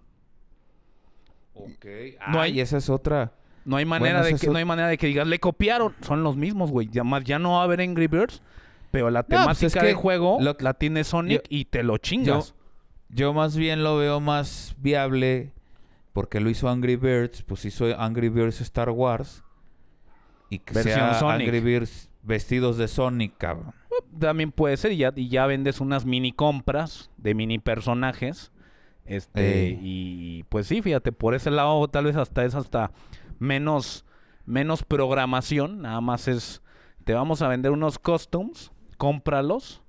Ok. 1.54 1.86
No 2.30 2.42
hay- 2.42 2.54
Ay, 2.54 2.60
esa 2.62 2.78
es 2.78 2.90
otra. 2.90 3.34
No 3.66 3.78
hay 3.78 3.86
manera 3.86 4.20
Bueno, 4.20 4.26
de 4.26 4.30
que 4.40 4.46
es 4.48 4.52
no 4.52 4.58
hay 4.58 4.66
manera 4.66 4.88
de 4.90 4.98
que 4.98 5.08
digas 5.08 5.28
le 5.28 5.40
copiaron. 5.40 5.94
Son 6.02 6.24
los 6.24 6.36
mismos, 6.36 6.72
güey. 6.72 6.90
Ya 6.92 7.04
más 7.04 7.24
ya 7.24 7.40
no 7.40 7.52
va 7.54 7.62
a 7.62 7.64
haber 7.64 7.80
Angry 7.82 8.08
Birds 8.08 8.42
Pero 8.92 9.10
la 9.10 9.24
pues 9.24 9.40
temática 9.40 9.68
es 9.68 9.74
que 9.74 9.86
de 9.86 9.94
juego 9.94 10.38
lo- 10.42 10.56
la 10.60 10.74
tiene 10.74 11.04
Sonic 11.04 11.44
yo- 11.44 11.48
y 11.50 11.66
te 11.66 11.82
lo 11.84 11.98
chingas. 11.98 12.56
Yo 13.10 13.34
más 13.34 13.56
bien 13.56 13.84
lo 13.84 13.98
veo 13.98 14.20
más 14.20 14.76
viable 14.80 15.54
porque 16.14 16.40
lo 16.40 16.50
hizo 16.50 16.68
Angry 16.70 16.96
Birds, 16.96 17.42
pues 17.44 17.64
hizo 17.66 17.86
Angry 18.00 18.30
Birds 18.30 18.60
Star 18.62 18.90
Wars 18.90 19.44
y 20.54 20.60
que 20.60 20.74
Versión 20.74 20.96
sea 20.96 21.14
Sonic. 21.16 21.48
Angry 21.48 21.60
Birds 21.60 22.10
vestidos 22.22 22.78
de 22.78 22.88
Sonic, 22.88 23.38
cabrón. 23.38 23.74
También 24.20 24.52
puede 24.52 24.78
ser 24.78 24.92
y 24.92 24.98
ya, 24.98 25.12
y 25.16 25.28
ya 25.30 25.46
vendes 25.46 25.80
unas 25.82 26.06
mini 26.06 26.32
compras 26.32 27.10
de 27.18 27.34
mini 27.36 27.60
personajes. 27.60 28.52
Este, 29.06 29.66
Ey. 29.68 29.80
y 29.82 30.44
pues 30.50 30.68
sí, 30.68 30.82
fíjate, 30.82 31.12
por 31.12 31.36
ese 31.36 31.52
lado 31.52 31.86
tal 31.90 32.06
vez 32.06 32.16
hasta 32.16 32.46
es 32.46 32.56
hasta 32.56 32.92
menos, 33.40 34.06
menos 34.46 34.84
programación. 34.84 35.82
Nada 35.82 36.00
más 36.02 36.28
es, 36.30 36.62
te 37.04 37.14
vamos 37.14 37.42
a 37.42 37.48
vender 37.50 37.72
unos 37.72 38.00
costumes, 38.00 38.72
cómpralos 38.98 39.82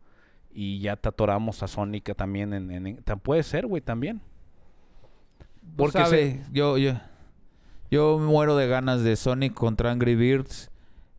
y 0.52 0.80
ya 0.80 0.96
te 0.96 1.08
atoramos 1.08 1.62
a 1.62 1.68
Sonic 1.68 2.14
también. 2.16 2.52
En, 2.52 2.70
en- 2.72 2.86
en- 2.88 2.96
ta- 3.04 3.16
puede 3.16 3.42
ser, 3.44 3.66
güey, 3.66 3.80
también. 3.82 4.20
Porque 5.76 5.98
Porque 5.98 6.04
se- 6.10 6.42
yo, 6.52 6.76
yo, 6.78 6.92
yo 7.94 8.18
muero 8.18 8.56
de 8.56 8.66
ganas 8.66 9.04
de 9.04 9.14
Sonic 9.14 9.54
contra 9.54 9.92
Angry 9.92 10.16
Birds. 10.16 10.70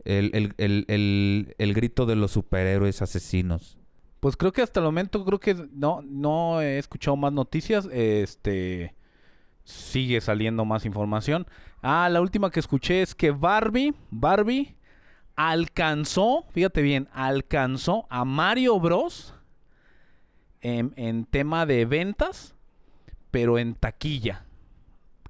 El, 0.03 0.29
el, 0.35 0.53
el, 0.57 0.85
el, 0.87 1.55
el 1.57 1.73
grito 1.73 2.05
de 2.05 2.15
los 2.15 2.31
superhéroes 2.31 3.01
asesinos. 3.01 3.77
Pues 4.19 4.35
creo 4.35 4.51
que 4.51 4.61
hasta 4.61 4.81
el 4.81 4.85
momento 4.85 5.23
creo 5.23 5.39
que 5.39 5.55
no, 5.71 6.01
no 6.03 6.61
he 6.61 6.77
escuchado 6.77 7.15
más 7.15 7.31
noticias. 7.31 7.87
Este 7.91 8.93
sigue 9.63 10.19
saliendo 10.19 10.65
más 10.65 10.85
información. 10.85 11.47
Ah, 11.81 12.09
la 12.11 12.21
última 12.21 12.51
que 12.51 12.59
escuché 12.59 13.01
es 13.01 13.15
que 13.15 13.31
Barbie, 13.31 13.95
Barbie 14.11 14.75
alcanzó, 15.35 16.45
fíjate 16.51 16.81
bien, 16.81 17.07
alcanzó 17.13 18.05
a 18.09 18.25
Mario 18.25 18.79
Bros 18.79 19.33
en, 20.61 20.93
en 20.97 21.25
tema 21.25 21.65
de 21.65 21.85
ventas, 21.85 22.53
pero 23.31 23.57
en 23.57 23.75
taquilla. 23.75 24.45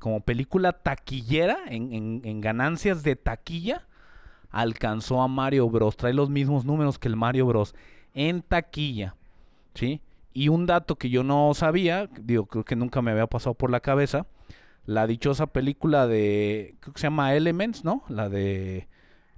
Como 0.06 0.20
película 0.20 0.72
taquillera, 0.72 1.58
en, 1.68 1.92
en- 1.92 2.22
en 2.26 2.40
ganancias 2.40 3.02
de 3.02 3.16
taquilla, 3.16 3.88
alcanzó 4.52 5.24
a 5.24 5.28
Mario 5.28 5.68
Bros. 5.68 5.98
Trae 5.98 6.14
los 6.14 6.30
mismos 6.30 6.64
números 6.64 7.00
que 7.00 7.08
el 7.08 7.16
Mario 7.16 7.48
Bros 7.48 7.74
en 8.14 8.44
taquilla, 8.44 9.16
¿sí? 9.74 10.02
Y 10.32 10.50
un 10.50 10.68
dato 10.68 10.96
que 10.98 11.10
yo 11.10 11.24
no 11.24 11.56
sabía, 11.56 12.08
digo, 12.20 12.46
creo 12.46 12.64
que 12.64 12.76
nunca 12.76 13.02
me 13.02 13.10
había 13.10 13.26
pasado 13.26 13.56
por 13.56 13.72
la 13.72 13.80
cabeza, 13.80 14.28
la 14.86 15.08
dichosa 15.08 15.48
película 15.48 16.06
de, 16.06 16.76
creo 16.82 16.94
que 16.94 17.00
se 17.02 17.08
llama 17.08 17.34
Elements, 17.34 17.84
¿no? 17.84 18.04
La 18.08 18.30
de, 18.30 18.88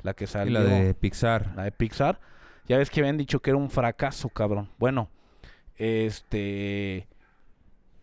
la 0.03 0.15
que 0.15 0.25
Y 0.25 0.27
salió, 0.27 0.59
la 0.59 0.65
de 0.65 0.93
Pixar. 0.95 1.53
la 1.55 1.63
de 1.63 1.71
Pixar. 1.71 2.19
Ya 2.67 2.77
ves 2.77 2.89
que 2.89 2.99
habían 2.99 3.15
dicho 3.15 3.39
que 3.39 3.51
era 3.51 3.57
un 3.57 3.69
fracaso, 3.69 4.27
cabrón. 4.27 4.67
Bueno, 4.77 5.07
este, 5.77 7.07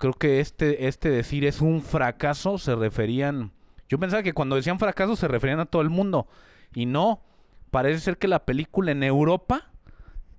creo 0.05 0.13
que 0.13 0.41
este, 0.41 0.87
este 0.87 1.09
decir 1.09 1.47
es 1.47 1.63
un 1.63 1.81
fracaso 1.81 2.59
se 2.59 2.75
referían, 2.75 3.53
yo 3.89 3.99
pensaba 3.99 4.23
que 4.23 4.35
cuando 4.35 4.55
decían 4.55 4.79
fracaso 4.79 5.17
se 5.17 5.29
referían 5.29 5.61
a 5.61 5.65
todo 5.65 5.81
el 5.81 5.89
mundo. 5.89 6.29
Y 6.75 6.85
no, 6.85 7.23
parece 7.71 8.01
ser 8.01 8.19
que 8.19 8.29
la 8.29 8.45
película 8.45 8.93
en 8.93 9.03
Europa 9.03 9.71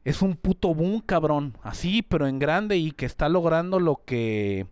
es 0.04 0.21
un 0.21 0.36
puto 0.36 0.75
boom, 0.75 0.99
cabrón. 0.99 1.58
Así, 1.63 2.04
pero 2.04 2.28
en 2.28 2.38
grande 2.38 2.78
y 2.78 2.91
que 2.91 3.08
está 3.08 3.28
logrando 3.28 3.80
lo 3.80 4.04
que... 4.06 4.67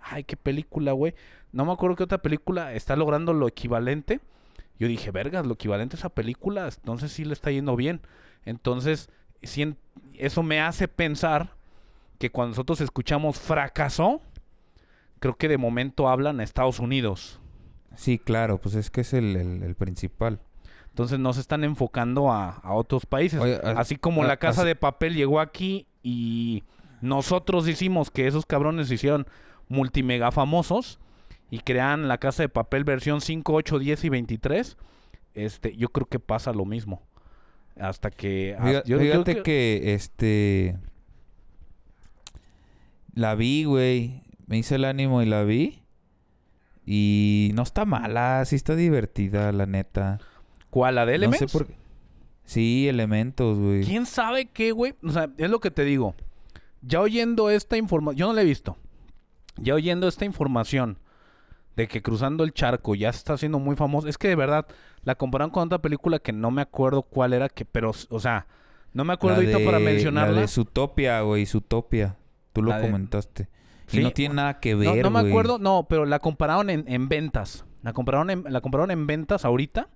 Ay, 0.00 0.22
qué 0.22 0.36
película, 0.36 0.92
güey. 0.92 1.14
No 1.50 1.64
me 1.64 1.72
acuerdo 1.72 1.96
qué 1.96 2.04
otra 2.04 2.18
película 2.18 2.72
está 2.72 2.94
logrando 2.94 3.32
lo 3.32 3.48
equivalente. 3.48 4.20
Yo 4.78 4.86
dije, 4.86 5.10
vergas, 5.10 5.44
lo 5.44 5.54
equivalente 5.54 5.96
a 5.96 5.98
esa 5.98 6.10
película, 6.10 6.68
entonces 6.68 7.10
sí 7.10 7.24
le 7.24 7.32
está 7.32 7.50
yendo 7.50 7.74
bien. 7.74 8.00
Entonces, 8.44 9.10
eso 9.40 10.42
me 10.44 10.60
hace 10.60 10.86
pensar 10.86 11.56
que 12.20 12.30
cuando 12.30 12.50
nosotros 12.50 12.80
escuchamos 12.80 13.40
fracasó, 13.40 14.20
creo 15.18 15.36
que 15.36 15.48
de 15.48 15.58
momento 15.58 16.08
hablan 16.08 16.40
a 16.40 16.44
Estados 16.44 16.78
Unidos. 16.80 17.40
Sí, 17.94 18.18
claro, 18.18 18.58
pues 18.60 18.74
es 18.74 18.90
que 18.90 19.00
es 19.02 19.12
el, 19.14 19.36
el, 19.36 19.62
el 19.62 19.74
principal. 19.74 20.40
Entonces 20.88 21.18
no 21.18 21.32
se 21.32 21.40
están 21.40 21.62
enfocando 21.64 22.30
a, 22.32 22.50
a 22.50 22.72
otros 22.74 23.04
países. 23.06 23.40
Oye, 23.40 23.56
a- 23.62 23.72
Así 23.78 23.96
como 23.96 24.22
a- 24.22 24.26
la 24.26 24.36
casa 24.38 24.64
de 24.64 24.76
papel 24.76 25.14
llegó 25.14 25.40
aquí 25.40 25.86
y 26.02 26.64
nosotros 27.00 27.68
hicimos 27.68 28.10
que 28.10 28.26
esos 28.26 28.46
cabrones 28.46 28.88
se 28.88 28.94
hicieron 28.94 29.26
multimega 29.68 30.30
famosos 30.32 30.98
y 31.50 31.58
crean 31.60 32.08
la 32.08 32.18
casa 32.18 32.42
de 32.44 32.48
papel 32.48 32.84
versión 32.84 33.20
5, 33.20 33.52
8, 33.54 33.78
10 33.78 34.04
y 34.04 34.08
23. 34.08 34.76
Este, 35.34 35.76
yo 35.76 35.88
creo 35.90 36.06
que 36.06 36.18
pasa 36.18 36.52
lo 36.52 36.64
mismo. 36.64 37.02
Hasta 37.78 38.10
que... 38.10 38.56
ah, 38.58 38.64
Fíjate, 38.66 38.88
yo- 38.88 38.96
yo 38.96 39.02
fíjate 39.02 39.32
creo- 39.32 39.42
que 39.44 39.94
este 39.94 40.76
la 43.14 43.34
vi, 43.34 43.64
güey. 43.64 44.22
Me 44.46 44.58
hice 44.58 44.76
el 44.76 44.84
ánimo 44.84 45.22
y 45.22 45.26
la 45.26 45.42
vi. 45.44 45.82
Y 46.84 47.50
no 47.54 47.62
está 47.62 47.84
mala, 47.84 48.44
sí 48.44 48.54
está 48.56 48.76
divertida, 48.76 49.50
la 49.52 49.66
neta. 49.66 50.20
¿Cuál? 50.70 50.94
¿La 50.96 51.06
de 51.06 51.12
No 51.12 51.16
Elements? 51.16 51.38
sé 51.50 51.58
por 51.58 51.66
qué. 51.66 51.74
Sí, 52.44 52.86
elementos, 52.88 53.58
güey. 53.58 53.84
¿Quién 53.84 54.06
sabe 54.06 54.46
qué, 54.46 54.70
güey? 54.70 54.94
O 55.02 55.10
sea, 55.10 55.28
es 55.36 55.50
lo 55.50 55.58
que 55.58 55.72
te 55.72 55.84
digo. 55.84 56.14
Ya 56.82 57.00
oyendo 57.00 57.50
esta 57.50 57.76
información, 57.76 58.16
yo 58.18 58.26
no 58.28 58.34
la 58.34 58.42
he 58.42 58.44
visto. 58.44 58.76
Ya 59.56 59.74
oyendo 59.74 60.06
esta 60.06 60.24
información 60.24 60.98
de 61.74 61.88
que 61.88 62.02
cruzando 62.02 62.44
el 62.44 62.52
charco 62.52 62.94
ya 62.94 63.08
está 63.08 63.36
siendo 63.36 63.58
muy 63.58 63.74
famoso. 63.74 64.06
Es 64.06 64.16
que 64.16 64.28
de 64.28 64.36
verdad 64.36 64.66
la 65.02 65.16
compararon 65.16 65.50
con 65.50 65.64
otra 65.64 65.78
película 65.82 66.20
que 66.20 66.32
no 66.32 66.52
me 66.52 66.62
acuerdo 66.62 67.02
cuál 67.02 67.32
era, 67.32 67.48
que, 67.48 67.64
pero, 67.64 67.92
o 68.10 68.20
sea, 68.20 68.46
no 68.92 69.04
me 69.04 69.12
acuerdo 69.14 69.42
La 69.42 69.48
ahorita 69.48 69.64
para 69.64 69.78
de- 69.80 69.84
mencionarla. 69.84 70.34
La 70.36 70.40
de 70.42 70.48
Zootopia, 70.48 71.20
güey, 71.22 71.46
Zootopia. 71.46 72.16
Tú 72.52 72.62
lo 72.62 72.70
La 72.70 72.78
de- 72.78 72.86
comentaste. 72.86 73.48
Sí, 73.86 74.00
Y 74.00 74.02
no 74.02 74.10
tiene 74.10 74.34
nada 74.34 74.60
que 74.60 74.74
ver, 74.74 75.02
no 75.02 75.10
me 75.10 75.20
güey. 75.20 75.32
acuerdo, 75.32 75.58
no, 75.58 75.86
pero 75.88 76.06
la 76.06 76.18
compararon 76.18 76.70
en, 76.70 76.84
en 76.88 77.08
ventas. 77.08 77.64
La 77.82 77.92
compararon 77.92 78.30
en, 78.30 78.44
la 78.48 78.60
compararon 78.60 78.90
en 78.90 79.06
ventas 79.06 79.44
ahorita. 79.44 79.88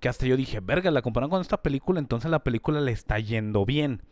Que 0.00 0.08
hasta 0.08 0.26
yo 0.26 0.36
dije, 0.36 0.60
verga, 0.60 0.90
la 0.90 1.02
compararon 1.02 1.30
con 1.30 1.40
esta 1.42 1.62
película, 1.62 2.00
entonces 2.00 2.30
la 2.30 2.42
película 2.42 2.80
le 2.80 2.90
está 2.92 3.18
yendo 3.18 3.64
bien. 3.66 4.02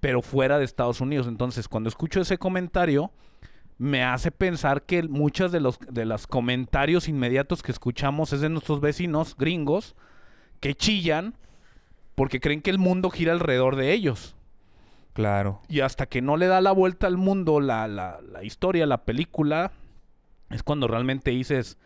Pero 0.00 0.22
fuera 0.22 0.58
de 0.58 0.64
Estados 0.64 1.00
Unidos. 1.00 1.26
Entonces, 1.28 1.68
cuando 1.68 1.88
escucho 1.88 2.20
ese 2.20 2.36
comentario, 2.36 3.12
me 3.78 4.02
hace 4.04 4.30
pensar 4.30 4.82
que 4.82 5.02
muchos 5.04 5.52
de 5.52 5.60
los, 5.60 5.78
de 5.78 6.04
los 6.04 6.26
comentarios 6.26 7.08
inmediatos 7.08 7.62
que 7.62 7.72
escuchamos 7.72 8.32
es 8.32 8.40
de 8.40 8.48
nuestros 8.48 8.80
vecinos 8.80 9.36
gringos 9.36 9.94
que 10.60 10.74
chillan 10.74 11.34
porque 12.14 12.40
creen 12.40 12.60
que 12.60 12.70
el 12.70 12.78
mundo 12.78 13.10
gira 13.10 13.32
alrededor 13.32 13.76
de 13.76 13.92
ellos. 13.92 14.36
Claro. 15.14 15.62
Y 15.68 15.80
hasta 15.80 16.06
que 16.06 16.20
no 16.20 16.36
le 16.36 16.46
da 16.46 16.60
la 16.60 16.72
vuelta 16.72 17.06
al 17.06 17.16
mundo 17.16 17.60
la, 17.60 17.88
la, 17.88 18.20
la 18.20 18.44
historia, 18.44 18.84
la 18.84 19.04
película, 19.04 19.72
es 20.50 20.62
cuando 20.62 20.86
realmente 20.88 21.30
dices, 21.30 21.78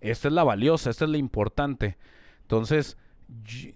esta 0.00 0.28
es 0.28 0.34
la 0.34 0.44
valiosa, 0.44 0.90
esta 0.90 1.04
es 1.04 1.10
la 1.10 1.18
importante. 1.18 1.96
Entonces, 2.42 2.98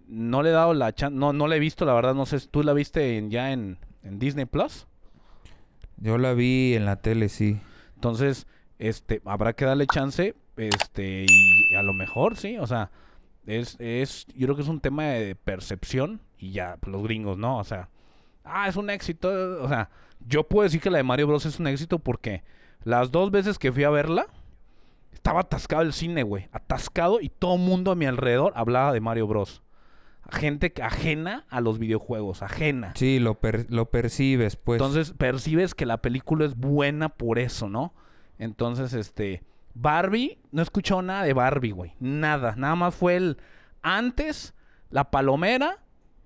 no 0.09 0.43
le 0.43 0.51
he 0.51 0.53
dado 0.53 0.75
la 0.75 0.93
chance, 0.95 1.17
no, 1.17 1.33
no 1.33 1.47
la 1.49 1.57
he 1.57 1.61
visto, 1.61 1.85
la 1.85 1.95
verdad, 1.95 2.15
no 2.15 2.27
sé, 2.27 2.41
¿tú 2.49 2.63
la 2.63 2.73
viste 2.73 3.17
en- 3.17 3.31
ya 3.31 3.53
en, 3.53 3.79
en 4.03 4.19
Disney 4.19 4.45
Plus? 4.45 4.87
Yo 5.97 6.19
la 6.19 6.33
vi 6.35 6.75
en 6.75 6.85
la 6.85 6.97
tele, 6.97 7.29
sí. 7.29 7.61
Entonces, 7.95 8.47
este, 8.79 9.23
habrá 9.25 9.53
que 9.55 9.65
darle 9.67 9.87
chance, 9.87 10.35
este, 10.57 11.27
y 11.29 11.75
a 11.77 11.83
lo 11.83 11.93
mejor, 11.93 12.37
sí, 12.37 12.59
o 12.59 12.67
sea, 12.67 12.91
es, 13.47 13.77
es, 13.79 14.27
yo 14.35 14.47
creo 14.47 14.57
que 14.57 14.63
es 14.63 14.69
un 14.69 14.81
tema 14.81 15.05
de 15.05 15.35
percepción 15.37 16.21
y 16.39 16.53
ya, 16.53 16.77
pues, 16.81 16.93
los 16.93 17.03
gringos, 17.03 17.39
¿no? 17.39 17.59
O 17.59 17.65
sea, 17.65 17.89
ah, 18.45 18.69
es 18.69 18.77
un 18.77 18.91
éxito, 18.91 19.29
o 19.63 19.69
sea, 19.69 19.91
yo 20.27 20.45
puedo 20.49 20.65
decir 20.65 20.81
que 20.81 20.91
la 20.91 20.99
de 20.99 21.05
Mario 21.05 21.27
Bros 21.27 21.47
es 21.47 21.59
un 21.59 21.67
éxito 21.67 21.99
porque 21.99 22.43
las 22.85 23.11
dos 23.11 23.31
veces 23.31 23.59
que 23.59 23.73
fui 23.73 23.85
a 23.85 23.91
verla, 23.91 24.27
estaba 25.13 25.41
atascado 25.41 25.83
el 25.83 25.93
cine, 25.93 26.23
güey, 26.23 26.49
atascado 26.53 27.21
y 27.21 27.29
todo 27.29 27.55
el 27.57 27.61
mundo 27.61 27.91
a 27.91 27.95
mi 27.95 28.07
alrededor 28.07 28.53
hablaba 28.57 28.93
de 28.93 29.01
Mario 29.01 29.27
Bros. 29.27 29.63
Gente 30.31 30.73
que- 30.73 30.83
ajena 30.83 31.45
a 31.51 31.61
los 31.61 31.79
videojuegos, 31.79 32.43
ajena. 32.43 32.93
Sí, 32.95 33.19
lo, 33.19 33.35
per- 33.35 33.67
lo 33.71 33.91
percibes, 33.91 34.55
pues. 34.57 34.81
Entonces 34.81 35.13
percibes 35.17 35.75
que 35.75 35.87
la 35.87 35.97
película 36.03 36.45
es 36.45 36.57
buena 36.57 37.09
por 37.09 37.39
eso, 37.39 37.69
¿no? 37.69 37.93
Entonces, 38.39 38.93
este. 38.93 39.43
Barbie, 39.75 40.39
no 40.53 40.61
he 40.61 40.65
escuchado 40.65 41.03
nada 41.03 41.25
de 41.25 41.33
Barbie, 41.33 41.73
güey. 41.73 41.95
Nada. 42.01 42.55
Nada 42.57 42.77
más 42.77 42.95
fue 42.95 43.17
el. 43.17 43.39
Antes, 43.83 44.55
la 44.91 45.11
palomera, 45.11 45.79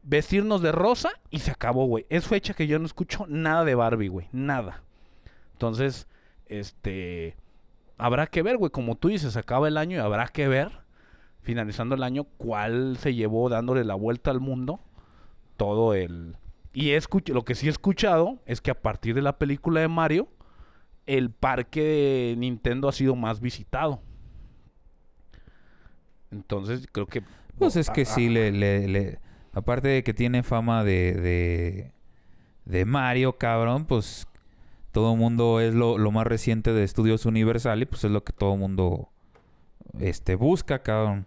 vestirnos 0.04 0.62
de 0.62 0.70
rosa 0.70 1.10
y 1.30 1.40
se 1.40 1.50
acabó, 1.50 1.86
güey. 1.86 2.06
Es 2.08 2.26
fecha 2.26 2.54
que 2.54 2.66
yo 2.66 2.78
no 2.78 2.86
escucho 2.86 3.26
nada 3.28 3.64
de 3.64 3.74
Barbie, 3.74 4.08
güey. 4.08 4.28
Nada. 4.32 4.82
Entonces, 5.52 6.06
este. 6.46 7.36
Habrá 7.96 8.26
que 8.26 8.42
ver, 8.42 8.56
güey. 8.56 8.70
Como 8.70 8.96
tú 8.96 9.08
dices, 9.08 9.36
acaba 9.36 9.66
el 9.66 9.76
año 9.76 9.96
y 9.96 10.00
habrá 10.00 10.28
que 10.28 10.48
ver, 10.48 10.70
finalizando 11.42 11.94
el 11.94 12.02
año, 12.02 12.24
cuál 12.36 12.96
se 12.98 13.14
llevó 13.14 13.48
dándole 13.48 13.84
la 13.84 13.94
vuelta 13.94 14.30
al 14.30 14.40
mundo. 14.40 14.80
Todo 15.56 15.94
el. 15.94 16.36
Y 16.72 16.92
lo 17.26 17.44
que 17.44 17.54
sí 17.54 17.68
he 17.68 17.70
escuchado 17.70 18.40
es 18.46 18.60
que 18.60 18.72
a 18.72 18.80
partir 18.80 19.14
de 19.14 19.22
la 19.22 19.38
película 19.38 19.80
de 19.80 19.88
Mario, 19.88 20.28
el 21.06 21.30
parque 21.30 21.82
de 21.82 22.34
Nintendo 22.36 22.88
ha 22.88 22.92
sido 22.92 23.14
más 23.14 23.40
visitado. 23.40 24.02
Entonces, 26.30 26.88
creo 26.90 27.06
que. 27.06 27.22
Pues 27.56 27.76
es 27.76 27.88
que 27.88 28.04
sí, 28.04 28.28
le, 28.28 28.50
le, 28.50 28.88
le, 28.88 29.20
Aparte 29.54 29.88
de 29.88 30.02
que 30.02 30.12
tiene 30.12 30.42
fama 30.42 30.84
de, 30.84 31.12
de, 31.14 31.92
de 32.64 32.84
Mario, 32.84 33.38
cabrón, 33.38 33.84
pues 33.86 34.26
todo 34.90 35.12
el 35.12 35.18
mundo 35.18 35.60
es 35.60 35.74
lo, 35.74 35.96
lo 35.98 36.10
más 36.10 36.26
reciente 36.26 36.72
de 36.72 36.84
Estudios 36.84 37.24
Universal 37.24 37.82
y 37.82 37.86
pues 37.86 38.04
es 38.04 38.10
lo 38.10 38.24
que 38.24 38.32
todo 38.32 38.54
el 38.54 38.60
mundo 38.60 39.08
este, 40.00 40.34
busca, 40.34 40.80
cabrón. 40.80 41.26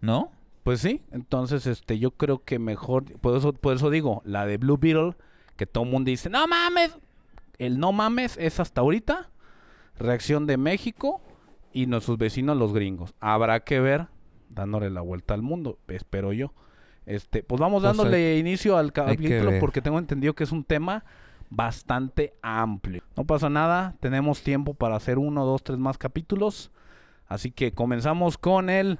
¿No? 0.00 0.30
Pues 0.62 0.80
sí, 0.80 1.00
entonces 1.12 1.66
este 1.66 1.98
yo 1.98 2.10
creo 2.10 2.44
que 2.44 2.58
mejor, 2.58 3.04
por 3.20 3.36
eso, 3.36 3.52
por 3.52 3.76
eso 3.76 3.88
digo, 3.88 4.20
la 4.24 4.46
de 4.46 4.56
Blue 4.56 4.78
Beetle, 4.78 5.14
que 5.56 5.66
todo 5.66 5.84
el 5.84 5.90
mundo 5.90 6.10
dice, 6.10 6.28
no 6.28 6.46
mames, 6.46 6.96
el 7.58 7.78
no 7.78 7.92
mames 7.92 8.36
es 8.36 8.58
hasta 8.58 8.80
ahorita, 8.80 9.30
reacción 9.98 10.46
de 10.46 10.56
México 10.56 11.20
y 11.72 11.86
nuestros 11.86 12.18
vecinos 12.18 12.56
los 12.56 12.72
gringos. 12.72 13.14
Habrá 13.20 13.60
que 13.60 13.80
ver, 13.80 14.08
dándole 14.48 14.90
la 14.90 15.02
vuelta 15.02 15.34
al 15.34 15.42
mundo, 15.42 15.78
espero 15.88 16.32
yo. 16.32 16.52
Este, 17.06 17.44
pues 17.44 17.60
vamos 17.60 17.82
Pues 17.82 17.96
dándole 17.96 18.36
inicio 18.36 18.76
al 18.76 18.92
capítulo 18.92 19.52
porque 19.60 19.80
tengo 19.80 19.98
entendido 19.98 20.34
que 20.34 20.44
es 20.44 20.52
un 20.52 20.64
tema 20.64 21.04
bastante 21.48 22.34
amplio. 22.42 23.02
No 23.16 23.24
pasa 23.24 23.48
nada, 23.48 23.94
tenemos 24.00 24.42
tiempo 24.42 24.74
para 24.74 24.96
hacer 24.96 25.18
uno, 25.18 25.44
dos, 25.44 25.62
tres 25.62 25.78
más 25.78 25.98
capítulos. 25.98 26.72
Así 27.28 27.52
que 27.52 27.72
comenzamos 27.72 28.38
con 28.38 28.70
el 28.70 28.98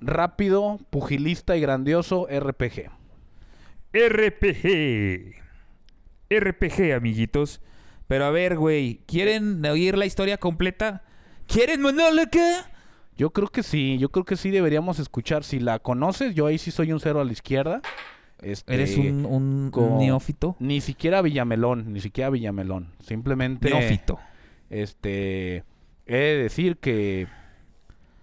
rápido, 0.00 0.78
pugilista 0.90 1.56
y 1.56 1.60
grandioso 1.60 2.26
RPG. 2.26 2.90
RPG. 3.92 5.42
RPG, 6.30 6.94
amiguitos. 6.94 7.60
Pero 8.08 8.24
a 8.24 8.30
ver, 8.30 8.56
güey, 8.56 9.02
¿quieren 9.06 9.64
oír 9.66 9.96
la 9.96 10.06
historia 10.06 10.38
completa? 10.38 11.02
¿Quieren 11.46 11.82
monóloga? 11.82 12.71
Yo 13.16 13.30
creo 13.30 13.48
que 13.48 13.62
sí, 13.62 13.98
yo 13.98 14.08
creo 14.10 14.24
que 14.24 14.36
sí 14.36 14.50
deberíamos 14.50 14.98
escuchar. 14.98 15.44
Si 15.44 15.60
la 15.60 15.78
conoces, 15.78 16.34
yo 16.34 16.46
ahí 16.46 16.58
sí 16.58 16.70
soy 16.70 16.92
un 16.92 17.00
cero 17.00 17.20
a 17.20 17.24
la 17.24 17.32
izquierda. 17.32 17.82
Este, 18.40 18.74
¿Eres 18.74 18.96
un, 18.96 19.24
un 19.26 19.70
como- 19.70 19.98
neófito? 19.98 20.56
Ni 20.58 20.80
siquiera 20.80 21.22
Villamelón, 21.22 21.92
ni 21.92 22.00
siquiera 22.00 22.30
Villamelón. 22.30 22.88
Simplemente... 23.00 23.70
Neófito. 23.70 24.18
Este, 24.70 25.64
he 26.06 26.16
de 26.16 26.42
decir 26.42 26.78
que 26.78 27.28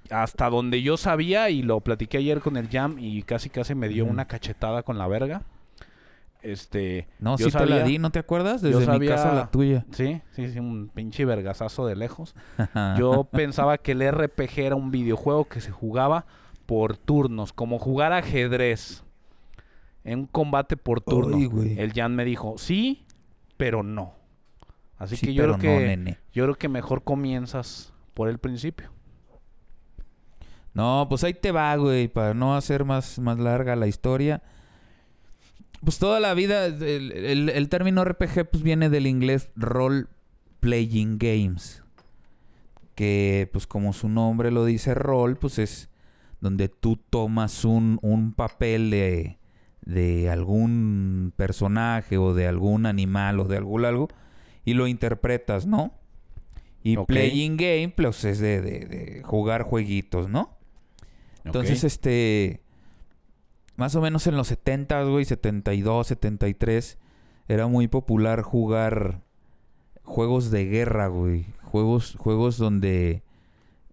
hasta 0.09 0.49
donde 0.49 0.81
yo 0.81 0.97
sabía 0.97 1.49
y 1.51 1.61
lo 1.61 1.79
platiqué 1.81 2.17
ayer 2.17 2.41
con 2.41 2.57
el 2.57 2.67
Jam 2.67 2.97
y 2.99 3.21
casi 3.23 3.49
casi 3.49 3.75
me 3.75 3.87
dio 3.87 4.05
una 4.05 4.25
cachetada 4.25 4.81
con 4.83 4.97
la 4.97 5.07
verga. 5.07 5.43
Este, 6.41 7.07
No, 7.19 7.35
yo 7.37 7.47
sí 7.47 7.51
te 7.51 7.59
la 7.65 7.67
sabía- 7.79 7.83
di, 7.83 7.97
¿no 7.99 8.11
te 8.11 8.19
acuerdas? 8.19 8.61
Desde 8.61 8.79
mi 8.79 8.85
sabía- 8.85 9.09
casa 9.15 9.31
a 9.31 9.35
la 9.35 9.51
tuya. 9.51 9.85
Sí, 9.91 10.21
sí, 10.31 10.49
sí, 10.49 10.59
un 10.59 10.89
pinche 10.93 11.25
vergazazo 11.25 11.85
de 11.85 11.95
lejos. 11.97 12.33
Yo 12.97 13.25
pensaba 13.25 13.77
que 13.77 13.91
el 13.91 14.01
RPG 14.01 14.59
era 14.59 14.75
un 14.75 14.89
videojuego 14.91 15.45
que 15.45 15.59
se 15.59 15.71
jugaba 15.71 16.25
por 16.65 16.95
turnos, 16.97 17.51
como 17.51 17.77
jugar 17.79 18.13
ajedrez. 18.13 19.03
En 20.05 20.19
un 20.19 20.25
combate 20.27 20.77
por 20.77 21.01
turno. 21.01 21.37
El 21.77 21.91
Jan 21.93 22.15
me 22.15 22.23
dijo, 22.23 22.55
sí, 22.57 23.05
pero 23.57 23.83
no. 23.83 24.13
Así 24.97 25.17
Sí, 25.17 25.27
que 25.27 25.33
yo 25.33 25.43
pero 25.43 25.57
creo 25.57 25.77
que 25.77 25.81
no, 25.81 25.87
nene. 25.87 26.17
yo 26.33 26.43
creo 26.45 26.55
que 26.55 26.69
mejor 26.69 27.03
comienzas 27.03 27.93
por 28.13 28.29
el 28.29 28.37
principio. 28.37 28.89
No, 30.73 31.05
pues 31.09 31.23
ahí 31.23 31.33
te 31.33 31.51
va, 31.51 31.75
güey, 31.75 32.07
para 32.07 32.33
no 32.33 32.55
hacer 32.55 32.85
más, 32.85 33.19
más 33.19 33.37
larga 33.39 33.75
la 33.75 33.87
historia. 33.87 34.41
Pues 35.83 35.97
toda 35.99 36.19
la 36.19 36.33
vida, 36.33 36.65
el, 36.65 37.11
el- 37.11 37.49
el 37.49 37.69
término 37.69 38.03
RPG 38.03 38.49
pues 38.51 38.63
viene 38.63 38.89
del 38.89 39.07
inglés 39.07 39.49
Role 39.55 40.05
Playing 40.59 41.17
Games. 41.17 41.83
Que 42.95 43.49
pues 43.53 43.65
como 43.65 43.93
su 43.93 44.09
nombre 44.09 44.51
lo 44.51 44.65
dice, 44.65 44.93
rol, 44.93 45.37
pues 45.37 45.57
es 45.57 45.89
donde 46.41 46.67
tú 46.67 46.97
tomas 46.97 47.63
un, 47.63 47.97
un 48.01 48.33
papel 48.33 48.89
de, 48.91 49.37
de 49.85 50.29
algún 50.29 51.31
personaje 51.37 52.17
o 52.17 52.33
de 52.33 52.47
algún 52.47 52.85
animal 52.85 53.39
o 53.39 53.45
de 53.45 53.55
algún 53.57 53.85
algo 53.85 54.09
y 54.65 54.73
lo 54.73 54.85
interpretas, 54.87 55.65
¿no? 55.65 55.93
Y 56.83 56.95
playing 57.07 57.55
game, 57.57 57.93
pues 57.95 58.23
es 58.25 58.39
de, 58.39 58.61
de- 58.61 58.85
de 58.85 59.23
jugar 59.23 59.63
jueguitos, 59.63 60.27
¿no? 60.29 60.57
Entonces, 61.45 61.83
este. 61.85 62.61
Más 63.79 63.95
o 63.95 64.01
menos 64.01 64.27
en 64.27 64.35
los 64.35 64.47
70, 64.47 65.01
güey, 65.03 65.23
72, 65.23 66.07
73, 66.07 66.97
era 67.47 67.67
muy 67.67 67.87
popular 67.87 68.41
jugar 68.41 69.21
juegos 70.03 70.51
de 70.51 70.65
guerra, 70.65 71.07
güey. 71.07 71.45
Juegos, 71.63 72.15
juegos 72.17 72.57
donde 72.57 73.23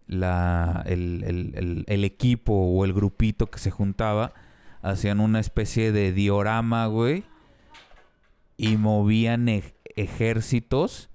la, 0.08 0.82
el, 0.86 1.22
el- 1.24 1.52
el- 1.54 1.84
el 1.86 2.04
equipo 2.04 2.52
o 2.52 2.84
el 2.84 2.92
grupito 2.94 3.46
que 3.46 3.60
se 3.60 3.70
juntaba 3.70 4.32
hacían 4.82 5.20
una 5.20 5.38
especie 5.38 5.92
de 5.92 6.12
diorama, 6.12 6.86
güey. 6.86 7.22
Y 8.56 8.78
movían 8.78 9.46
ej- 9.48 9.74
ejércitos 9.94 11.10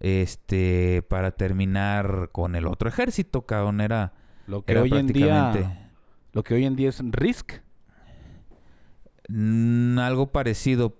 este 0.00 1.02
para 1.08 1.30
terminar 1.30 2.28
con 2.32 2.56
el 2.56 2.66
otro 2.66 2.88
ejército, 2.90 3.46
cabrón. 3.46 3.80
Era, 3.80 4.12
lo 4.46 4.64
que 4.64 4.72
era 4.72 4.82
hoy 4.82 4.90
en 5.00 5.06
día 5.06 5.90
lo 6.32 6.42
que 6.42 6.54
hoy 6.54 6.64
en 6.66 6.76
día 6.76 6.88
es 6.90 7.00
Risk. 7.10 7.52
Mm, 9.32 9.98
algo 9.98 10.32
parecido, 10.32 10.96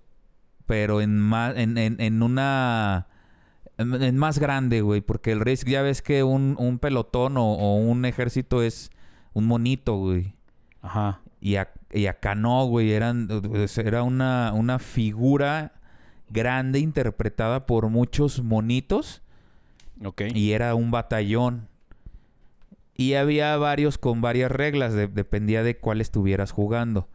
pero 0.65 1.01
en 1.01 1.19
más, 1.19 1.55
en, 1.57 1.77
en, 1.77 1.99
en 1.99 2.21
una 2.23 3.07
en, 3.77 4.01
en 4.01 4.17
más 4.17 4.39
grande, 4.39 4.81
güey, 4.81 5.01
porque 5.01 5.31
el 5.31 5.39
Risk 5.39 5.67
ya 5.67 5.81
ves 5.81 6.01
que 6.01 6.23
un, 6.23 6.55
un 6.59 6.79
pelotón 6.79 7.37
o, 7.37 7.53
o 7.53 7.75
un 7.77 8.05
ejército 8.05 8.61
es 8.63 8.91
un 9.33 9.45
monito, 9.45 9.95
güey. 9.97 10.35
Ajá. 10.81 11.21
Y, 11.41 11.53
ac- 11.53 11.71
y 11.91 12.05
acá 12.05 12.35
no, 12.35 12.65
güey, 12.65 12.91
eran 12.93 13.27
era 13.83 14.03
una, 14.03 14.53
una 14.53 14.79
figura 14.79 15.73
grande 16.29 16.79
interpretada 16.79 17.65
por 17.65 17.89
muchos 17.89 18.41
monitos 18.43 19.21
Ok. 20.03 20.21
y 20.33 20.51
era 20.51 20.75
un 20.75 20.91
batallón. 20.91 21.67
Y 22.95 23.15
había 23.15 23.57
varios 23.57 23.97
con 23.97 24.21
varias 24.21 24.51
reglas, 24.51 24.93
de- 24.93 25.07
dependía 25.07 25.63
de 25.63 25.77
cuál 25.77 25.99
estuvieras 25.99 26.51
jugando. 26.51 27.07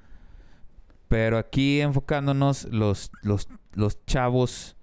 Pero 1.09 1.39
aquí 1.39 1.81
enfocándonos, 1.81 2.69
los, 2.71 3.11
los, 3.23 3.49
los 3.75 4.05
chavos 4.07 4.77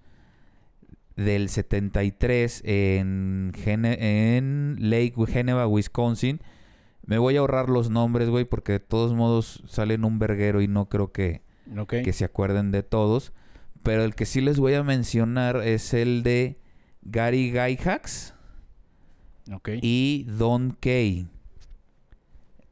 del 1.15 1.49
73 1.49 2.61
en, 2.65 3.51
Gene- 3.55 3.97
en 4.37 4.75
Lake 4.79 5.13
Geneva, 5.27 5.67
Wisconsin. 5.67 6.41
Me 7.05 7.19
voy 7.19 7.37
a 7.37 7.39
ahorrar 7.41 7.69
los 7.69 7.89
nombres, 7.91 8.29
güey, 8.29 8.45
porque 8.45 8.73
de 8.73 8.79
todos 8.79 9.13
modos 9.13 9.63
salen 9.67 10.03
un 10.03 10.17
verguero 10.17 10.61
y 10.61 10.67
no 10.67 10.89
creo 10.89 11.11
que, 11.11 11.41
que 12.03 12.13
se 12.13 12.25
acuerden 12.25 12.71
de 12.71 12.81
todos. 12.81 13.31
Pero 13.83 14.03
el 14.03 14.15
que 14.15 14.25
sí 14.25 14.41
les 14.41 14.59
voy 14.59 14.73
a 14.73 14.83
mencionar 14.83 15.57
es 15.57 15.93
el 15.93 16.23
de 16.23 16.57
Gary 17.03 17.51
Gygax 17.51 18.33
y 19.83 20.23
Don 20.27 20.71
Kay. 20.79 21.27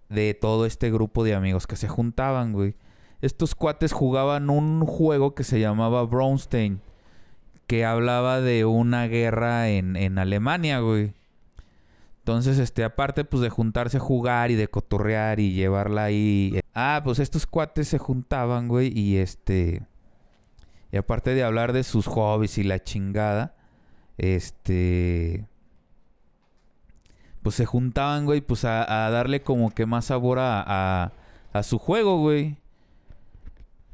De 0.10 0.34
todo 0.34 0.66
este 0.66 0.92
grupo 0.92 1.24
de 1.24 1.36
amigos 1.36 1.66
que 1.68 1.76
se 1.76 1.88
juntaban, 1.88 2.52
güey. 2.54 2.76
Estos 3.24 3.56
cuates 3.56 3.94
jugaban 3.94 4.50
un 4.50 4.86
juego 4.86 5.34
que 5.34 5.46
se 5.46 5.60
llamaba 5.62 6.04
Braunstein. 6.04 6.82
Que 7.68 7.86
hablaba 7.86 8.42
de 8.42 8.66
una 8.66 9.08
guerra 9.08 9.70
en, 9.70 9.96
en 9.96 10.20
Alemania, 10.20 10.80
güey. 10.82 11.14
Entonces, 12.20 12.60
este, 12.60 12.84
aparte, 12.84 13.24
pues, 13.24 13.42
de 13.42 13.50
juntarse 13.50 13.96
a 13.96 14.02
jugar 14.02 14.52
y 14.52 14.56
de 14.56 14.68
cotorrear 14.68 15.40
y 15.40 15.54
llevarla 15.54 16.04
ahí. 16.04 16.52
eh, 16.56 16.62
Ah, 16.74 17.00
pues 17.04 17.20
estos 17.20 17.46
cuates 17.46 17.88
se 17.88 17.98
juntaban, 17.98 18.68
güey, 18.68 18.92
y 18.98 19.16
este. 19.18 19.84
Y 20.92 20.98
aparte 20.98 21.34
de 21.34 21.44
hablar 21.46 21.72
de 21.72 21.84
sus 21.84 22.08
hobbies 22.08 22.58
y 22.58 22.64
la 22.64 22.84
chingada, 22.84 23.56
este. 24.18 25.48
Pues 27.42 27.56
se 27.56 27.66
juntaban, 27.66 28.26
güey, 28.26 28.42
pues 28.42 28.66
a, 28.66 29.06
a 29.06 29.10
darle 29.10 29.42
como 29.42 29.72
que 29.72 29.86
más 29.86 30.06
sabor 30.06 30.40
a, 30.40 30.64
a, 30.66 31.12
a 31.54 31.64
su 31.64 31.78
juego, 31.78 32.20
güey. 32.20 32.58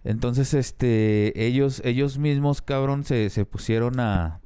Entonces, 0.03 0.53
este, 0.53 1.45
ellos, 1.45 1.81
ellos 1.83 2.17
mismos, 2.17 2.62
cabrón, 2.62 3.03
se, 3.03 3.29
se 3.29 3.45
pusieron 3.45 3.99
a, 3.99 4.39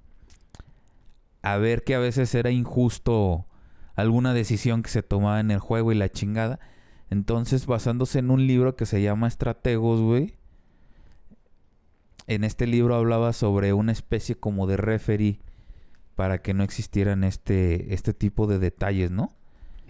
a 1.41 1.57
ver 1.57 1.83
que 1.83 1.95
a 1.95 1.99
veces 1.99 2.33
era 2.33 2.49
injusto 2.49 3.45
alguna 3.95 4.33
decisión 4.33 4.81
que 4.81 4.89
se 4.89 5.03
tomaba 5.03 5.39
en 5.39 5.51
el 5.51 5.59
juego 5.59 5.91
y 5.91 5.95
la 5.95 6.09
chingada. 6.09 6.59
Entonces, 7.09 7.67
basándose 7.67 8.19
en 8.19 8.31
un 8.31 8.47
libro 8.47 8.75
que 8.75 8.85
se 8.85 9.01
llama 9.01 9.27
Estrategos, 9.27 10.01
güey. 10.01 10.35
En 12.25 12.43
este 12.43 12.65
libro 12.65 12.95
hablaba 12.95 13.33
sobre 13.33 13.73
una 13.73 13.91
especie 13.91 14.35
como 14.35 14.65
de 14.65 14.77
referee 14.77 15.39
para 16.15 16.41
que 16.41 16.53
no 16.53 16.63
existieran 16.63 17.23
este, 17.23 17.93
este 17.93 18.13
tipo 18.13 18.47
de 18.47 18.59
detalles, 18.59 19.11
¿no? 19.11 19.35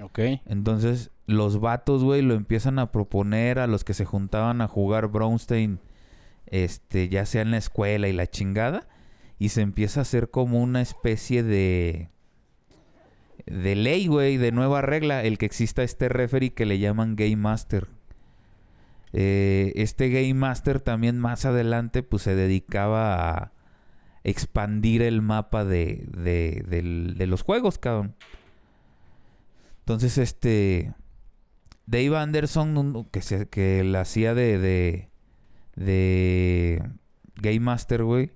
Ok. 0.01 0.19
Entonces, 0.45 1.12
los 1.25 1.60
vatos, 1.60 2.03
güey, 2.03 2.21
lo 2.21 2.34
empiezan 2.34 2.79
a 2.79 2.91
proponer 2.91 3.60
a 3.60 3.67
los 3.67 3.84
que 3.84 3.93
se 3.93 4.06
juntaban 4.06 4.62
a 4.62 4.67
jugar 4.67 5.08
Braunstein, 5.08 5.79
este, 6.47 7.10
ya 7.10 7.25
sea 7.25 7.41
en 7.41 7.51
la 7.51 7.58
escuela 7.58 8.08
y 8.08 8.13
la 8.13 8.27
chingada, 8.27 8.88
y 9.39 9.49
se 9.49 9.62
empieza 9.62 10.01
a 10.01 10.03
hacer 10.03 10.29
como 10.29 10.62
una 10.62 10.82
especie 10.82 11.43
de 11.43 12.10
de 13.45 13.75
ley, 13.75 14.08
güey, 14.08 14.38
de 14.38 14.51
nueva 14.51 14.82
regla, 14.82 15.23
el 15.23 15.38
que 15.38 15.45
exista 15.45 15.84
este 15.84 16.10
referee 16.10 16.53
que 16.53 16.65
le 16.65 16.79
llaman 16.79 17.15
Game 17.15 17.36
Master. 17.36 17.88
Eh, 19.12 19.73
este 19.75 20.10
Game 20.10 20.34
Master 20.34 20.79
también 20.79 21.19
más 21.19 21.45
adelante 21.45 22.01
pues 22.01 22.23
se 22.23 22.36
dedicaba 22.36 23.38
a 23.38 23.51
expandir 24.23 25.01
el 25.03 25.21
mapa 25.21 25.65
de, 25.65 26.06
de, 26.17 26.63
de 27.15 27.27
los 27.27 27.43
juegos, 27.43 27.77
cabrón. 27.77 28.15
Entonces, 29.84 30.17
este... 30.17 30.93
Dave 31.86 32.17
Anderson, 32.17 33.08
que, 33.12 33.22
se, 33.22 33.50
que 33.50 33.84
la 33.84 34.02
hacía 34.02 34.34
de, 34.34 34.58
de, 34.58 35.10
de 35.76 36.82
Game 37.36 37.60
Master, 37.60 38.06
güey, 38.06 38.32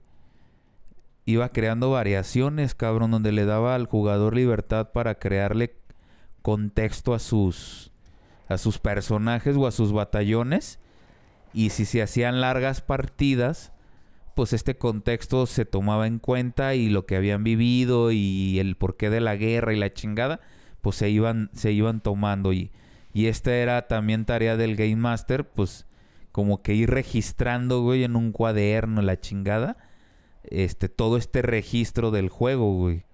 iba 1.25 1.49
creando 1.49 1.91
variaciones, 1.91 2.75
cabrón, 2.75 3.11
donde 3.11 3.31
le 3.31 3.45
daba 3.45 3.75
al 3.75 3.85
jugador 3.85 4.35
libertad 4.35 4.91
para 4.91 5.15
crearle 5.15 5.75
contexto 6.41 7.13
a 7.13 7.19
sus 7.19 7.91
a 8.49 8.57
sus 8.57 8.79
personajes 8.79 9.55
o 9.57 9.67
a 9.67 9.71
sus 9.71 9.91
batallones. 9.91 10.79
Y 11.53 11.71
si 11.71 11.85
se 11.85 12.01
hacían 12.01 12.39
largas 12.39 12.81
partidas, 12.81 13.73
pues 14.35 14.53
este 14.53 14.77
contexto 14.77 15.45
se 15.47 15.65
tomaba 15.65 16.07
en 16.07 16.19
cuenta 16.19 16.75
y 16.75 16.89
lo 16.89 17.05
que 17.05 17.15
habían 17.15 17.43
vivido 17.43 18.11
y 18.11 18.59
el 18.59 18.77
porqué 18.77 19.09
de 19.09 19.21
la 19.21 19.35
guerra 19.35 19.73
y 19.73 19.77
la 19.77 19.93
chingada, 19.93 20.39
pues 20.81 20.95
se 20.95 21.09
iban 21.09 21.49
se 21.53 21.71
iban 21.71 22.01
tomando 22.01 22.53
y 22.53 22.71
y 23.17 23.25
esta 23.25 23.55
era 23.55 23.87
también 23.87 24.25
tarea 24.25 24.57
del 24.57 24.75
Game 24.75 24.97
Master, 24.97 25.43
pues 25.43 25.87
como 26.31 26.61
que 26.61 26.75
ir 26.75 26.91
registrando, 26.91 27.81
güey, 27.81 28.03
en 28.03 28.15
un 28.15 28.31
cuaderno 28.31 29.01
la 29.01 29.19
chingada, 29.19 29.75
este 30.43 30.87
todo 30.87 31.17
este 31.17 31.41
registro 31.41 32.11
del 32.11 32.29
juego, 32.29 32.75
güey. 32.75 33.05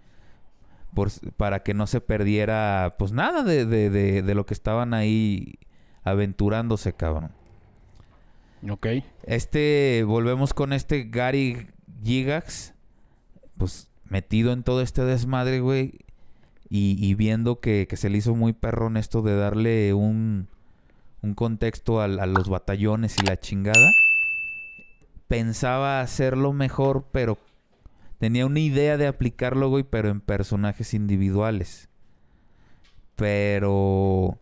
Por, 0.93 1.09
para 1.37 1.63
que 1.63 1.73
no 1.73 1.87
se 1.87 2.01
perdiera, 2.01 2.95
pues 2.99 3.13
nada 3.13 3.43
de, 3.43 3.65
de, 3.65 3.89
de, 3.89 4.21
de 4.21 4.35
lo 4.35 4.45
que 4.45 4.53
estaban 4.53 4.93
ahí 4.93 5.57
aventurándose, 6.03 6.91
cabrón. 6.91 7.31
Ok. 8.69 8.87
Este, 9.23 10.03
volvemos 10.05 10.53
con 10.53 10.73
este 10.73 11.05
Gary 11.05 11.69
Gigax, 12.03 12.73
pues 13.57 13.89
metido 14.03 14.51
en 14.51 14.63
todo 14.63 14.81
este 14.81 15.05
desmadre, 15.05 15.61
güey. 15.61 15.93
Y, 16.75 17.13
viendo 17.13 17.59
que, 17.59 17.87
se 17.93 18.09
le 18.09 18.17
hizo 18.17 18.33
muy 18.33 18.51
perrón 18.51 18.97
esto 18.97 19.21
de 19.21 19.35
darle 19.35 19.93
un, 19.93 20.47
un 21.21 21.35
contexto 21.35 22.01
a, 22.01 22.07
los 22.07 22.49
batallones 22.49 23.19
y 23.19 23.27
la 23.27 23.39
chingada. 23.39 23.91
Pensaba 25.27 26.01
hacerlo 26.01 26.51
mejor, 26.51 27.05
pero 27.11 27.37
tenía 28.17 28.47
una 28.47 28.59
idea 28.59 28.97
de 28.97 29.05
aplicarlo, 29.05 29.69
güey, 29.69 29.83
pero 29.83 30.09
en 30.09 30.19
personajes 30.19 30.95
individuales. 30.95 31.89
Pero 33.15 34.39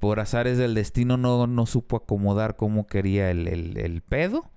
por 0.00 0.18
azares 0.18 0.58
del 0.58 0.74
destino 0.74 1.16
no, 1.16 1.46
no 1.46 1.66
supo 1.66 1.96
acomodar 1.98 2.56
como 2.56 2.88
quería 2.88 3.30
el, 3.30 3.46
el- 3.46 3.78
el 3.78 4.00
pedo 4.02 4.50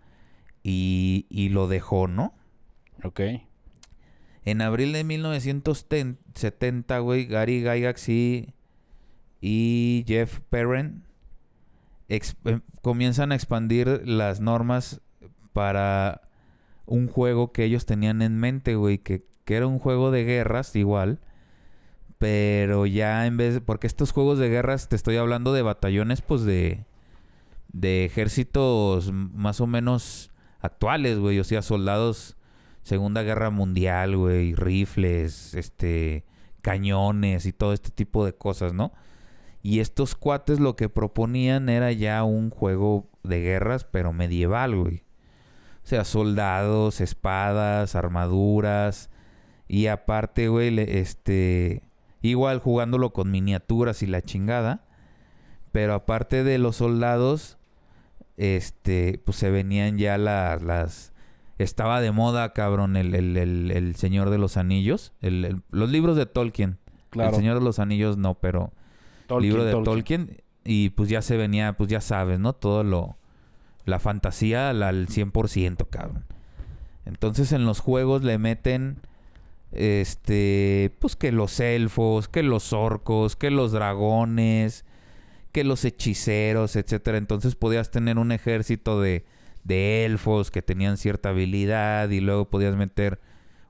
y, 0.63 1.27
y 1.29 1.49
lo 1.49 1.67
dejó, 1.67 2.07
¿no? 2.07 2.33
Ok. 3.03 3.21
En 4.45 4.61
abril 4.61 4.93
de 4.93 5.03
1970, 5.03 6.99
güey, 6.99 7.25
Gary 7.25 7.61
Gygax 7.61 8.09
y, 8.09 8.53
y 9.41 10.05
Jeff 10.07 10.39
Perren 10.49 11.03
ex- 12.09 12.35
em- 12.45 12.61
comienzan 12.81 13.31
a 13.31 13.35
expandir 13.35 14.01
las 14.05 14.39
normas 14.41 15.01
para 15.53 16.21
un 16.85 17.07
juego 17.07 17.51
que 17.51 17.63
ellos 17.63 17.85
tenían 17.87 18.21
en 18.21 18.37
mente, 18.37 18.75
güey, 18.75 18.99
que, 18.99 19.25
que 19.45 19.55
era 19.55 19.65
un 19.67 19.79
juego 19.79 20.11
de 20.11 20.23
guerras 20.23 20.75
igual, 20.75 21.19
pero 22.19 22.85
ya 22.85 23.25
en 23.25 23.37
vez. 23.37 23.59
Porque 23.65 23.87
estos 23.87 24.11
juegos 24.11 24.37
de 24.37 24.49
guerras, 24.49 24.87
te 24.89 24.95
estoy 24.95 25.17
hablando 25.17 25.53
de 25.53 25.61
batallones, 25.63 26.21
pues 26.21 26.43
de... 26.43 26.85
De 27.73 28.05
ejércitos 28.05 29.11
más 29.11 29.59
o 29.59 29.67
menos 29.67 30.31
actuales, 30.61 31.19
güey. 31.19 31.39
O 31.39 31.43
sea, 31.43 31.61
soldados 31.61 32.37
Segunda 32.85 33.23
Guerra 33.23 33.49
Mundial, 33.49 34.15
güey, 34.15 34.53
rifles, 34.53 35.55
este, 35.55 36.23
cañones 36.61 37.47
y 37.47 37.51
todo 37.51 37.73
este 37.73 37.89
tipo 37.89 38.23
de 38.23 38.35
cosas, 38.35 38.73
¿no? 38.73 38.93
Y 39.63 39.79
estos 39.79 40.13
cuates 40.13 40.59
lo 40.59 40.75
que 40.75 40.87
proponían 40.87 41.67
era 41.67 41.91
ya 41.91 42.23
un 42.23 42.51
juego 42.51 43.09
de 43.23 43.41
guerras, 43.41 43.85
pero 43.85 44.13
medieval, 44.13 44.75
güey. 44.75 44.97
O 45.83 45.87
sea, 45.87 46.05
soldados, 46.05 47.01
espadas, 47.01 47.95
armaduras. 47.95 49.09
Y 49.67 49.87
aparte, 49.87 50.47
güey, 50.49 50.79
este. 50.79 51.81
Igual 52.21 52.59
jugándolo 52.59 53.13
con 53.13 53.31
miniaturas 53.31 54.03
y 54.03 54.05
la 54.05 54.21
chingada. 54.21 54.85
Pero 55.71 55.95
aparte 55.95 56.43
de 56.43 56.59
los 56.59 56.75
soldados, 56.75 57.57
este, 58.37 59.19
pues 59.25 59.37
se 59.37 59.49
venían 59.49 59.97
ya 59.97 60.19
las, 60.19 60.61
las, 60.61 61.14
estaba 61.57 62.01
de 62.01 62.11
moda, 62.11 62.53
cabrón, 62.53 62.97
el, 62.97 63.15
el, 63.15 63.37
el, 63.37 63.71
el 63.71 63.95
Señor 63.95 64.29
de 64.29 64.37
los 64.37 64.57
Anillos. 64.57 65.13
Los 65.21 65.89
libros 65.89 66.17
de 66.17 66.25
Tolkien. 66.25 66.77
Claro. 67.09 67.29
El 67.29 67.35
Señor 67.37 67.59
de 67.59 67.63
los 67.63 67.79
Anillos 67.79 68.17
no, 68.17 68.35
pero 68.35 68.73
Tolkien, 69.27 69.49
libro 69.49 69.63
de 69.63 69.71
Tolkien. 69.71 70.27
Tolkien. 70.27 70.43
Y 70.65 70.89
pues 70.89 71.09
ya 71.09 71.21
se 71.21 71.37
venía, 71.37 71.73
pues 71.73 71.89
ya 71.89 72.01
sabes, 72.01 72.39
¿no? 72.39 72.53
Todo 72.53 72.83
lo... 72.83 73.17
La 73.85 73.99
fantasía 73.99 74.71
al, 74.71 74.81
al 74.81 75.07
100%, 75.07 75.87
cabrón. 75.89 76.25
Entonces 77.05 77.51
en 77.51 77.65
los 77.65 77.79
juegos 77.79 78.23
le 78.23 78.37
meten... 78.37 78.99
Este... 79.71 80.93
Pues 80.99 81.15
que 81.15 81.31
los 81.31 81.59
elfos, 81.59 82.27
que 82.27 82.43
los 82.43 82.73
orcos, 82.73 83.35
que 83.35 83.51
los 83.51 83.71
dragones, 83.71 84.85
que 85.53 85.63
los 85.63 85.85
hechiceros, 85.85 86.75
etcétera. 86.75 87.17
Entonces 87.17 87.55
podías 87.55 87.91
tener 87.91 88.17
un 88.17 88.33
ejército 88.33 88.99
de, 88.99 89.23
de 89.65 90.05
elfos 90.05 90.49
que 90.51 90.61
tenían 90.61 90.95
cierta 90.97 91.29
habilidad 91.29 92.09
y 92.11 92.21
luego 92.21 92.49
podías 92.49 92.77
meter 92.77 93.19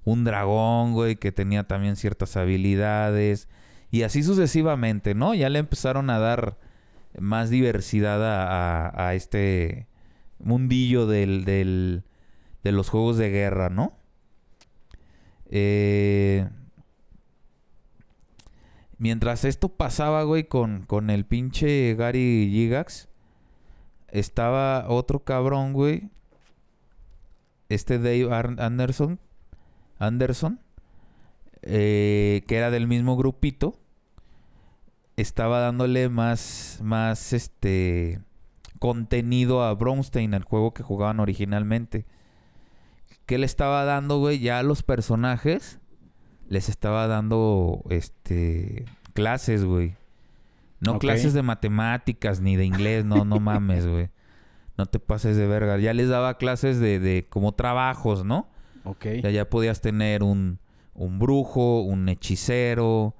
un 0.04 0.24
dragón, 0.24 0.94
güey, 0.94 1.16
que 1.16 1.32
tenía 1.32 1.64
también 1.64 1.96
ciertas 1.96 2.38
habilidades 2.38 3.50
y 3.90 4.04
así 4.04 4.22
sucesivamente, 4.22 5.16
¿no? 5.16 5.34
Ya 5.34 5.50
le 5.50 5.58
empezaron 5.60 6.12
a 6.12 6.20
dar 6.20 6.60
más 7.18 7.50
diversidad 7.50 8.20
a, 8.22 9.16
este 9.16 9.88
mundillo 10.38 11.08
del, 11.08 11.46
del- 11.46 12.04
de 12.64 12.72
los 12.72 12.90
juegos 12.90 13.18
de 13.18 13.30
guerra, 13.32 13.70
¿no? 13.70 13.98
Eh, 15.50 16.48
mientras 18.98 19.46
esto 19.46 19.70
pasaba, 19.70 20.24
güey, 20.24 20.46
con, 20.48 20.84
con 20.86 21.10
el 21.10 21.26
pinche 21.26 21.96
Gary 21.96 22.50
Gigax, 22.52 23.08
estaba 24.20 24.86
otro 24.90 25.24
cabrón, 25.24 25.74
güey. 25.74 26.10
Este 27.70 27.98
Dave 28.00 28.30
Anderson. 28.60 29.20
Anderson. 30.00 30.60
eh, 31.62 32.44
que 32.48 32.58
era 32.58 32.70
del 32.72 32.88
mismo 32.88 33.18
grupito. 33.18 33.78
Estaba 35.18 35.60
dándole 35.60 36.10
más. 36.10 36.80
Más 36.84 37.34
este. 37.34 38.22
Contenido 38.80 39.64
a 39.64 39.74
Bronstein, 39.74 40.34
el 40.34 40.44
juego 40.44 40.74
que 40.74 40.84
jugaban 40.84 41.20
originalmente. 41.20 42.06
¿Qué 43.26 43.38
le 43.38 43.46
estaba 43.46 43.86
dando, 43.86 44.20
güey? 44.20 44.40
Ya 44.40 44.60
a 44.60 44.64
los 44.64 44.84
personajes. 44.84 45.80
Les 46.48 46.70
estaba 46.70 47.08
dando. 47.08 47.84
Este. 47.90 48.86
Clases, 49.14 49.64
güey. 49.66 49.96
No 50.80 50.94
clases 51.00 51.34
de 51.34 51.42
matemáticas 51.42 52.42
ni 52.42 52.56
de 52.56 52.66
inglés, 52.66 53.06
no, 53.06 53.26
no 53.26 53.40
mames, 53.40 53.88
güey. 53.88 54.10
No 54.78 54.86
te 54.86 55.00
pases 55.00 55.38
de 55.38 55.48
verga. 55.48 55.78
Ya 55.78 55.94
les 55.94 56.10
daba 56.10 56.38
clases 56.38 56.80
de, 56.80 57.00
de 57.00 57.26
como 57.30 57.54
trabajos, 57.54 58.26
¿no? 58.26 58.50
Ok. 58.84 59.06
Ya, 59.24 59.30
ya 59.30 59.50
podías 59.50 59.80
tener 59.82 60.22
un, 60.22 60.60
un 60.94 61.18
brujo, 61.18 61.82
un 61.82 62.10
hechicero, 62.10 63.16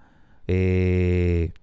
eh, 0.48 1.54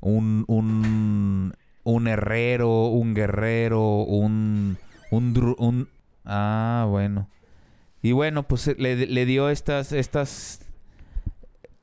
un, 0.00 0.44
un, 0.48 1.54
un 1.84 2.08
herrero, 2.08 2.86
un 2.88 3.14
guerrero, 3.14 4.02
un, 4.02 4.76
un, 5.10 5.54
un- 5.58 5.88
Ah, 6.24 6.84
bueno. 6.88 7.28
Y 8.02 8.12
bueno, 8.12 8.42
pues 8.42 8.68
eh, 8.68 8.76
le, 8.78 9.06
le 9.06 9.24
dio 9.24 9.48
estas, 9.50 9.92
estas 9.92 10.60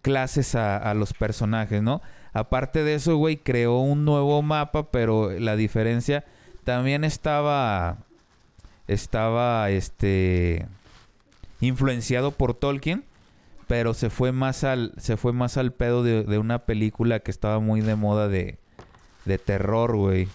clases 0.01 0.55
a, 0.55 0.77
a 0.77 0.93
los 0.93 1.13
personajes, 1.13 1.82
¿no? 1.82 2.01
Aparte 2.36 2.83
de 2.83 2.95
eso, 2.95 3.15
güey, 3.15 3.38
creó 3.38 3.77
un 3.77 4.03
nuevo 4.03 4.41
mapa, 4.41 4.91
pero 4.91 5.31
la 5.39 5.55
diferencia 5.55 6.25
también 6.65 7.05
estaba, 7.05 7.99
estaba, 8.89 9.69
este, 9.69 10.67
influenciado 11.61 12.31
por 12.31 12.53
Tolkien, 12.53 13.05
pero 13.67 13.93
se 13.93 14.09
fue 14.09 14.33
más 14.33 14.65
al, 14.65 14.91
se 14.97 15.15
fue 15.15 15.31
más 15.31 15.55
al 15.55 15.71
pedo 15.71 16.03
de, 16.03 16.25
de 16.25 16.38
una 16.38 16.65
película 16.65 17.21
que 17.21 17.31
estaba 17.31 17.61
muy 17.61 17.79
de 17.79 17.95
moda 17.95 18.27
de, 18.27 18.57
de 19.23 19.38
terror, 19.38 19.95
güey. 19.95 20.27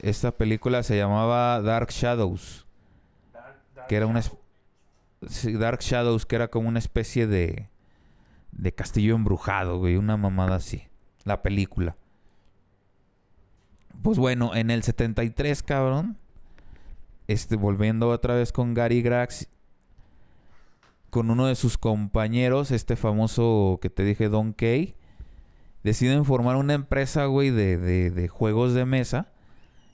Esta 0.00 0.30
película 0.30 0.82
se 0.82 0.96
llamaba 0.96 1.60
Dark 1.60 1.90
Shadows, 1.90 2.64
que 3.86 3.96
era 3.96 4.06
una 4.06 4.22
Dark 5.58 5.80
Shadows, 5.80 6.24
que 6.24 6.36
era 6.36 6.48
como 6.48 6.70
una 6.70 6.78
especie 6.78 7.26
de 7.26 7.68
de 8.56 8.72
castillo 8.72 9.14
embrujado, 9.14 9.78
güey, 9.78 9.96
una 9.96 10.16
mamada 10.16 10.56
así, 10.56 10.84
la 11.24 11.42
película. 11.42 11.96
Pues 14.02 14.18
bueno, 14.18 14.54
en 14.54 14.70
el 14.70 14.82
73, 14.82 15.62
cabrón. 15.62 16.18
Este, 17.28 17.56
volviendo 17.56 18.08
otra 18.08 18.34
vez 18.34 18.52
con 18.52 18.74
Gary 18.74 19.02
Grax. 19.02 19.48
Con 21.10 21.30
uno 21.30 21.46
de 21.46 21.54
sus 21.54 21.78
compañeros, 21.78 22.70
este 22.70 22.96
famoso 22.96 23.78
que 23.80 23.90
te 23.90 24.04
dije, 24.04 24.28
Don 24.28 24.52
Kay. 24.52 24.94
Deciden 25.82 26.24
formar 26.24 26.56
una 26.56 26.74
empresa, 26.74 27.26
güey, 27.26 27.50
de, 27.50 27.78
de, 27.78 28.10
de 28.10 28.28
juegos 28.28 28.74
de 28.74 28.84
mesa. 28.84 29.32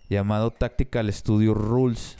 Llamado 0.08 0.50
Tactical 0.50 1.12
Studio 1.12 1.54
Rules. 1.54 2.16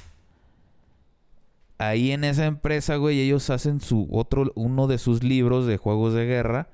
Ahí 1.78 2.12
en 2.12 2.24
esa 2.24 2.46
empresa, 2.46 2.96
güey, 2.96 3.20
ellos 3.20 3.50
hacen 3.50 3.80
su 3.80 4.08
otro, 4.12 4.52
uno 4.54 4.86
de 4.86 4.98
sus 4.98 5.24
libros 5.24 5.66
de 5.66 5.76
juegos 5.78 6.14
de 6.14 6.26
guerra 6.26 6.68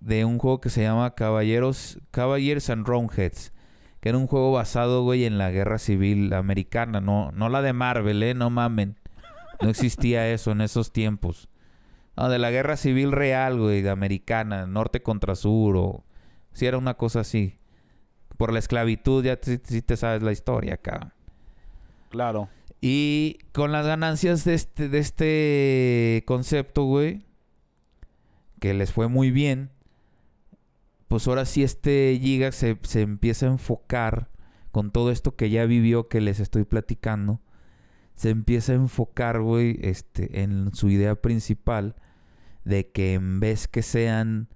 de 0.00 0.24
un 0.24 0.38
juego 0.38 0.60
que 0.60 0.70
se 0.70 0.82
llama 0.82 1.14
Caballeros, 1.14 1.98
Cavaliers 2.10 2.70
and 2.70 2.86
Roundheads, 2.86 3.52
que 4.00 4.10
era 4.10 4.18
un 4.18 4.26
juego 4.26 4.52
basado, 4.52 5.02
güey, 5.02 5.24
en 5.24 5.38
la 5.38 5.50
guerra 5.50 5.78
civil 5.78 6.32
americana, 6.32 7.00
no, 7.00 7.32
no 7.32 7.48
la 7.48 7.62
de 7.62 7.72
Marvel, 7.72 8.22
eh, 8.22 8.34
no 8.34 8.50
mamen. 8.50 8.96
No 9.60 9.68
existía 9.68 10.28
eso 10.32 10.52
en 10.52 10.60
esos 10.60 10.92
tiempos. 10.92 11.48
No, 12.16 12.28
de 12.28 12.38
la 12.38 12.50
guerra 12.50 12.76
civil 12.76 13.12
real, 13.12 13.58
güey, 13.58 13.82
de 13.82 13.90
americana, 13.90 14.66
norte 14.66 15.02
contra 15.02 15.34
sur, 15.34 15.76
o 15.76 16.04
si 16.52 16.66
era 16.66 16.78
una 16.78 16.94
cosa 16.94 17.20
así. 17.20 17.58
Por 18.36 18.52
la 18.52 18.60
esclavitud, 18.60 19.24
ya 19.24 19.38
sí 19.42 19.82
te 19.82 19.96
sabes 19.96 20.22
la 20.22 20.30
historia, 20.30 20.76
cabrón. 20.76 21.12
Claro. 22.08 22.48
Y 22.80 23.38
con 23.52 23.72
las 23.72 23.86
ganancias 23.86 24.44
de 24.44 24.54
este, 24.54 24.88
de 24.88 24.98
este 24.98 26.24
concepto, 26.26 26.84
güey, 26.84 27.26
que 28.60 28.74
les 28.74 28.92
fue 28.92 29.08
muy 29.08 29.30
bien, 29.30 29.70
pues 31.08 31.26
ahora 31.26 31.44
sí 31.44 31.62
este 31.62 32.18
Giga 32.20 32.52
se, 32.52 32.78
se 32.82 33.00
empieza 33.00 33.46
a 33.46 33.50
enfocar 33.50 34.28
con 34.70 34.90
todo 34.92 35.10
esto 35.10 35.34
que 35.34 35.50
ya 35.50 35.64
vivió 35.64 36.08
que 36.08 36.20
les 36.20 36.38
estoy 36.38 36.64
platicando. 36.64 37.40
Se 38.14 38.30
empieza 38.30 38.72
a 38.72 38.76
enfocar, 38.76 39.40
güey, 39.40 39.78
este, 39.82 40.42
en 40.42 40.74
su 40.74 40.88
idea 40.90 41.16
principal 41.16 41.96
de 42.64 42.90
que 42.90 43.14
en 43.14 43.40
vez 43.40 43.66
que 43.68 43.82
sean 43.82 44.48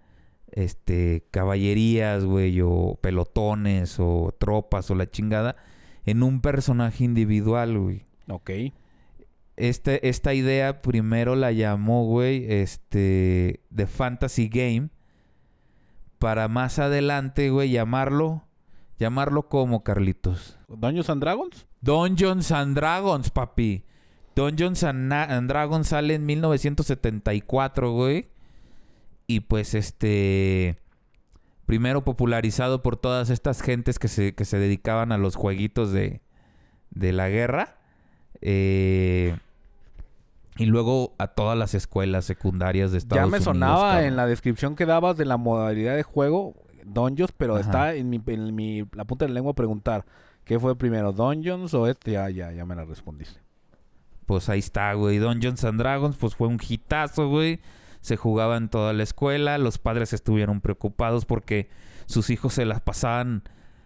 este 0.52 1.26
caballerías, 1.30 2.24
güey, 2.24 2.60
o 2.60 2.98
pelotones 3.00 3.96
o 3.98 4.34
tropas 4.38 4.90
o 4.90 4.94
la 4.94 5.10
chingada, 5.10 5.56
en 6.04 6.22
un 6.22 6.40
personaje 6.40 7.04
individual, 7.04 7.78
güey. 7.78 8.06
Ok. 8.28 8.50
Este, 9.56 10.08
esta 10.08 10.34
idea 10.34 10.80
primero 10.80 11.36
la 11.36 11.52
llamó, 11.52 12.04
güey, 12.06 12.50
este, 12.50 13.60
The 13.74 13.86
Fantasy 13.86 14.48
Game. 14.48 14.88
Para 16.18 16.48
más 16.48 16.78
adelante, 16.78 17.50
güey, 17.50 17.70
llamarlo, 17.70 18.44
llamarlo 18.98 19.48
como, 19.48 19.82
Carlitos. 19.82 20.58
¿Dungeons 20.68 21.10
and 21.10 21.20
Dragons? 21.20 21.66
Dungeons 21.80 22.52
and 22.52 22.76
Dragons, 22.76 23.30
papi. 23.30 23.84
Dungeons 24.34 24.84
and, 24.84 25.48
Dragons 25.48 25.88
sale 25.88 26.14
en 26.14 26.24
1974, 26.24 27.92
güey. 27.92 28.28
Y 29.26 29.40
pues 29.40 29.74
este... 29.74 30.78
Primero 31.66 32.04
popularizado 32.04 32.82
por 32.82 32.96
todas 32.96 33.30
estas 33.30 33.62
gentes 33.62 33.98
que 33.98 34.08
se, 34.08 34.34
que 34.34 34.44
se 34.44 34.58
dedicaban 34.58 35.12
a 35.12 35.18
los 35.18 35.36
jueguitos 35.36 35.92
de, 35.92 36.20
de 36.90 37.12
la 37.12 37.28
guerra. 37.28 37.82
Eh, 38.43 39.36
y 40.57 40.66
luego 40.66 41.14
a 41.18 41.28
todas 41.28 41.57
las 41.57 41.74
escuelas 41.74 42.24
secundarias 42.26 42.93
de 42.93 42.99
Estados 42.99 43.20
Ya 43.20 43.26
me 43.26 43.28
Unidos. 43.38 43.45
sonaba 43.45 43.90
cabrón. 43.93 44.05
en 44.05 44.16
la 44.16 44.26
descripción 44.26 44.76
que 44.76 44.84
dabas 44.84 45.16
de 45.16 45.24
la 45.24 45.36
modalidad 45.38 45.97
de 45.97 46.03
juego 46.03 46.55
Dungeons, 46.84 47.32
pero 47.36 47.55
Ajá. 47.55 47.61
está 47.62 47.95
en 47.95 48.11
mi, 48.11 48.20
en 48.26 48.55
mi 48.55 48.84
la 48.93 49.05
punta 49.05 49.24
de 49.24 49.30
la 49.30 49.34
lengua 49.34 49.55
preguntar 49.55 50.05
¿qué 50.45 50.59
fue 50.61 50.76
primero, 50.76 51.12
Dungeons 51.12 51.72
o 51.74 51.86
este? 51.86 52.12
Ya, 52.12 52.28
ya, 52.28 52.53
ya 52.53 52.66
me 52.66 52.74
la 52.74 52.84
respondiste. 52.84 53.40
Pues 54.26 54.49
ahí 54.49 54.59
está, 54.59 54.93
güey. 54.95 55.18
Dungeons 55.18 55.64
and 55.64 55.78
Dragons, 55.78 56.16
pues 56.16 56.34
fue 56.34 56.49
un 56.49 56.59
hitazo, 56.61 57.28
güey. 57.28 57.61
Se 58.01 58.16
jugaba 58.16 58.57
en 58.57 58.68
toda 58.68 58.93
la 58.93 59.03
escuela. 59.05 59.59
Los 59.59 59.78
padres 59.78 60.12
estuvieron 60.12 60.61
preocupados 60.61 61.24
porque 61.24 61.68
sus 62.07 62.30
hijos 62.30 62.55
se 62.55 62.64
las 62.64 62.80
pasaban 62.80 63.43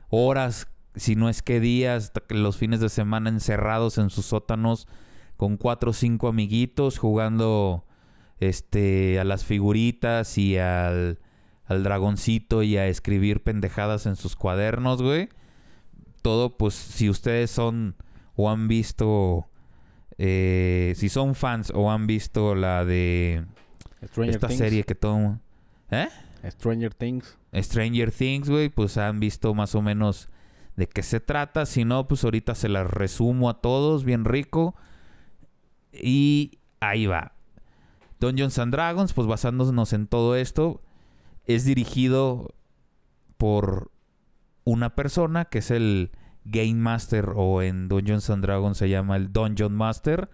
horas, 0.09 0.69
si 0.97 1.15
no 1.15 1.29
es 1.29 1.43
que 1.43 1.61
días, 1.61 2.13
los 2.29 2.57
fines 2.57 2.81
de 2.81 2.89
semana 2.89 3.31
encerrados 3.31 3.99
en 3.99 4.11
sus 4.11 4.27
sótanos 4.27 4.89
con 5.37 5.57
cuatro 5.57 5.91
o 5.91 5.95
cinco 5.95 6.29
amiguitos 6.29 6.99
jugando 6.99 7.85
este 8.39 9.21
a 9.21 9.25
las 9.25 9.45
figuritas 9.45 10.39
y 10.39 10.59
al, 10.59 11.19
al 11.67 11.83
dragoncito 11.83 12.63
y 12.63 12.77
a 12.77 12.87
escribir 12.87 13.43
pendejadas 13.43 14.07
en 14.07 14.17
sus 14.17 14.37
cuadernos, 14.37 15.03
güey. 15.03 15.29
Todo, 16.23 16.57
pues, 16.57 16.75
si 16.75 17.09
ustedes 17.09 17.51
son 17.51 17.97
o 18.35 18.51
han 18.51 18.69
visto 18.69 19.49
eh, 20.19 20.95
si 20.97 21.09
son 21.09 21.35
fans 21.35 21.71
o 21.75 21.91
han 21.91 22.07
visto 22.07 22.55
la 22.55 22.85
de 22.85 23.45
Stranger 24.05 24.35
esta 24.35 24.49
Things. 24.49 24.59
serie 24.59 24.85
que 24.85 24.95
todo... 24.95 25.41
¿Eh? 25.91 26.09
Stranger 26.49 26.95
Things. 26.95 27.37
Stranger 27.55 28.13
Things, 28.13 28.49
güey, 28.49 28.69
pues 28.69 28.97
han 28.99 29.21
visto 29.21 29.53
más 29.55 29.75
o 29.75 29.83
menos 29.83 30.31
de 30.77 30.87
qué 30.89 31.03
se 31.03 31.20
trata. 31.20 31.66
Si 31.66 31.85
no, 31.85 32.07
pues 32.09 32.24
ahorita 32.24 32.55
se 32.55 32.68
las 32.68 32.89
resumo 32.89 33.51
a 33.51 33.61
todos, 33.61 34.05
bien 34.05 34.24
rico. 34.24 34.74
Y 35.93 36.59
ahí 36.81 37.07
va. 37.07 37.33
Dungeons 38.20 38.59
and 38.59 38.72
Dragons, 38.72 39.12
pues 39.12 39.27
basándonos 39.27 39.93
en 39.93 40.07
todo 40.07 40.37
esto, 40.37 40.83
es 41.45 41.64
dirigido 41.64 42.55
por 43.37 43.91
una 44.64 44.95
persona 44.95 45.45
que 45.45 45.59
es 45.59 45.70
el 45.70 46.11
Game 46.45 46.74
Master 46.74 47.33
o 47.35 47.62
en 47.62 47.89
Dungeons 47.89 48.31
and 48.31 48.43
Dragons 48.43 48.79
se 48.79 48.89
llama 48.89 49.16
el 49.16 49.33
Dungeon 49.33 49.74
Master, 49.74 50.31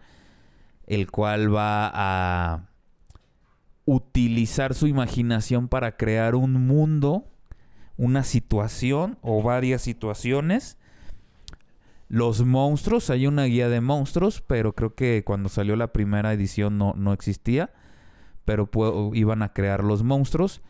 el 0.87 1.11
cual 1.11 1.55
va 1.55 1.91
a 1.93 2.69
utilizar 3.85 4.75
su 4.75 4.87
imaginación 4.87 5.69
para 5.69 5.97
crear 5.97 6.35
un 6.35 6.53
mundo, 6.67 7.32
una 7.97 8.25
situación 8.25 9.19
o 9.23 9.43
varias 9.43 9.83
situaciones. 9.83 10.79
Los 12.09 12.45
monstruos, 12.45 13.11
hay 13.11 13.27
una 13.27 13.45
guía 13.45 13.69
de 13.69 13.81
monstruos, 13.81 14.43
pero 14.43 14.75
creo 14.75 14.95
que 14.95 15.23
cuando 15.25 15.49
salió 15.49 15.77
la 15.77 15.93
primera 15.93 16.33
edición 16.33 16.79
no, 16.79 16.95
no 16.97 17.13
existía. 17.13 17.73
Pero 18.45 18.69
iban 19.15 19.43
a 19.43 19.53
crear 19.53 19.85
los 19.85 20.03
monstruos. 20.03 20.63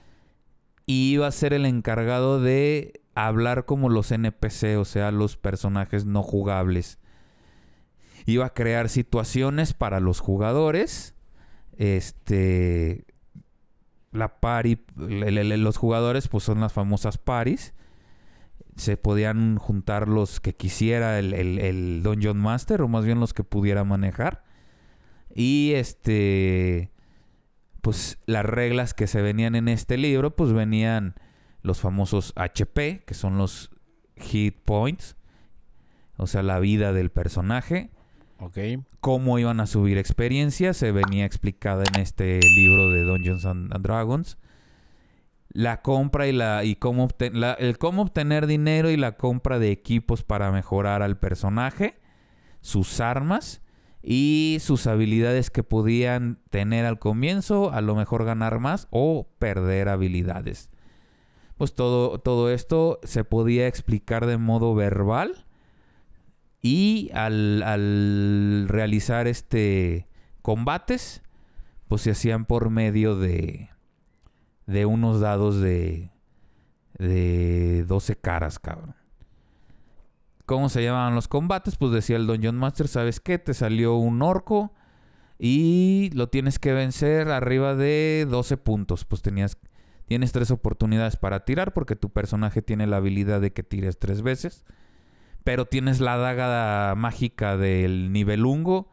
Y 0.87 1.13
iba 1.13 1.27
a 1.27 1.33
ser 1.33 1.53
el 1.53 1.65
encargado 1.65 2.41
de 2.41 3.01
hablar 3.15 3.65
como 3.65 3.89
los 3.89 4.11
NPC, 4.11 4.79
o 4.79 4.85
sea, 4.85 5.11
los 5.11 5.37
personajes 5.37 6.05
no 6.05 6.23
jugables. 6.23 6.99
Iba 8.27 8.47
a 8.47 8.55
crear 8.55 8.89
situaciones 8.89 9.75
para 9.75 10.01
los 10.01 10.21
jugadores. 10.21 11.15
Este. 11.77 13.05
La 14.13 14.41
los 15.57 15.77
jugadores, 15.77 16.29
pues 16.29 16.45
son 16.45 16.61
las 16.61 16.73
famosas 16.73 17.19
paris. 17.19 17.75
Se 18.77 18.97
podían 18.97 19.57
juntar 19.57 20.09
los 20.09 20.41
que 20.41 20.55
quisiera 20.55 21.19
el, 21.19 21.35
el, 21.35 21.59
el 21.59 22.03
Dungeon 22.03 22.39
Master, 22.39 22.83
o 22.83 22.89
más 22.89 23.05
bien 23.05 23.21
los 23.21 23.35
que 23.35 23.45
pudiera 23.45 23.85
manejar. 23.85 24.45
Y 25.35 25.73
este. 25.75 26.91
Pues 27.81 28.19
las 28.27 28.47
reglas 28.47 28.95
que 28.95 29.09
se 29.09 29.23
venían 29.23 29.57
en 29.57 29.69
este 29.69 29.97
libro, 29.97 30.37
pues 30.37 30.53
venían 30.53 31.17
los 31.63 31.81
famosos 31.81 32.33
HP, 32.37 33.03
que 33.05 33.15
son 33.15 33.39
los 33.39 33.71
hit 34.17 34.57
points. 34.65 35.17
O 36.17 36.27
sea, 36.27 36.43
la 36.43 36.61
vida 36.61 36.93
del 36.93 37.11
personaje 37.11 37.91
Ok. 38.45 38.59
cómo 39.01 39.39
iban 39.39 39.61
a 39.61 39.69
subir 39.69 39.99
experiencia 39.99 40.75
se 40.75 40.91
venía 40.91 41.25
explicada 41.25 41.85
en 41.95 42.01
este 42.01 42.41
libro 42.41 42.91
de 42.91 43.05
Dungeons 43.05 43.45
and 43.45 43.73
Dragons. 43.81 44.37
La 45.51 45.81
compra 45.81 46.27
y 46.27 46.33
la 46.33 46.65
y 46.65 46.75
cómo 46.75 47.09
el 47.21 47.79
cómo 47.79 48.03
obtener 48.03 48.49
dinero 48.49 48.91
y 48.91 48.97
la 48.97 49.17
compra 49.17 49.61
de 49.61 49.71
equipos 49.71 50.25
para 50.25 50.51
mejorar 50.51 51.03
al 51.03 51.19
personaje, 51.19 52.01
sus 52.61 53.01
armas 53.01 53.63
y 54.03 54.59
sus 54.61 54.89
habilidades 54.89 55.51
que 55.51 55.63
podían 55.63 56.41
tener 56.51 56.85
al 56.85 56.99
comienzo, 56.99 57.73
a 57.73 57.81
lo 57.81 57.95
mejor 57.95 58.25
ganar 58.25 58.59
más 58.59 58.89
o 58.91 59.29
perder 59.39 59.89
habilidades. 59.89 60.71
Pues 61.59 61.75
todo, 61.75 62.19
todo 62.19 62.51
esto 62.51 62.99
se 63.05 63.23
podía 63.23 63.69
explicar 63.69 64.27
de 64.27 64.39
modo 64.39 64.75
verbal 64.75 65.47
y 66.63 67.11
al, 67.13 67.63
al 67.63 68.67
realizar 68.69 69.27
este 69.27 70.09
combates, 70.41 71.23
pues 71.89 72.03
se 72.03 72.13
hacían 72.13 72.47
por 72.47 72.71
medio 72.71 73.17
de, 73.17 73.71
de 74.67 74.87
unos 74.87 75.21
dados 75.21 75.61
de, 75.61 76.11
de 76.99 77.85
12 77.87 78.17
caras, 78.17 78.59
cabrón. 78.59 78.95
¿Cómo 80.47 80.69
se 80.69 80.83
llamaban 80.83 81.15
los 81.15 81.29
combates? 81.29 81.77
Pues 81.77 81.93
decía 81.93 82.17
el 82.17 82.27
Dungeon 82.27 82.57
Master, 82.57 82.89
¿sabes 82.89 83.21
qué? 83.21 83.39
Te 83.39 83.55
salió 83.55 83.97
un 83.97 84.23
orco 84.23 84.73
y 85.39 86.11
lo 86.15 86.29
tienes 86.29 86.59
que 86.59 86.73
vencer 86.73 87.29
arriba 87.31 87.75
de 87.75 88.27
12 88.29 88.57
puntos. 88.57 89.05
Pues 89.05 89.23
tenías, 89.23 89.59
Tienes 90.13 90.33
tres 90.33 90.51
oportunidades 90.51 91.17
para 91.17 91.47
tirar 91.47 91.73
porque 91.73 91.97
tu 91.97 92.11
personaje 92.11 92.61
tiene 92.61 92.87
la 92.87 92.99
habilidad 92.99 93.41
de 93.41 93.55
que 93.55 93.63
tires 93.63 93.99
tres 93.99 94.21
veces. 94.21 94.63
Pero 95.45 95.67
tienes 95.67 96.01
la 96.01 96.17
daga 96.17 96.95
mágica 96.95 97.57
del 97.57 98.13
nivel 98.13 98.45
hungo 98.47 98.89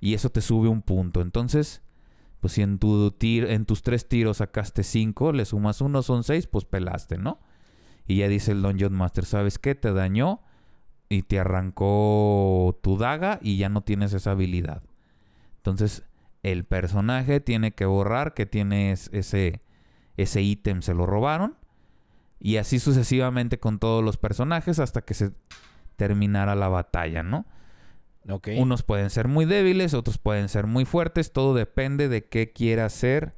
y 0.00 0.14
eso 0.14 0.30
te 0.30 0.40
sube 0.40 0.68
un 0.68 0.82
punto. 0.82 1.20
Entonces, 1.20 1.82
pues 2.40 2.54
si 2.54 2.62
en, 2.62 2.78
tu 2.78 3.10
tir 3.10 3.44
en 3.44 3.66
tus 3.66 3.82
tres 3.82 4.08
tiros 4.08 4.38
sacaste 4.38 4.82
cinco, 4.82 5.32
le 5.32 5.44
sumas 5.44 5.80
uno, 5.80 6.02
son 6.02 6.24
seis, 6.24 6.46
pues 6.46 6.64
pelaste, 6.64 7.18
¿no? 7.18 7.40
Y 8.06 8.16
ya 8.16 8.28
dice 8.28 8.52
el 8.52 8.62
Dungeon 8.62 8.94
Master, 8.94 9.24
¿sabes 9.24 9.58
qué? 9.58 9.74
Te 9.74 9.92
dañó 9.92 10.40
y 11.08 11.22
te 11.22 11.38
arrancó 11.38 12.78
tu 12.82 12.96
daga 12.96 13.38
y 13.42 13.56
ya 13.56 13.68
no 13.68 13.82
tienes 13.82 14.12
esa 14.12 14.32
habilidad. 14.32 14.82
Entonces, 15.56 16.04
el 16.42 16.64
personaje 16.64 17.40
tiene 17.40 17.72
que 17.72 17.84
borrar 17.84 18.32
que 18.34 18.46
tienes 18.46 19.10
ese 19.12 19.62
ese 20.16 20.42
ítem 20.42 20.82
se 20.82 20.94
lo 20.94 21.06
robaron 21.06 21.56
y 22.38 22.56
así 22.56 22.78
sucesivamente 22.78 23.58
con 23.58 23.78
todos 23.78 24.04
los 24.04 24.16
personajes 24.16 24.78
hasta 24.78 25.02
que 25.02 25.14
se 25.14 25.32
terminara 26.00 26.54
la 26.54 26.68
batalla, 26.68 27.22
¿no? 27.22 27.44
Unos 28.56 28.82
pueden 28.82 29.10
ser 29.10 29.28
muy 29.28 29.44
débiles, 29.44 29.92
otros 29.92 30.16
pueden 30.16 30.48
ser 30.48 30.66
muy 30.66 30.86
fuertes, 30.86 31.30
todo 31.30 31.52
depende 31.52 32.08
de 32.08 32.24
qué 32.24 32.52
quiera 32.54 32.86
hacer 32.86 33.34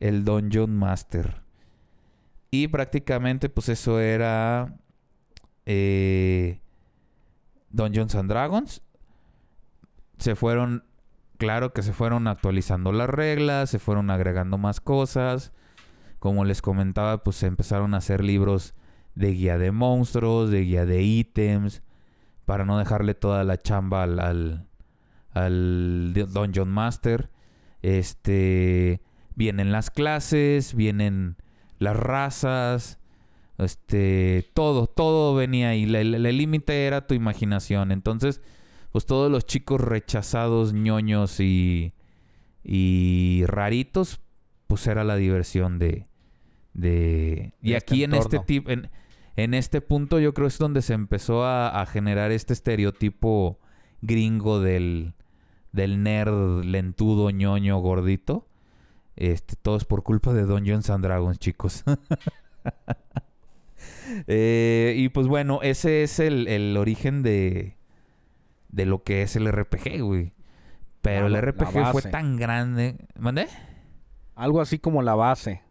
el 0.00 0.22
Dungeon 0.26 0.76
Master. 0.76 1.40
Y 2.50 2.68
prácticamente 2.68 3.48
pues 3.48 3.70
eso 3.70 4.00
era 4.00 4.76
eh, 5.64 6.60
Dungeons 7.70 8.14
and 8.16 8.28
Dragons. 8.28 8.82
Se 10.18 10.34
fueron, 10.34 10.84
claro 11.38 11.72
que 11.72 11.82
se 11.82 11.94
fueron 11.94 12.26
actualizando 12.28 12.92
las 12.92 13.08
reglas, 13.08 13.70
se 13.70 13.78
fueron 13.78 14.10
agregando 14.10 14.58
más 14.58 14.82
cosas. 14.82 15.52
Como 16.18 16.44
les 16.44 16.60
comentaba, 16.60 17.24
pues 17.24 17.36
se 17.36 17.46
empezaron 17.46 17.94
a 17.94 17.98
hacer 17.98 18.22
libros 18.22 18.74
de 19.14 19.30
guía 19.30 19.56
de 19.56 19.72
monstruos, 19.72 20.50
de 20.50 20.64
guía 20.64 20.84
de 20.84 21.02
ítems, 21.02 21.82
para 22.44 22.64
no 22.64 22.78
dejarle 22.78 23.14
toda 23.14 23.44
la 23.44 23.60
chamba 23.60 24.02
al, 24.02 24.68
al, 25.30 26.12
Dungeon 26.12 26.68
Master. 26.68 27.30
Este, 27.82 29.02
vienen 29.34 29.72
las 29.72 29.90
clases, 29.90 30.74
vienen 30.74 31.36
las 31.78 31.96
razas, 31.96 32.98
este, 33.58 34.50
todo, 34.54 34.86
todo 34.86 35.34
venía 35.34 35.70
ahí. 35.70 35.84
El 35.84 36.22
límite 36.38 36.86
era 36.86 37.06
tu 37.06 37.14
imaginación. 37.14 37.92
Entonces, 37.92 38.40
pues 38.92 39.06
todos 39.06 39.30
los 39.30 39.46
chicos 39.46 39.80
rechazados, 39.80 40.72
ñoños 40.72 41.40
y, 41.40 41.94
y 42.62 43.44
raritos, 43.46 44.20
pues 44.66 44.86
era 44.86 45.04
la 45.04 45.16
diversión 45.16 45.78
de, 45.78 46.06
de... 46.74 47.54
Y 47.60 47.72
este 47.72 47.94
aquí 47.94 48.04
en 48.04 48.14
este 48.14 48.38
tipo... 48.40 48.70
En, 48.70 48.90
en 49.36 49.54
este 49.54 49.80
punto 49.80 50.20
yo 50.20 50.34
creo 50.34 50.46
es 50.48 50.58
donde 50.58 50.82
se 50.82 50.94
empezó 50.94 51.44
a, 51.44 51.84
generar 51.86 52.30
este 52.30 52.52
estereotipo 52.52 53.58
gringo 54.02 54.60
del, 54.60 55.14
del 55.72 56.02
nerd 56.02 56.64
lentudo, 56.64 57.30
ñoño, 57.30 57.78
gordito. 57.78 58.46
Este, 59.16 59.54
todo 59.56 59.76
es 59.76 59.84
por 59.84 60.02
culpa 60.02 60.32
de 60.32 60.42
Dungeons 60.42 60.90
and 60.90 61.04
Dragons, 61.04 61.38
chicos. 61.38 61.84
Eh, 64.26 64.94
y 64.96 65.08
pues 65.08 65.26
bueno, 65.26 65.60
ese 65.62 66.02
es 66.02 66.20
el, 66.20 66.76
origen 66.76 67.22
de, 67.22 67.78
de 68.68 68.86
lo 68.86 69.02
que 69.02 69.22
es 69.22 69.34
el 69.34 69.50
RPG, 69.50 70.02
güey. 70.02 70.34
Pero 71.00 71.26
el 71.26 71.40
RPG 71.40 71.90
fue 71.90 72.02
tan 72.02 72.36
grande. 72.36 72.96
¿Mandé? 73.18 73.48
Algo 74.34 74.60
así 74.60 74.78
como 74.78 75.02
la 75.02 75.14
base. 75.14 75.62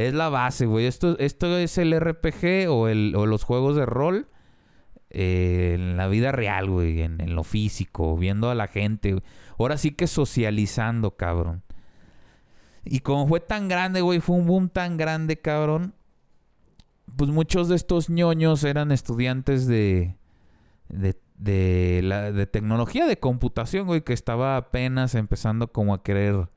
Es 0.00 0.14
la 0.14 0.30
base, 0.30 0.64
güey. 0.64 0.86
Esto, 0.86 1.18
esto 1.18 1.58
es 1.58 1.76
el 1.76 1.92
RPG 1.92 2.70
o, 2.70 2.88
el, 2.88 3.14
o 3.14 3.26
los 3.26 3.44
juegos 3.44 3.76
de 3.76 3.84
rol 3.84 4.28
eh, 5.10 5.72
en 5.74 5.98
la 5.98 6.08
vida 6.08 6.32
real, 6.32 6.70
güey. 6.70 7.02
En, 7.02 7.34
lo 7.34 7.44
físico, 7.44 8.16
viendo 8.16 8.48
a 8.48 8.54
la 8.54 8.66
gente. 8.66 9.22
Ahora 9.58 9.76
sí 9.76 9.90
que 9.90 10.06
socializando, 10.06 11.18
cabrón. 11.18 11.62
Y 12.82 13.00
como 13.00 13.28
fue 13.28 13.40
tan 13.40 13.68
grande, 13.68 14.00
güey, 14.00 14.20
fue 14.20 14.36
un 14.36 14.46
boom 14.46 14.70
tan 14.70 14.96
grande, 14.96 15.36
cabrón. 15.36 15.92
Pues 17.14 17.28
muchos 17.28 17.68
de 17.68 17.76
estos 17.76 18.08
ñoños 18.08 18.64
eran 18.64 18.92
estudiantes 18.92 19.66
de, 19.66 20.16
de, 20.88 21.20
de, 21.36 22.00
la, 22.02 22.32
de 22.32 22.46
tecnología 22.46 23.04
de 23.04 23.18
computación, 23.18 23.86
güey, 23.86 24.00
que 24.00 24.14
estaba 24.14 24.56
apenas 24.56 25.14
empezando 25.14 25.70
como 25.72 25.92
a 25.92 26.02
querer 26.02 26.48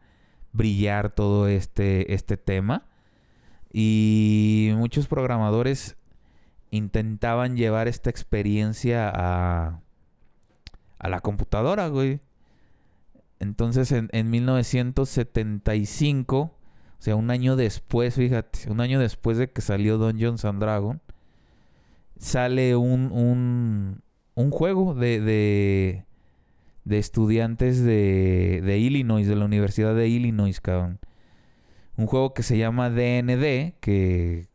brillar 0.54 1.10
todo 1.10 1.50
este, 1.50 2.14
este 2.14 2.38
tema. 2.38 2.86
Y 3.74 4.72
muchos 4.76 5.08
programadores 5.08 5.98
intentaban 6.70 7.58
llevar 7.58 7.88
esta 7.88 8.12
experiencia 8.12 9.12
a, 9.14 9.82
a 11.00 11.10
la 11.10 11.20
computadora, 11.22 11.88
güey. 11.88 12.20
Entonces 13.40 13.92
en, 13.92 14.30
1975, 14.30 16.40
o 16.40 16.54
sea, 17.00 17.16
un 17.16 17.32
año 17.32 17.56
después, 17.56 18.14
fíjate, 18.16 18.72
un 18.72 18.80
año 18.80 19.00
después 19.00 19.40
de 19.40 19.52
que 19.52 19.62
salió 19.62 19.98
Dungeons 19.98 20.46
and 20.46 20.62
Dragons, 20.62 21.02
sale 22.18 22.76
un, 22.76 23.12
un, 23.12 24.04
un 24.36 24.52
juego 24.52 24.94
de, 24.94 25.20
de, 25.20 26.06
de 26.86 27.00
estudiantes 27.00 27.84
de, 27.84 28.62
de 28.64 28.78
Illinois, 28.78 29.28
de 29.28 29.36
la 29.36 29.46
Universidad 29.46 29.96
de 29.96 30.08
Illinois, 30.08 30.62
cabrón 30.62 31.00
un 31.96 32.08
juego 32.08 32.34
que 32.34 32.44
se 32.44 32.58
llama 32.58 32.90
DND, 32.90 33.76
que 33.80 34.48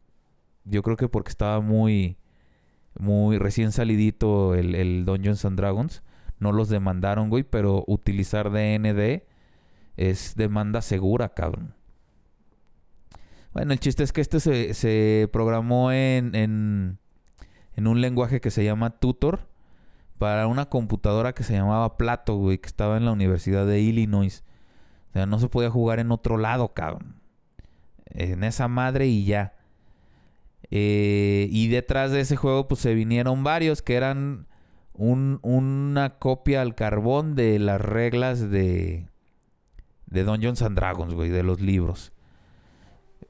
yo 0.65 0.83
creo 0.83 0.97
que 0.97 1.09
porque 1.09 1.31
estaba 1.31 1.61
muy, 1.61 2.19
muy 2.99 3.39
recién 3.39 3.73
salidito 3.73 4.55
el, 4.55 4.75
el 4.75 5.05
Dungeons 5.05 5.47
Dragons, 5.57 6.03
no 6.39 6.53
los 6.53 6.69
demandaron, 6.69 7.31
güey, 7.31 7.45
pero 7.45 7.85
utilizar 7.87 8.51
DND 8.51 9.23
es 9.97 10.35
demanda 10.37 10.83
segura, 10.83 11.31
cabrón. 11.31 11.75
Bueno, 13.53 13.73
el 13.73 13.81
chiste 13.81 14.03
es 14.03 14.13
que 14.13 14.21
este 14.21 14.41
se, 14.41 14.75
se 14.75 15.29
programó 15.33 15.91
en, 15.91 16.35
en, 16.35 16.99
en, 17.75 17.87
un 17.87 18.01
lenguaje 18.01 18.41
que 18.41 18.51
se 18.51 18.63
llama 18.63 18.91
Tutor 18.91 19.49
para 20.19 20.47
una 20.47 20.67
computadora 20.67 21.33
que 21.33 21.45
se 21.45 21.55
llamaba 21.55 21.97
Plato, 21.97 22.37
güey, 22.37 22.59
que 22.59 22.67
estaba 22.67 22.97
en 22.97 23.05
la 23.05 23.13
Universidad 23.13 23.67
de 23.67 23.81
Illinois. 23.81 24.45
O 25.11 25.13
sea, 25.15 25.27
no 25.27 25.39
se 25.39 25.49
podía 25.49 25.71
jugar 25.71 25.99
en 25.99 26.13
otro 26.13 26.37
lado, 26.37 26.75
cabrón 26.75 27.18
en 28.11 28.45
esa 28.45 28.69
madre 28.69 29.07
y 29.07 29.25
ya. 29.25 29.55
Eh, 30.71 31.49
y 31.51 31.69
detrás 31.69 32.11
de 32.11 32.21
ese 32.21 32.37
juego 32.37 32.69
pues 32.69 32.81
se 32.81 32.95
vinieron 32.95 33.43
varios 33.45 33.81
que 33.81 33.95
eran 33.95 34.47
una 34.95 36.19
copia 36.19 36.61
al 36.61 36.75
carbón 36.75 37.37
de 37.37 37.59
las 37.61 37.81
reglas 37.81 38.51
de, 38.51 39.07
de 40.07 40.25
Dungeons 40.25 40.61
and 40.63 40.77
Dragons, 40.77 41.15
güey, 41.15 41.31
de 41.31 41.45
los 41.45 41.61
libros. 41.61 42.13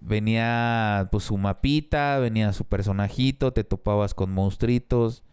Venía 0.01 1.09
pues 1.13 1.25
su 1.25 1.37
mapita, 1.37 2.19
venía 2.19 2.53
su 2.53 2.65
personajito, 2.65 3.53
te 3.53 3.65
topabas 3.65 4.15
con 4.15 4.33
monstruitos, 4.33 5.25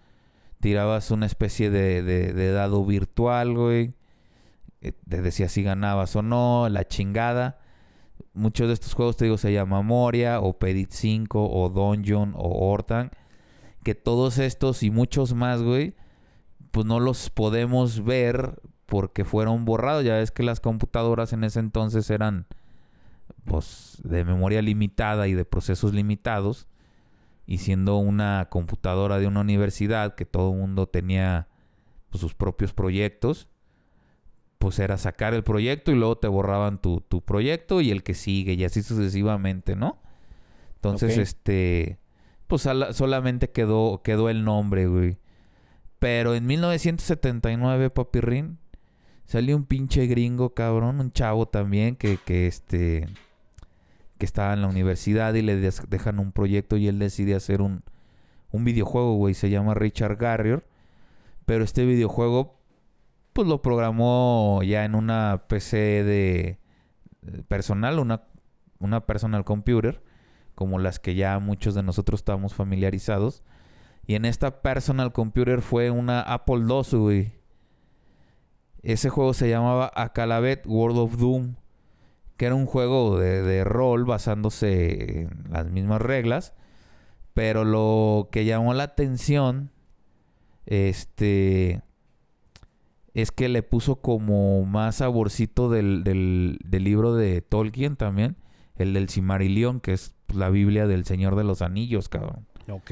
tirabas 0.59 1.09
una 1.11 1.25
especie 1.25 1.69
de, 1.69 2.03
de 2.03 2.51
dado 2.51 2.85
virtual, 2.85 3.53
güey. 3.53 3.93
Eh, 4.81 4.91
te 5.09 5.21
decía 5.21 5.49
si 5.49 5.63
ganabas 5.63 6.15
o 6.15 6.21
no, 6.21 6.69
la 6.69 6.87
chingada. 6.87 7.59
Muchos 8.33 8.67
de 8.67 8.73
estos 8.73 8.93
juegos, 8.93 9.17
te 9.17 9.25
digo, 9.25 9.37
se 9.37 9.53
llama 9.53 9.81
Moria 9.81 10.41
o 10.41 10.59
Pedit 10.59 10.91
5 10.91 11.49
o 11.49 11.69
Dungeon 11.69 12.33
o 12.35 12.69
Hortan. 12.69 13.11
Que 13.83 13.95
todos 13.95 14.39
estos 14.39 14.83
y 14.83 14.89
muchos 14.89 15.33
más, 15.33 15.61
güey, 15.61 15.95
pues 16.71 16.85
no 16.85 16.99
los 16.99 17.29
podemos 17.29 18.03
ver 18.03 18.61
porque 18.85 19.25
fueron 19.25 19.65
borrados. 19.65 20.03
Ya 20.03 20.15
ves 20.15 20.31
que 20.31 20.43
las 20.43 20.59
computadoras 20.59 21.33
en 21.33 21.43
ese 21.43 21.59
entonces 21.59 22.09
eran, 22.09 22.47
pues, 23.45 23.99
de 24.03 24.25
memoria 24.25 24.61
limitada 24.61 25.27
y 25.27 25.33
de 25.33 25.45
procesos 25.45 25.93
limitados. 25.93 26.67
Y 27.45 27.59
siendo 27.59 27.97
una 27.97 28.47
computadora 28.49 29.19
de 29.19 29.27
una 29.27 29.41
universidad 29.41 30.15
que 30.15 30.25
todo 30.25 30.51
el 30.51 30.57
mundo 30.57 30.87
tenía 30.87 31.47
pues, 32.09 32.21
sus 32.21 32.33
propios 32.33 32.73
proyectos, 32.73 33.47
pues 34.65 34.79
era 34.79 34.97
sacar 34.97 35.35
el 35.35 35.43
proyecto 35.43 35.91
y 35.91 35.95
luego 35.95 36.17
te 36.17 36.27
borraban 36.27 36.81
tu, 36.81 37.03
proyecto 37.23 37.81
y 37.81 37.91
el 37.91 38.01
que 38.01 38.15
sigue 38.15 38.53
y 38.53 38.63
así 38.63 38.81
sucesivamente, 38.81 39.75
¿no? 39.75 40.01
Entonces, 40.77 41.19
este, 41.19 41.99
pues 42.47 42.67
solamente 42.93 43.51
quedó, 43.51 44.01
quedó 44.03 44.27
el 44.27 44.43
nombre, 44.43 44.87
güey. 44.87 45.19
Pero 45.99 46.33
en 46.33 46.47
1979, 46.47 47.91
papirrín, 47.91 48.57
salió 49.25 49.55
un 49.55 49.65
pinche 49.65 50.07
gringo, 50.07 50.55
cabrón, 50.55 50.99
un 50.99 51.11
chavo 51.11 51.47
también 51.47 51.95
que, 51.95 52.17
que 52.17 52.47
este, 52.47 53.07
que 54.17 54.25
estaba 54.25 54.55
en 54.55 54.63
la 54.63 54.67
universidad 54.67 55.35
y 55.35 55.43
le 55.43 55.57
dejan 55.57 56.17
un 56.17 56.31
proyecto 56.31 56.75
y 56.75 56.87
él 56.87 56.97
decide 56.97 57.35
hacer 57.35 57.61
un, 57.61 57.83
un 58.49 58.65
videojuego, 58.65 59.13
güey, 59.13 59.35
se 59.35 59.51
llama 59.51 59.75
Richard 59.75 60.17
Garrier. 60.17 60.65
Pero 61.45 61.63
este 61.63 61.85
videojuego 61.85 62.55
pues 63.35 63.47
lo 63.47 63.61
programó 63.61 64.63
ya 64.63 64.85
en 64.85 64.95
una 64.95 65.43
PC 65.47 66.03
de 66.03 66.57
personal, 67.47 67.99
una 67.99 68.23
una 68.79 69.05
personal 69.05 69.43
computer, 69.43 70.01
como 70.53 70.79
las 70.79 70.99
que 70.99 71.15
ya 71.15 71.39
muchos 71.39 71.75
de 71.75 71.83
nosotros 71.83 72.21
estamos 72.21 72.53
familiarizados. 72.53 73.43
Y 74.07 74.15
en 74.15 74.25
esta 74.25 74.61
personal 74.61 75.11
computer 75.11 75.61
fue 75.61 75.91
una 75.91 76.21
Apple 76.21 76.63
II. 76.69 77.31
Ese 78.83 79.09
juego 79.09 79.33
se 79.33 79.49
llamaba 79.49 79.91
Acalabet 79.95 80.65
World 80.67 80.99
of 80.99 81.17
Doom, 81.17 81.55
que 82.37 82.45
era 82.45 82.55
un 82.55 82.67
juego 82.67 83.17
de, 83.17 83.41
de 83.41 83.63
rol 83.63 84.05
basándose 84.05 85.23
en 85.23 85.45
las 85.49 85.65
mismas 85.65 86.01
reglas. 86.01 86.53
Pero 87.33 87.65
lo 87.65 88.29
que 88.31 88.45
llamó 88.45 88.73
la 88.73 88.83
atención, 88.83 89.71
este, 90.67 91.81
es 93.15 93.31
que 93.31 93.49
le 93.49 93.63
puso 93.63 93.95
como 93.95 94.63
más 94.65 94.97
saborcito 94.97 95.69
del, 95.71 96.03
del, 96.03 96.59
del 96.63 96.83
libro 96.83 97.15
de 97.15 97.41
Tolkien 97.41 97.95
también, 97.95 98.35
el 98.75 98.93
del 98.93 99.09
Cimarillion, 99.09 99.79
que 99.79 99.93
es 99.93 100.13
la 100.33 100.49
Biblia 100.49 100.85
del 100.85 101.05
Señor 101.05 101.37
de 101.37 101.45
los 101.45 101.61
Anillos, 101.61 102.09
cabrón. 102.09 102.45
Ok. 102.69 102.91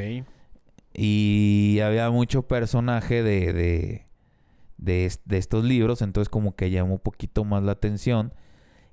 Y 0.94 1.80
había 1.84 2.10
mucho 2.10 2.44
personaje 2.44 3.22
de, 3.22 3.52
de, 3.52 4.06
de, 4.78 5.12
de 5.26 5.38
estos 5.38 5.66
libros, 5.66 6.02
entonces 6.02 6.30
como 6.30 6.56
que 6.56 6.72
llamó 6.72 6.94
un 6.94 7.00
poquito 7.00 7.44
más 7.44 7.62
la 7.62 7.74
atención. 7.74 8.34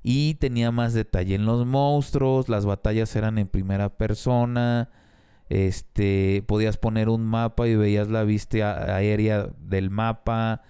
Y 0.03 0.35
tenía 0.35 0.73
más 0.73 0.95
detalle 0.95 1.35
en 1.37 1.45
los 1.45 1.65
monstruos, 1.65 2.49
las 2.49 2.67
batallas 2.67 3.15
eran 3.15 3.39
en 3.39 3.47
primera 3.47 3.91
persona. 3.91 4.91
Este, 5.49 6.43
podías 6.47 6.77
poner 6.77 7.09
un 7.09 7.25
mapa 7.25 7.69
y 7.69 7.77
veías 7.77 8.09
la 8.09 8.25
vista 8.25 8.97
aérea 8.97 9.49
del 9.61 9.91
mapa. 9.91 10.63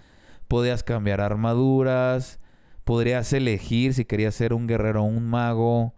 Podías 0.51 0.82
cambiar 0.82 1.20
armaduras. 1.20 2.40
Podrías 2.82 3.32
elegir 3.32 3.94
si 3.94 4.05
querías 4.05 4.34
ser 4.34 4.53
un 4.53 4.66
guerrero 4.66 5.03
o 5.03 5.05
un 5.05 5.28
mago. 5.28 5.94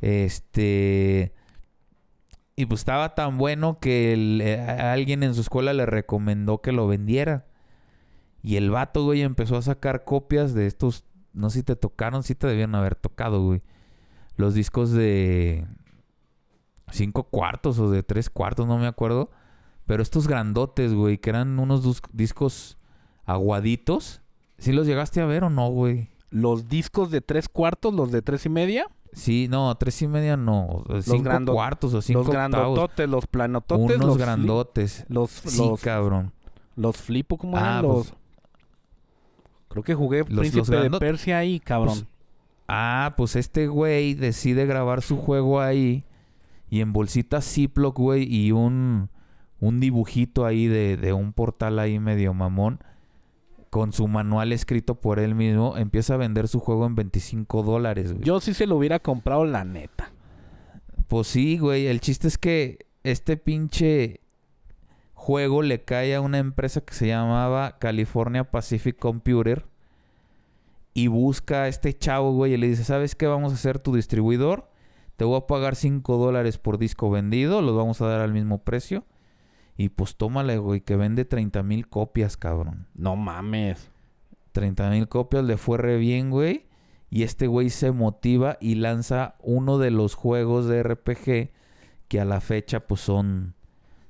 Este. 0.00 1.32
Y 2.56 2.66
pues 2.66 2.80
estaba 2.80 3.14
tan 3.14 3.38
bueno 3.38 3.78
que 3.78 4.14
eh, 4.40 4.60
alguien 4.60 5.22
en 5.22 5.32
su 5.32 5.42
escuela 5.42 5.72
le 5.72 5.86
recomendó 5.86 6.60
que 6.60 6.72
lo 6.72 6.88
vendiera. 6.88 7.46
Y 8.42 8.56
el 8.56 8.68
vato, 8.68 9.04
güey, 9.04 9.22
empezó 9.22 9.56
a 9.56 9.62
sacar 9.62 10.02
copias 10.02 10.54
de 10.54 10.66
estos. 10.66 11.04
No 11.32 11.48
sé 11.48 11.60
si 11.60 11.62
te 11.62 11.76
tocaron, 11.76 12.24
sí 12.24 12.34
te 12.34 12.48
debían 12.48 12.74
haber 12.74 12.96
tocado, 12.96 13.44
güey. 13.44 13.62
Los 14.34 14.54
discos 14.54 14.90
de 14.90 15.68
cinco 16.90 17.30
cuartos 17.30 17.78
o 17.78 17.92
de 17.92 18.02
tres 18.02 18.28
cuartos, 18.28 18.66
no 18.66 18.76
me 18.76 18.88
acuerdo. 18.88 19.30
Pero 19.86 20.02
estos 20.02 20.26
grandotes, 20.26 20.92
güey, 20.94 21.18
que 21.18 21.30
eran 21.30 21.60
unos 21.60 22.02
discos 22.12 22.76
aguaditos. 23.26 24.20
¿Sí 24.58 24.72
los 24.72 24.86
llegaste 24.86 25.20
a 25.20 25.26
ver 25.26 25.44
o 25.44 25.50
no, 25.50 25.68
güey? 25.70 26.08
Los 26.30 26.68
discos 26.68 27.10
de 27.10 27.20
tres 27.20 27.48
cuartos, 27.48 27.92
los 27.94 28.10
de 28.12 28.22
tres 28.22 28.46
y 28.46 28.48
media, 28.48 28.86
Sí, 29.12 29.46
no, 29.48 29.72
tres 29.76 30.02
y 30.02 30.08
media 30.08 30.36
no. 30.36 30.82
Cinco 31.02 31.22
grando- 31.22 31.52
cuartos 31.52 31.94
o 31.94 32.02
cinco 32.02 32.18
los 32.20 32.26
octavos. 32.28 32.50
grandototes, 32.50 33.08
los 33.08 33.26
planototes, 33.28 33.96
Unos 33.96 34.06
los 34.08 34.18
grandotes. 34.18 35.04
los, 35.08 35.30
Sí, 35.30 35.58
los, 35.58 35.80
cabrón. 35.80 36.32
los 36.74 36.96
flipo, 36.96 37.38
¿cómo 37.38 37.56
Ah, 37.56 37.60
eran 37.60 37.82
los? 37.82 38.08
pues- 38.08 38.14
Creo 39.68 39.82
que 39.84 39.94
jugué 39.94 40.24
los 40.28 40.48
Príncipe 40.48 40.76
de 40.76 40.90
Persia 40.98 41.38
ahí, 41.38 41.60
cabrón. 41.60 41.94
Pues, 41.94 42.06
Ah, 42.66 43.14
pues 43.16 43.36
este 43.36 43.66
güey 43.68 44.14
decide 44.14 44.66
grabar 44.66 45.02
su 45.02 45.16
juego 45.18 45.60
ahí. 45.60 46.04
Y 46.70 46.80
en 46.80 46.92
bolsita 46.92 47.40
Ziploc, 47.42 47.96
güey, 47.98 48.24
y 48.24 48.50
un, 48.52 49.10
un 49.60 49.80
dibujito 49.80 50.44
ahí 50.46 50.66
de, 50.66 50.96
de 50.96 51.12
un 51.12 51.32
portal 51.34 51.78
ahí 51.78 51.98
medio 52.00 52.32
mamón. 52.34 52.80
Con 53.74 53.92
su 53.92 54.06
manual 54.06 54.52
escrito 54.52 55.00
por 55.00 55.18
él 55.18 55.34
mismo, 55.34 55.76
empieza 55.76 56.14
a 56.14 56.16
vender 56.16 56.46
su 56.46 56.60
juego 56.60 56.86
en 56.86 56.94
25 56.94 57.64
dólares, 57.64 58.12
güey. 58.12 58.24
Yo 58.24 58.38
sí 58.38 58.54
se 58.54 58.68
lo 58.68 58.76
hubiera 58.76 59.00
comprado, 59.00 59.44
la 59.44 59.64
neta. 59.64 60.12
Pues 61.08 61.26
sí, 61.26 61.58
güey. 61.58 61.88
El 61.88 61.98
chiste 61.98 62.28
es 62.28 62.38
que 62.38 62.86
este 63.02 63.36
pinche 63.36 64.20
juego 65.14 65.60
le 65.62 65.82
cae 65.82 66.14
a 66.14 66.20
una 66.20 66.38
empresa 66.38 66.82
que 66.82 66.94
se 66.94 67.08
llamaba 67.08 67.80
California 67.80 68.48
Pacific 68.48 68.96
Computer. 68.96 69.66
Y 70.92 71.08
busca 71.08 71.64
a 71.64 71.68
este 71.68 71.94
chavo, 71.94 72.30
güey, 72.30 72.54
y 72.54 72.56
le 72.56 72.68
dice, 72.68 72.84
¿sabes 72.84 73.16
qué? 73.16 73.26
Vamos 73.26 73.50
a 73.50 73.56
hacer 73.56 73.80
tu 73.80 73.96
distribuidor. 73.96 74.70
Te 75.16 75.24
voy 75.24 75.36
a 75.36 75.48
pagar 75.48 75.74
5 75.74 76.16
dólares 76.16 76.58
por 76.58 76.78
disco 76.78 77.10
vendido. 77.10 77.60
Los 77.60 77.74
vamos 77.74 78.00
a 78.00 78.06
dar 78.06 78.20
al 78.20 78.32
mismo 78.32 78.58
precio. 78.58 79.04
Y 79.76 79.88
pues 79.88 80.16
tómale, 80.16 80.58
güey, 80.58 80.80
que 80.80 80.96
vende 80.96 81.24
30 81.24 81.62
mil 81.62 81.88
copias, 81.88 82.36
cabrón. 82.36 82.86
No 82.94 83.16
mames. 83.16 83.90
30 84.52 84.90
mil 84.90 85.08
copias 85.08 85.44
le 85.44 85.56
fue 85.56 85.78
re 85.78 85.96
bien, 85.96 86.30
güey. 86.30 86.66
Y 87.10 87.22
este 87.24 87.46
güey 87.46 87.70
se 87.70 87.92
motiva 87.92 88.56
y 88.60 88.76
lanza 88.76 89.36
uno 89.40 89.78
de 89.78 89.90
los 89.90 90.14
juegos 90.14 90.66
de 90.66 90.82
RPG 90.82 91.50
que 92.08 92.20
a 92.20 92.24
la 92.24 92.40
fecha 92.40 92.86
pues 92.86 93.00
son 93.00 93.54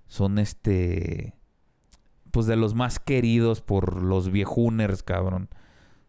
son 0.07 0.39
este 0.39 1.35
pues 2.31 2.47
de 2.47 2.57
los 2.57 2.75
más 2.75 2.99
queridos 2.99 3.61
por 3.61 4.03
los 4.03 4.31
viejuners, 4.31 5.03
cabrón. 5.03 5.49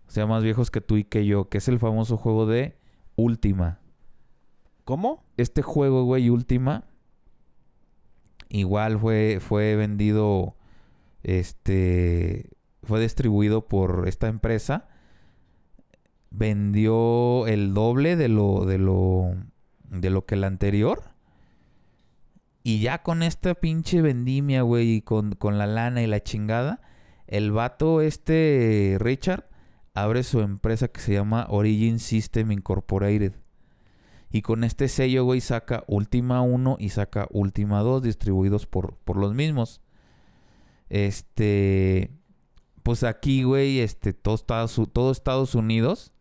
O 0.08 0.12
sea, 0.12 0.26
más 0.26 0.44
viejos 0.44 0.72
que 0.72 0.82
tú 0.82 0.98
y 0.98 1.04
que 1.04 1.26
yo, 1.26 1.50
que 1.50 1.60
es 1.60 1.68
el 1.68 1.80
famoso 1.80 2.18
juego 2.18 2.46
de 2.46 2.78
Última. 3.16 3.80
¿Cómo? 4.84 5.24
Este 5.38 5.62
juego, 5.62 6.04
güey, 6.04 6.30
Última 6.30 6.86
igual 8.60 9.00
fue 9.00 9.40
fue 9.42 9.76
vendido 9.76 10.56
este 11.24 12.50
fue 12.84 13.02
distribuido 13.02 13.68
por 13.68 14.08
esta 14.08 14.28
empresa 14.28 14.88
vendió 16.30 17.48
el 17.48 17.74
doble 17.74 18.16
de 18.16 18.28
lo 18.28 18.66
de 18.66 18.78
lo 18.78 19.36
de 19.90 20.10
lo 20.10 20.26
que 20.26 20.36
el 20.36 20.44
anterior. 20.44 21.04
Y 22.64 22.80
ya 22.80 23.04
con 23.04 23.22
esta 23.22 23.54
pinche 23.54 24.02
vendimia 24.02 24.64
güey 24.64 24.96
y 24.96 25.02
con, 25.02 25.34
con 25.34 25.60
la 25.60 25.68
lana 25.68 26.02
y 26.02 26.08
la 26.08 26.24
chingada 26.24 26.82
el 27.28 27.52
vato 27.52 28.02
este 28.02 28.98
Richard 29.00 29.48
abre 29.94 30.24
su 30.24 30.42
empresa 30.42 30.88
que 30.88 31.00
se 31.00 31.14
llama 31.14 31.46
Origin 31.50 32.00
System 32.00 32.52
Incorporated 32.52 33.34
y 34.36 34.42
con 34.42 34.66
este 34.66 34.90
sello, 34.90 35.24
güey, 35.24 35.40
saca 35.40 35.86
Última 35.88 36.42
1 36.42 36.76
y 36.78 36.90
saca 36.90 37.26
Última 37.32 37.80
2 37.80 38.04
distribuidos 38.04 38.66
por, 38.66 38.98
por 39.06 39.16
los 39.16 39.34
mismos. 39.34 39.80
Este, 40.90 42.12
pues 42.84 43.06
aquí, 43.06 43.44
güey, 43.44 43.80
este, 43.80 44.12
todo 44.12 44.36
Estados, 44.36 44.78
todo 44.92 45.14
Estados 45.14 45.56
Unidos 45.56 46.12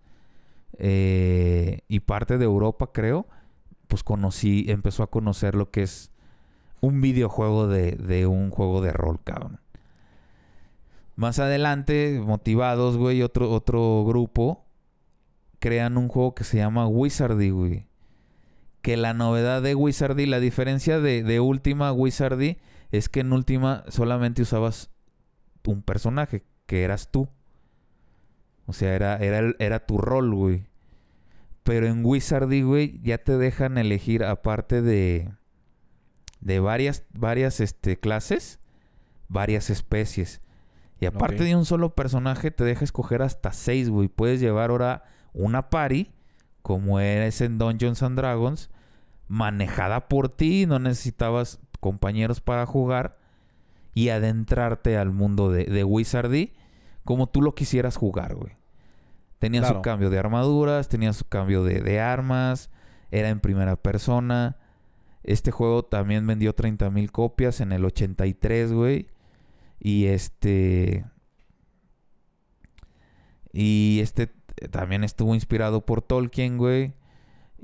eh, 0.78 1.80
y 1.88 1.98
parte 1.98 2.38
de 2.38 2.44
Europa, 2.44 2.92
creo, 2.92 3.26
pues 3.88 4.04
conocí, 4.04 4.66
empezó 4.68 5.02
a 5.02 5.10
conocer 5.10 5.56
lo 5.56 5.72
que 5.72 5.82
es 5.82 6.12
un 6.80 7.00
videojuego 7.00 7.66
de, 7.66 7.96
de 7.96 8.28
un 8.28 8.50
juego 8.50 8.80
de 8.80 8.92
rol, 8.92 9.18
cabrón. 9.24 9.58
Más 11.16 11.40
adelante, 11.40 12.22
motivados, 12.24 12.96
güey, 12.96 13.22
otro, 13.22 13.50
otro 13.50 14.04
grupo 14.06 14.66
crean 15.58 15.96
un 15.96 16.06
juego 16.06 16.36
que 16.36 16.44
se 16.44 16.58
llama 16.58 16.86
Wizardy, 16.86 17.50
güey. 17.50 17.88
Que 18.85 18.99
la 18.99 19.14
novedad 19.14 19.62
de 19.62 19.74
Wizardy, 19.74 20.26
la 20.26 20.41
diferencia 20.41 21.01
de, 21.01 21.22
de 21.22 21.41
Última 21.41 21.89
a 21.89 21.93
Wizardy 21.93 22.59
es 22.93 23.09
que 23.09 23.20
en 23.20 23.32
Última 23.32 23.82
solamente 23.89 24.43
usabas 24.43 24.91
un 25.66 25.82
personaje, 25.82 26.45
que 26.66 26.82
eras 26.82 27.11
tú. 27.11 27.30
O 28.66 28.74
sea, 28.74 28.95
era, 28.95 29.16
era, 29.16 29.55
era 29.59 29.87
tu 29.87 29.97
rol, 29.97 30.35
güey. 30.35 30.66
Pero 31.62 31.87
en 31.87 32.05
Wizardy, 32.05 32.61
güey, 32.61 33.01
ya 33.03 33.16
te 33.16 33.39
dejan 33.39 33.78
elegir 33.78 34.22
aparte 34.22 34.82
de, 34.82 35.32
de 36.41 36.61
varias, 36.61 37.05
varias 37.14 37.61
este, 37.61 37.99
clases, 37.99 38.61
varias 39.28 39.70
especies. 39.70 40.43
Y 41.01 41.07
aparte 41.07 41.45
de 41.45 41.57
un 41.57 41.64
solo 41.64 41.95
personaje, 41.95 42.51
te 42.51 42.64
deja 42.64 42.85
escoger 42.85 43.22
hasta 43.22 43.53
seis, 43.53 43.89
güey. 43.89 44.09
Puedes 44.09 44.41
llevar 44.41 44.68
ahora 44.70 45.05
una 45.32 45.70
party, 45.70 46.12
como 46.61 47.01
eres 47.01 47.41
en 47.41 47.57
Dungeons 47.57 48.03
and 48.03 48.18
Dragons, 48.18 48.70
manejada 49.28 50.08
por 50.08 50.28
ti, 50.28 50.66
no 50.66 50.78
necesitabas 50.78 51.60
compañeros 51.80 52.40
para 52.40 52.66
jugar 52.66 53.18
y 53.94 54.08
adentrarte 54.08 54.96
al 54.96 55.10
mundo 55.12 55.50
de, 55.50 55.64
de 55.64 55.84
Wizardy 55.84 56.52
como 57.04 57.28
tú 57.28 57.42
lo 57.42 57.54
quisieras 57.54 57.96
jugar, 57.96 58.34
güey. 58.34 58.56
Tenía 59.38 59.60
Claro. 59.60 59.76
su 59.76 59.82
cambio 59.82 60.08
de 60.10 60.18
armaduras, 60.18 60.88
tenía 60.88 61.12
su 61.12 61.26
cambio 61.26 61.64
de, 61.64 61.80
de 61.82 62.00
armas, 62.00 62.70
era 63.10 63.28
en 63.28 63.40
primera 63.40 63.76
persona. 63.76 64.56
Este 65.22 65.50
juego 65.50 65.84
también 65.84 66.26
vendió 66.26 66.54
30 66.54 66.90
mil 66.90 67.12
copias 67.12 67.60
en 67.60 67.72
el 67.72 67.84
83, 67.84 68.72
güey. 68.72 69.08
Y 69.78 70.06
este... 70.06 71.04
Y 73.52 74.00
este 74.02 74.32
eh, 74.56 74.68
también 74.68 75.04
estuvo 75.04 75.34
inspirado 75.34 75.84
por 75.86 76.02
Tolkien, 76.02 76.58
güey. 76.58 76.94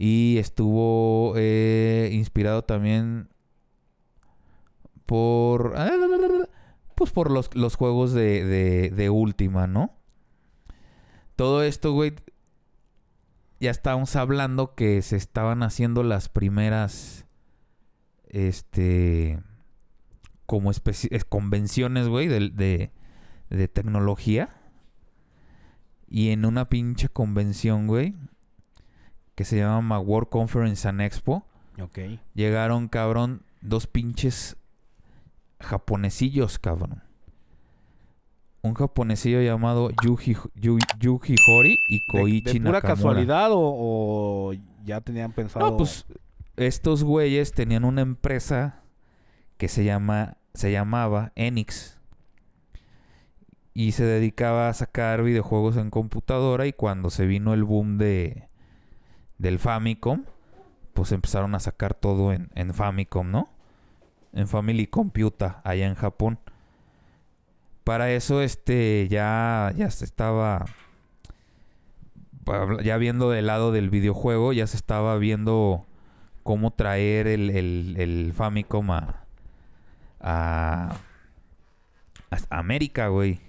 Y 0.03 0.39
estuvo 0.39 1.35
eh, 1.37 2.09
inspirado 2.11 2.65
también 2.65 3.29
por... 5.05 5.75
Pues 6.95 7.11
por 7.11 7.31
los, 7.31 7.55
los 7.55 7.77
juegos 7.77 8.15
de, 8.15 8.43
de, 8.47 8.89
de 8.89 9.11
Última, 9.11 9.67
¿no? 9.67 9.93
Todo 11.37 11.63
esto, 11.63 11.93
güey, 11.93 12.15
ya 13.61 13.71
estábamos 13.71 14.17
hablando 14.17 14.75
que 14.75 15.03
se 15.03 15.17
estaban 15.17 15.63
haciendo 15.63 16.03
las 16.03 16.31
primeras, 16.31 17.27
este, 18.27 19.39
como 20.47 20.71
eh, 20.73 21.21
convenciones, 21.29 22.09
güey, 22.09 22.27
de, 22.27 22.49
de, 22.49 22.91
de 23.51 23.69
tecnología. 23.69 24.49
Y 26.09 26.31
en 26.31 26.47
una 26.47 26.71
pinche 26.71 27.11
convención, 27.11 27.87
güey, 27.87 28.15
que 29.41 29.47
se 29.47 29.57
llama 29.57 29.99
World 29.99 30.29
Conference 30.29 30.87
and 30.87 31.01
Expo, 31.01 31.47
Ok. 31.81 31.99
llegaron, 32.35 32.89
cabrón, 32.89 33.41
dos 33.63 33.87
pinches 33.87 34.59
japonesillos, 35.61 36.59
cabrón. 36.59 37.03
Un 38.61 38.75
japonesillo 38.75 39.41
llamado 39.41 39.89
Yuji, 40.05 40.37
Yu- 40.57 40.77
Yuji 40.99 41.37
Hori 41.49 41.79
y 41.89 42.01
¿De, 42.01 42.21
Koichi 42.21 42.59
de 42.59 42.61
pura 42.67 42.73
Nakamura. 42.73 42.81
casualidad 42.83 43.51
o, 43.53 43.61
o 43.63 44.53
ya 44.85 45.01
tenían 45.01 45.33
pensado? 45.33 45.71
No, 45.71 45.77
pues 45.79 46.05
estos 46.59 47.03
güeyes 47.03 47.53
tenían 47.53 47.85
una 47.87 48.03
empresa 48.03 48.83
que 49.57 49.69
se 49.69 49.85
llama 49.85 50.37
se 50.53 50.71
llamaba 50.71 51.33
Enix 51.35 51.99
y 53.73 53.93
se 53.93 54.05
dedicaba 54.05 54.69
a 54.69 54.75
sacar 54.75 55.23
videojuegos 55.23 55.79
en 55.79 55.89
computadora 55.89 56.67
y 56.67 56.75
cuando 56.75 57.09
se 57.09 57.25
vino 57.25 57.55
el 57.55 57.65
boom 57.65 57.97
de 57.97 58.50
del 59.41 59.59
Famicom, 59.59 60.25
pues 60.93 61.13
empezaron 61.13 61.55
a 61.55 61.61
sacar 61.61 61.95
todo 61.95 62.33
en, 62.33 62.51
en 62.55 62.75
Famicom, 62.75 63.31
¿no? 63.31 63.49
En 64.35 64.47
Family 64.47 64.87
Computer 64.87 65.55
allá 65.65 65.87
en 65.87 65.95
Japón. 65.95 66.39
Para 67.85 68.13
eso 68.13 68.43
este 68.43 69.09
ya 69.09 69.73
ya 69.75 69.91
se 69.91 70.05
estaba 70.05 70.67
ya 72.83 72.97
viendo 72.99 73.31
del 73.31 73.47
lado 73.47 73.73
del 73.73 73.89
videojuego, 73.89 74.53
ya 74.53 74.67
se 74.67 74.77
estaba 74.77 75.17
viendo 75.17 75.87
cómo 76.43 76.73
traer 76.73 77.27
el, 77.27 77.49
el, 77.51 77.95
el 77.99 78.33
Famicom 78.35 78.91
a, 78.91 79.25
a, 80.21 80.97
a 82.31 82.59
América, 82.59 83.09
güey. 83.09 83.41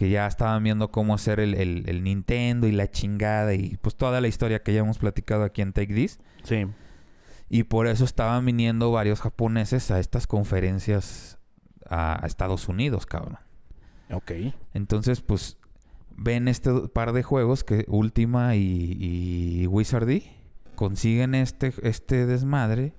Que 0.00 0.08
ya 0.08 0.26
estaban 0.26 0.64
viendo 0.64 0.90
cómo 0.90 1.12
hacer 1.12 1.40
el, 1.40 1.52
el- 1.54 1.84
el 1.86 2.02
Nintendo 2.02 2.66
y 2.66 2.72
la 2.72 2.90
chingada 2.90 3.52
y 3.52 3.76
pues 3.82 3.96
toda 3.96 4.22
la 4.22 4.28
historia 4.28 4.62
que 4.62 4.72
ya 4.72 4.80
hemos 4.80 4.96
platicado 4.96 5.44
aquí 5.44 5.60
en 5.60 5.74
Take 5.74 5.92
This. 5.92 6.18
Sí. 6.42 6.64
Y 7.50 7.64
por 7.64 7.86
eso 7.86 8.06
estaban 8.06 8.46
viniendo 8.46 8.90
varios 8.92 9.20
japoneses 9.20 9.90
a 9.90 9.98
estas 10.00 10.26
conferencias 10.26 11.36
a, 11.86 12.24
a 12.24 12.26
Estados 12.26 12.66
Unidos, 12.68 13.04
cabrón. 13.04 13.36
Ok. 14.10 14.32
Entonces, 14.72 15.20
pues, 15.20 15.58
ven 16.16 16.48
este 16.48 16.70
par 16.88 17.12
de 17.12 17.22
juegos 17.22 17.62
que 17.62 17.84
Ultima 17.88 18.56
y, 18.56 18.96
y 18.98 19.66
Wizardy 19.66 20.30
consiguen 20.76 21.34
este, 21.34 21.74
este 21.82 22.24
desmadre, 22.24 22.94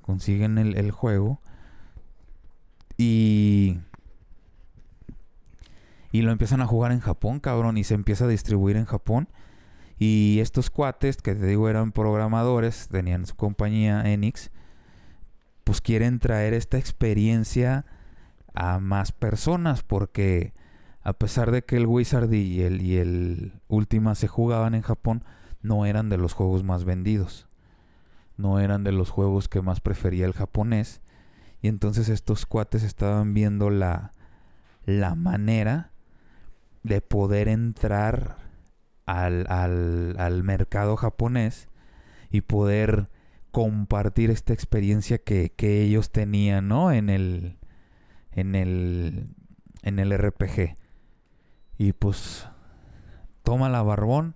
consiguen 0.00 0.56
el, 0.56 0.78
el 0.78 0.92
juego 0.92 1.42
y, 2.96 3.80
y 6.12 6.20
lo 6.20 6.30
empiezan 6.30 6.60
a 6.60 6.66
jugar 6.66 6.92
en 6.92 7.00
Japón, 7.00 7.40
cabrón, 7.40 7.78
y 7.78 7.84
se 7.84 7.94
empieza 7.94 8.26
a 8.26 8.28
distribuir 8.28 8.76
en 8.76 8.84
Japón. 8.84 9.28
Y 9.98 10.38
estos 10.40 10.68
cuates, 10.68 11.16
que 11.16 11.34
te 11.34 11.46
digo 11.46 11.70
eran 11.70 11.90
programadores, 11.90 12.88
tenían 12.88 13.24
su 13.24 13.34
compañía 13.34 14.02
Enix, 14.12 14.50
pues 15.64 15.80
quieren 15.80 16.18
traer 16.18 16.52
esta 16.52 16.76
experiencia 16.76 17.86
a 18.52 18.78
más 18.78 19.12
personas 19.12 19.82
porque 19.82 20.52
a 21.02 21.14
pesar 21.14 21.50
de 21.50 21.64
que 21.64 21.76
el 21.76 21.86
Wizard 21.86 22.30
y 22.32 22.62
el, 22.62 22.82
y 22.82 22.98
el 22.98 23.60
Ultima 23.68 24.14
se 24.14 24.28
jugaban 24.28 24.74
en 24.74 24.82
Japón, 24.82 25.24
no 25.62 25.86
eran 25.86 26.10
de 26.10 26.18
los 26.18 26.34
juegos 26.34 26.62
más 26.62 26.84
vendidos. 26.84 27.48
No 28.36 28.60
eran 28.60 28.84
de 28.84 28.92
los 28.92 29.08
juegos 29.08 29.48
que 29.48 29.62
más 29.62 29.80
prefería 29.80 30.26
el 30.26 30.32
japonés. 30.32 31.00
Y 31.62 31.68
entonces 31.68 32.08
estos 32.08 32.44
cuates 32.44 32.82
estaban 32.82 33.34
viendo 33.34 33.70
la, 33.70 34.12
la 34.84 35.14
manera 35.14 35.91
de 36.82 37.00
poder 37.00 37.48
entrar 37.48 38.36
al, 39.06 39.46
al, 39.48 40.16
al 40.18 40.42
mercado 40.42 40.96
japonés 40.96 41.68
y 42.30 42.40
poder 42.42 43.08
compartir 43.52 44.30
esta 44.30 44.52
experiencia 44.52 45.18
que, 45.18 45.52
que 45.54 45.82
ellos 45.82 46.10
tenían, 46.10 46.68
¿no? 46.68 46.90
En 46.90 47.10
el, 47.10 47.58
en 48.32 48.54
el, 48.54 49.28
en 49.82 49.98
el 49.98 50.16
RPG. 50.16 50.76
Y 51.78 51.92
pues, 51.92 52.48
toma 53.42 53.68
la 53.68 53.82
barbón. 53.82 54.34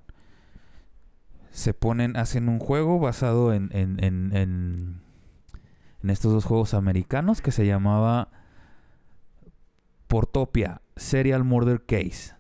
Se 1.51 1.73
ponen, 1.73 2.17
hacen 2.17 2.51
un 2.51 2.59
juego 2.59 2.99
basado 2.99 3.55
en, 3.55 3.71
en, 3.73 4.05
en, 4.05 4.37
en, 6.03 6.11
estos 6.11 6.33
dos 6.33 6.45
juegos 6.45 6.75
americanos 6.75 7.41
que 7.41 7.51
se 7.51 7.67
llamaba 7.67 8.29
Portopia 10.07 10.83
Serial 10.95 11.43
Murder 11.43 11.85
Case. 11.85 12.36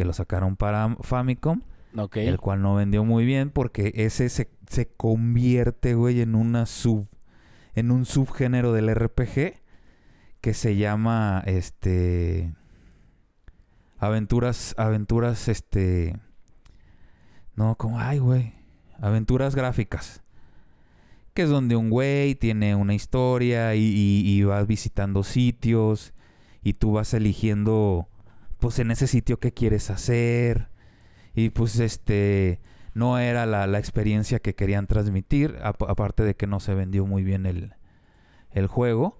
Que 0.00 0.06
lo 0.06 0.14
sacaron 0.14 0.56
para 0.56 0.96
Famicom. 1.02 1.60
Ok. 1.94 2.16
El 2.16 2.38
cual 2.38 2.62
no 2.62 2.74
vendió 2.74 3.04
muy 3.04 3.26
bien 3.26 3.50
porque 3.50 3.92
ese 3.96 4.30
se, 4.30 4.50
se 4.66 4.88
convierte, 4.88 5.92
güey, 5.92 6.22
en 6.22 6.36
una 6.36 6.64
sub... 6.64 7.06
En 7.74 7.90
un 7.90 8.06
subgénero 8.06 8.72
del 8.72 8.94
RPG 8.94 9.60
que 10.40 10.54
se 10.54 10.76
llama, 10.76 11.42
este... 11.44 12.54
Aventuras, 13.98 14.74
aventuras, 14.78 15.48
este... 15.48 16.18
No, 17.54 17.76
como, 17.76 18.00
ay, 18.00 18.20
güey. 18.20 18.54
Aventuras 19.02 19.54
gráficas. 19.54 20.22
Que 21.34 21.42
es 21.42 21.50
donde 21.50 21.76
un 21.76 21.90
güey 21.90 22.36
tiene 22.36 22.74
una 22.74 22.94
historia 22.94 23.74
y, 23.74 23.82
y, 23.82 24.22
y 24.24 24.44
vas 24.44 24.66
visitando 24.66 25.24
sitios 25.24 26.14
y 26.62 26.72
tú 26.72 26.92
vas 26.92 27.12
eligiendo, 27.12 28.08
pues 28.60 28.78
en 28.78 28.90
ese 28.90 29.06
sitio 29.06 29.40
qué 29.40 29.52
quieres 29.52 29.90
hacer. 29.90 30.68
Y 31.34 31.50
pues 31.50 31.78
este 31.80 32.60
no 32.94 33.18
era 33.18 33.46
la, 33.46 33.66
la 33.66 33.78
experiencia 33.78 34.40
que 34.40 34.54
querían 34.54 34.86
transmitir, 34.86 35.58
ap- 35.62 35.82
aparte 35.88 36.24
de 36.24 36.36
que 36.36 36.46
no 36.46 36.60
se 36.60 36.74
vendió 36.74 37.06
muy 37.06 37.22
bien 37.24 37.46
el, 37.46 37.74
el 38.52 38.66
juego. 38.66 39.18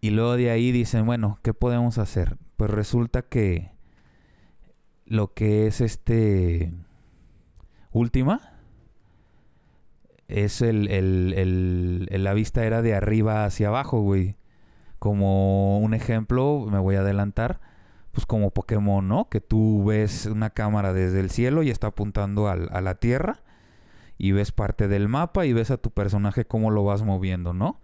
Y 0.00 0.10
luego 0.10 0.36
de 0.36 0.50
ahí 0.50 0.72
dicen, 0.72 1.06
bueno, 1.06 1.38
¿qué 1.42 1.54
podemos 1.54 1.98
hacer? 1.98 2.36
Pues 2.56 2.70
resulta 2.70 3.22
que 3.22 3.72
lo 5.06 5.32
que 5.34 5.66
es 5.66 5.80
este 5.80 6.72
última 7.92 8.40
es 10.28 10.60
el, 10.62 10.88
el, 10.90 11.32
el- 11.36 12.08
el- 12.10 12.24
la 12.24 12.34
vista 12.34 12.64
era 12.64 12.82
de 12.82 12.94
arriba 12.94 13.44
hacia 13.44 13.68
abajo, 13.68 14.00
güey. 14.00 14.36
Como 14.98 15.78
un 15.80 15.94
ejemplo, 15.94 16.66
me 16.70 16.78
voy 16.78 16.96
a 16.96 17.00
adelantar, 17.00 17.60
pues 18.18 18.26
como 18.26 18.50
Pokémon, 18.50 19.06
¿no? 19.06 19.28
Que 19.28 19.40
tú 19.40 19.84
ves 19.84 20.26
una 20.26 20.50
cámara 20.50 20.92
desde 20.92 21.20
el 21.20 21.30
cielo 21.30 21.62
y 21.62 21.70
está 21.70 21.86
apuntando 21.86 22.48
al- 22.48 22.68
a 22.72 22.80
la 22.80 22.96
tierra 22.96 23.44
y 24.16 24.32
ves 24.32 24.50
parte 24.50 24.88
del 24.88 25.06
mapa 25.08 25.46
y 25.46 25.52
ves 25.52 25.70
a 25.70 25.76
tu 25.76 25.92
personaje 25.92 26.44
cómo 26.44 26.72
lo 26.72 26.82
vas 26.82 27.02
moviendo, 27.04 27.54
¿no? 27.54 27.78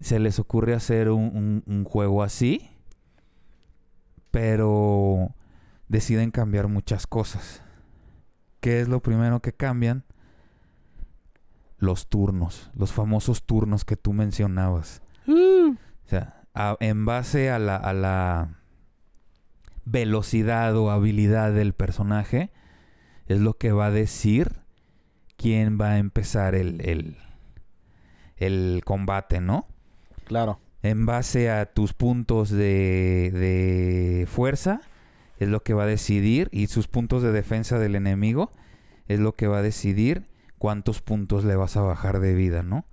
Se 0.00 0.18
les 0.18 0.40
ocurre 0.40 0.74
hacer 0.74 1.10
un, 1.10 1.30
un- 1.32 1.62
un 1.72 1.84
juego 1.84 2.24
así, 2.24 2.70
pero 4.32 5.32
deciden 5.86 6.32
cambiar 6.32 6.66
muchas 6.66 7.06
cosas. 7.06 7.62
¿Qué 8.58 8.80
es 8.80 8.88
lo 8.88 9.00
primero 9.00 9.38
que 9.38 9.52
cambian? 9.52 10.02
Los 11.78 12.08
turnos, 12.08 12.68
los 12.74 12.92
famosos 12.92 13.44
turnos 13.44 13.84
que 13.84 13.96
tú 13.96 14.12
mencionabas. 14.12 15.02
Uh, 15.28 15.74
O 15.74 16.08
sea, 16.08 16.42
a- 16.52 16.76
en 16.80 17.04
base 17.04 17.48
a 17.48 17.60
la, 17.60 17.76
a 17.76 17.92
la 17.92 18.56
velocidad 19.90 20.76
o 20.76 20.90
habilidad 20.90 21.52
del 21.52 21.72
personaje, 21.72 22.50
es 23.26 23.40
lo 23.40 23.54
que 23.54 23.72
va 23.72 23.86
a 23.86 23.90
decir 23.90 24.60
quién 25.36 25.78
va 25.80 25.92
a 25.92 25.98
empezar 25.98 26.54
el, 26.54 26.80
el, 26.82 27.16
el 28.36 28.82
combate, 28.84 29.40
¿no? 29.40 29.66
claro. 30.24 30.60
En 30.82 31.04
base 31.04 31.50
a 31.50 31.66
tus 31.66 31.92
puntos 31.92 32.48
de, 32.48 33.30
de 33.34 34.26
fuerza, 34.26 34.80
es 35.38 35.46
lo 35.48 35.62
que 35.62 35.74
va 35.74 35.82
a 35.82 35.86
decidir, 35.86 36.48
y 36.52 36.68
sus 36.68 36.88
puntos 36.88 37.22
de 37.22 37.32
defensa 37.32 37.78
del 37.78 37.96
enemigo, 37.96 38.50
es 39.06 39.20
lo 39.20 39.34
que 39.34 39.46
va 39.46 39.58
a 39.58 39.62
decidir 39.62 40.26
cuántos 40.56 41.02
puntos 41.02 41.44
le 41.44 41.54
vas 41.54 41.76
a 41.76 41.82
bajar 41.82 42.20
de 42.20 42.32
vida, 42.34 42.62
¿no? 42.62 42.86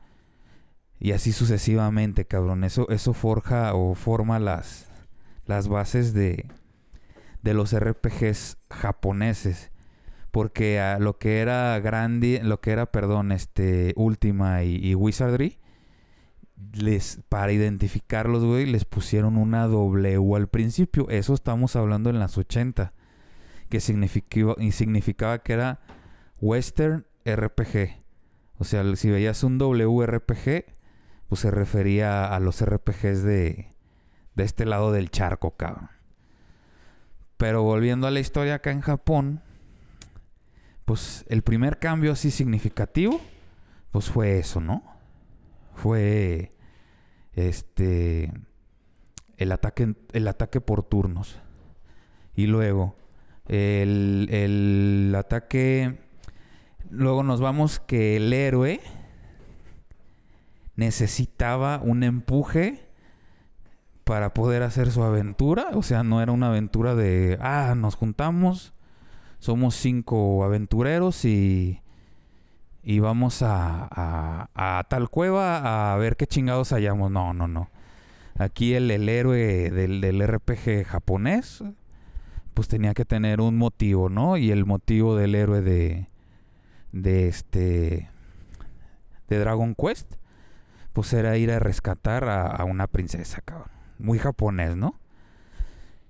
Y 0.99 1.13
así 1.13 1.31
sucesivamente, 1.31 2.25
cabrón. 2.25 2.65
Eso, 2.65 2.89
eso 2.89 3.13
forja 3.13 3.73
o 3.73 3.95
forma 3.95 4.37
las, 4.39 4.89
las 5.45 5.69
bases 5.69 6.13
de, 6.13 6.45
de 7.41 7.53
los 7.53 7.77
RPGs 7.77 8.57
japoneses. 8.69 9.71
Porque 10.31 10.79
a 10.79 10.99
lo 10.99 11.17
que 11.17 11.39
era 11.39 11.79
grande, 11.79 12.41
lo 12.43 12.59
que 12.61 12.71
era, 12.71 12.91
perdón, 12.91 13.31
este, 13.31 13.93
Ultima 13.95 14.63
y, 14.63 14.93
Wizardry, 14.93 15.57
les, 16.73 17.21
para 17.29 17.51
identificarlos, 17.51 18.43
güey, 18.43 18.65
les 18.65 18.85
pusieron 18.85 19.37
una 19.37 19.67
W 19.67 20.35
al 20.35 20.47
principio. 20.47 21.07
Eso 21.09 21.33
estamos 21.33 21.75
hablando 21.75 22.09
en 22.09 22.19
las 22.19 22.37
80. 22.37 22.93
que 23.69 23.79
significaba, 23.79 24.55
significaba 24.71 25.39
que 25.39 25.53
era 25.53 25.79
Western 26.39 27.05
RPG. 27.25 28.03
O 28.59 28.63
sea, 28.63 28.83
si 28.95 29.09
veías 29.09 29.43
un 29.43 29.57
WRPG, 29.57 30.65
pues 31.27 31.41
se 31.41 31.51
refería 31.51 32.25
a 32.33 32.39
los 32.39 32.63
RPGs 32.63 33.23
de, 33.23 33.73
de 34.35 34.43
este 34.43 34.65
lado 34.65 34.91
del 34.91 35.09
charco, 35.09 35.57
cabrón. 35.57 35.89
Pero 37.37 37.63
volviendo 37.63 38.07
a 38.07 38.11
la 38.11 38.19
historia 38.19 38.55
acá 38.55 38.71
en 38.71 38.81
Japón, 38.81 39.41
pues 40.85 41.25
el 41.29 41.43
primer 41.43 41.79
cambio 41.79 42.11
así 42.11 42.31
significativo, 42.31 43.21
pues 43.91 44.09
fue 44.09 44.39
eso, 44.39 44.59
¿no? 44.59 44.83
Fue 45.75 46.53
este 47.33 48.33
el 49.37 49.51
ataque, 49.51 49.95
el 50.13 50.27
ataque 50.27 50.61
por 50.61 50.83
turnos. 50.83 51.39
Y 52.35 52.47
luego 52.47 52.95
el, 53.47 54.27
el 54.31 55.13
ataque. 55.15 55.99
Luego 56.89 57.21
nos 57.21 57.41
vamos 57.41 57.79
que 57.79 58.15
el 58.17 58.31
héroe 58.33 58.79
necesitaba 60.75 61.81
un 61.83 62.03
empuje 62.03 62.86
para 64.07 64.33
poder 64.33 64.63
hacer 64.63 64.89
su 64.89 65.03
aventura. 65.03 65.67
O 65.73 65.83
sea, 65.83 66.01
no 66.01 66.21
era 66.21 66.31
una 66.31 66.47
aventura 66.47 66.95
de, 66.95 67.37
ah, 67.41 67.75
nos 67.75 67.95
juntamos, 67.95 68.73
somos 69.39 69.75
cinco 69.75 70.45
aventureros 70.45 71.25
y, 71.25 71.81
y 72.83 72.99
vamos 72.99 73.41
a, 73.43 73.89
a, 73.91 74.83
tal 74.89 75.09
cueva 75.09 75.93
a 75.93 75.97
ver 75.97 76.15
qué 76.15 76.25
chingados 76.25 76.71
hallamos. 76.71 77.11
No, 77.11 77.33
no, 77.33 77.49
no. 77.49 77.69
Aquí 78.39 78.75
el, 78.75 78.89
el 78.91 79.09
héroe 79.09 79.71
del, 79.71 79.99
del 79.99 80.25
RPG 80.25 80.85
japonés, 80.85 81.61
pues 82.53 82.69
tenía 82.69 82.93
que 82.93 83.03
tener 83.03 83.41
un 83.41 83.57
motivo, 83.57 84.07
¿no? 84.07 84.37
Y 84.37 84.51
el 84.51 84.65
motivo 84.65 85.17
del 85.17 85.35
héroe 85.35 85.61
de, 85.61 86.07
de 86.93 87.27
este, 87.27 88.09
de 89.27 89.37
Dragon 89.37 89.75
Quest, 89.75 90.13
pues 90.93 91.11
era 91.11 91.35
ir 91.35 91.51
a 91.51 91.59
rescatar 91.59 92.23
a, 92.29 92.47
a 92.47 92.63
una 92.63 92.87
princesa, 92.87 93.41
cabrón. 93.41 93.76
Muy 93.99 94.19
japonés, 94.19 94.75
¿no? 94.75 94.95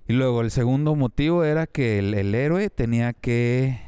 Y 0.08 0.14
luego 0.14 0.40
el 0.40 0.50
segundo 0.50 0.94
motivo 0.94 1.44
era 1.44 1.66
que 1.66 1.98
el, 1.98 2.34
héroe 2.34 2.70
tenía 2.70 3.12
que 3.12 3.80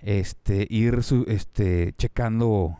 este, 0.00 0.66
ir 0.70 1.00
este, 1.26 1.92
checando 1.98 2.78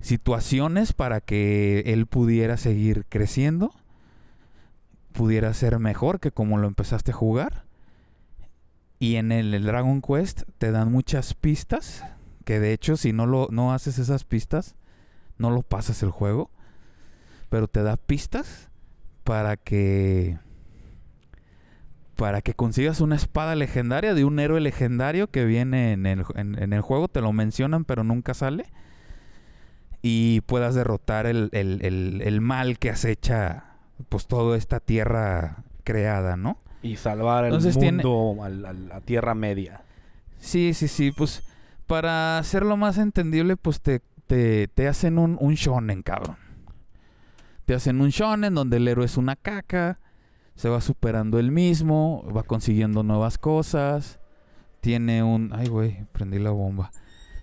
situaciones 0.00 0.94
para 0.94 1.20
que 1.20 1.80
él 1.86 2.06
pudiera 2.06 2.56
seguir 2.56 3.04
creciendo, 3.10 3.70
pudiera 5.12 5.52
ser 5.52 5.78
mejor 5.78 6.20
que 6.20 6.32
como 6.32 6.56
lo 6.56 6.66
empezaste 6.66 7.10
a 7.10 7.14
jugar. 7.14 7.64
Y 8.98 9.16
en 9.16 9.30
el, 9.30 9.52
el 9.52 9.64
Dragon 9.64 10.00
Quest 10.00 10.44
te 10.56 10.72
dan 10.72 10.90
muchas 10.90 11.34
pistas, 11.34 12.02
que 12.46 12.60
de 12.60 12.72
hecho 12.72 12.96
si 12.96 13.12
no, 13.12 13.26
lo, 13.26 13.48
no 13.50 13.74
haces 13.74 13.98
esas 13.98 14.24
pistas, 14.24 14.74
no 15.36 15.50
lo 15.50 15.60
pasas 15.60 16.02
el 16.02 16.10
juego, 16.10 16.50
pero 17.48 17.68
te 17.68 17.82
da 17.82 17.96
pistas 17.96 18.70
para 19.24 19.56
que 19.56 20.38
para 22.16 22.40
que 22.42 22.54
consigas 22.54 23.00
una 23.00 23.14
espada 23.14 23.54
legendaria 23.54 24.12
de 24.12 24.24
un 24.24 24.40
héroe 24.40 24.60
legendario 24.60 25.30
que 25.30 25.44
viene 25.44 25.92
en 25.92 26.04
el, 26.06 26.24
en, 26.34 26.60
en 26.60 26.72
el 26.72 26.80
juego, 26.80 27.06
te 27.08 27.20
lo 27.20 27.32
mencionan 27.32 27.84
pero 27.84 28.02
nunca 28.02 28.34
sale 28.34 28.64
y 30.02 30.40
puedas 30.42 30.74
derrotar 30.74 31.26
el, 31.26 31.48
el, 31.52 31.80
el, 31.84 32.20
el 32.24 32.40
mal 32.40 32.78
que 32.78 32.90
acecha 32.90 33.64
pues 34.08 34.26
toda 34.26 34.56
esta 34.56 34.80
tierra 34.80 35.64
creada, 35.84 36.36
¿no? 36.36 36.58
Y 36.82 36.96
salvar 36.96 37.44
el 37.44 37.48
Entonces 37.54 37.78
tiene- 37.78 38.02
mundo 38.04 38.44
a 38.44 38.48
la, 38.48 38.70
a 38.70 38.72
la 38.72 39.00
Tierra 39.00 39.34
Media. 39.34 39.82
Sí, 40.38 40.72
sí, 40.74 40.86
sí, 40.86 41.10
pues 41.10 41.42
para 41.88 42.38
hacerlo 42.38 42.76
más 42.76 42.98
entendible, 42.98 43.56
pues 43.56 43.80
te, 43.80 44.00
te, 44.28 44.68
te 44.68 44.86
hacen 44.86 45.18
un, 45.18 45.36
un 45.40 45.54
shonen, 45.54 46.02
cabrón. 46.02 46.36
Te 47.68 47.74
hacen 47.74 48.00
un 48.00 48.08
shonen 48.08 48.54
donde 48.54 48.78
el 48.78 48.88
héroe 48.88 49.04
es 49.04 49.18
una 49.18 49.36
caca, 49.36 50.00
se 50.54 50.70
va 50.70 50.80
superando 50.80 51.38
él 51.38 51.52
mismo, 51.52 52.24
va 52.34 52.42
consiguiendo 52.42 53.02
nuevas 53.02 53.36
cosas, 53.36 54.20
tiene 54.80 55.22
un... 55.22 55.52
Ay, 55.52 55.68
güey, 55.68 56.06
prendí 56.12 56.38
la 56.38 56.48
bomba. 56.48 56.92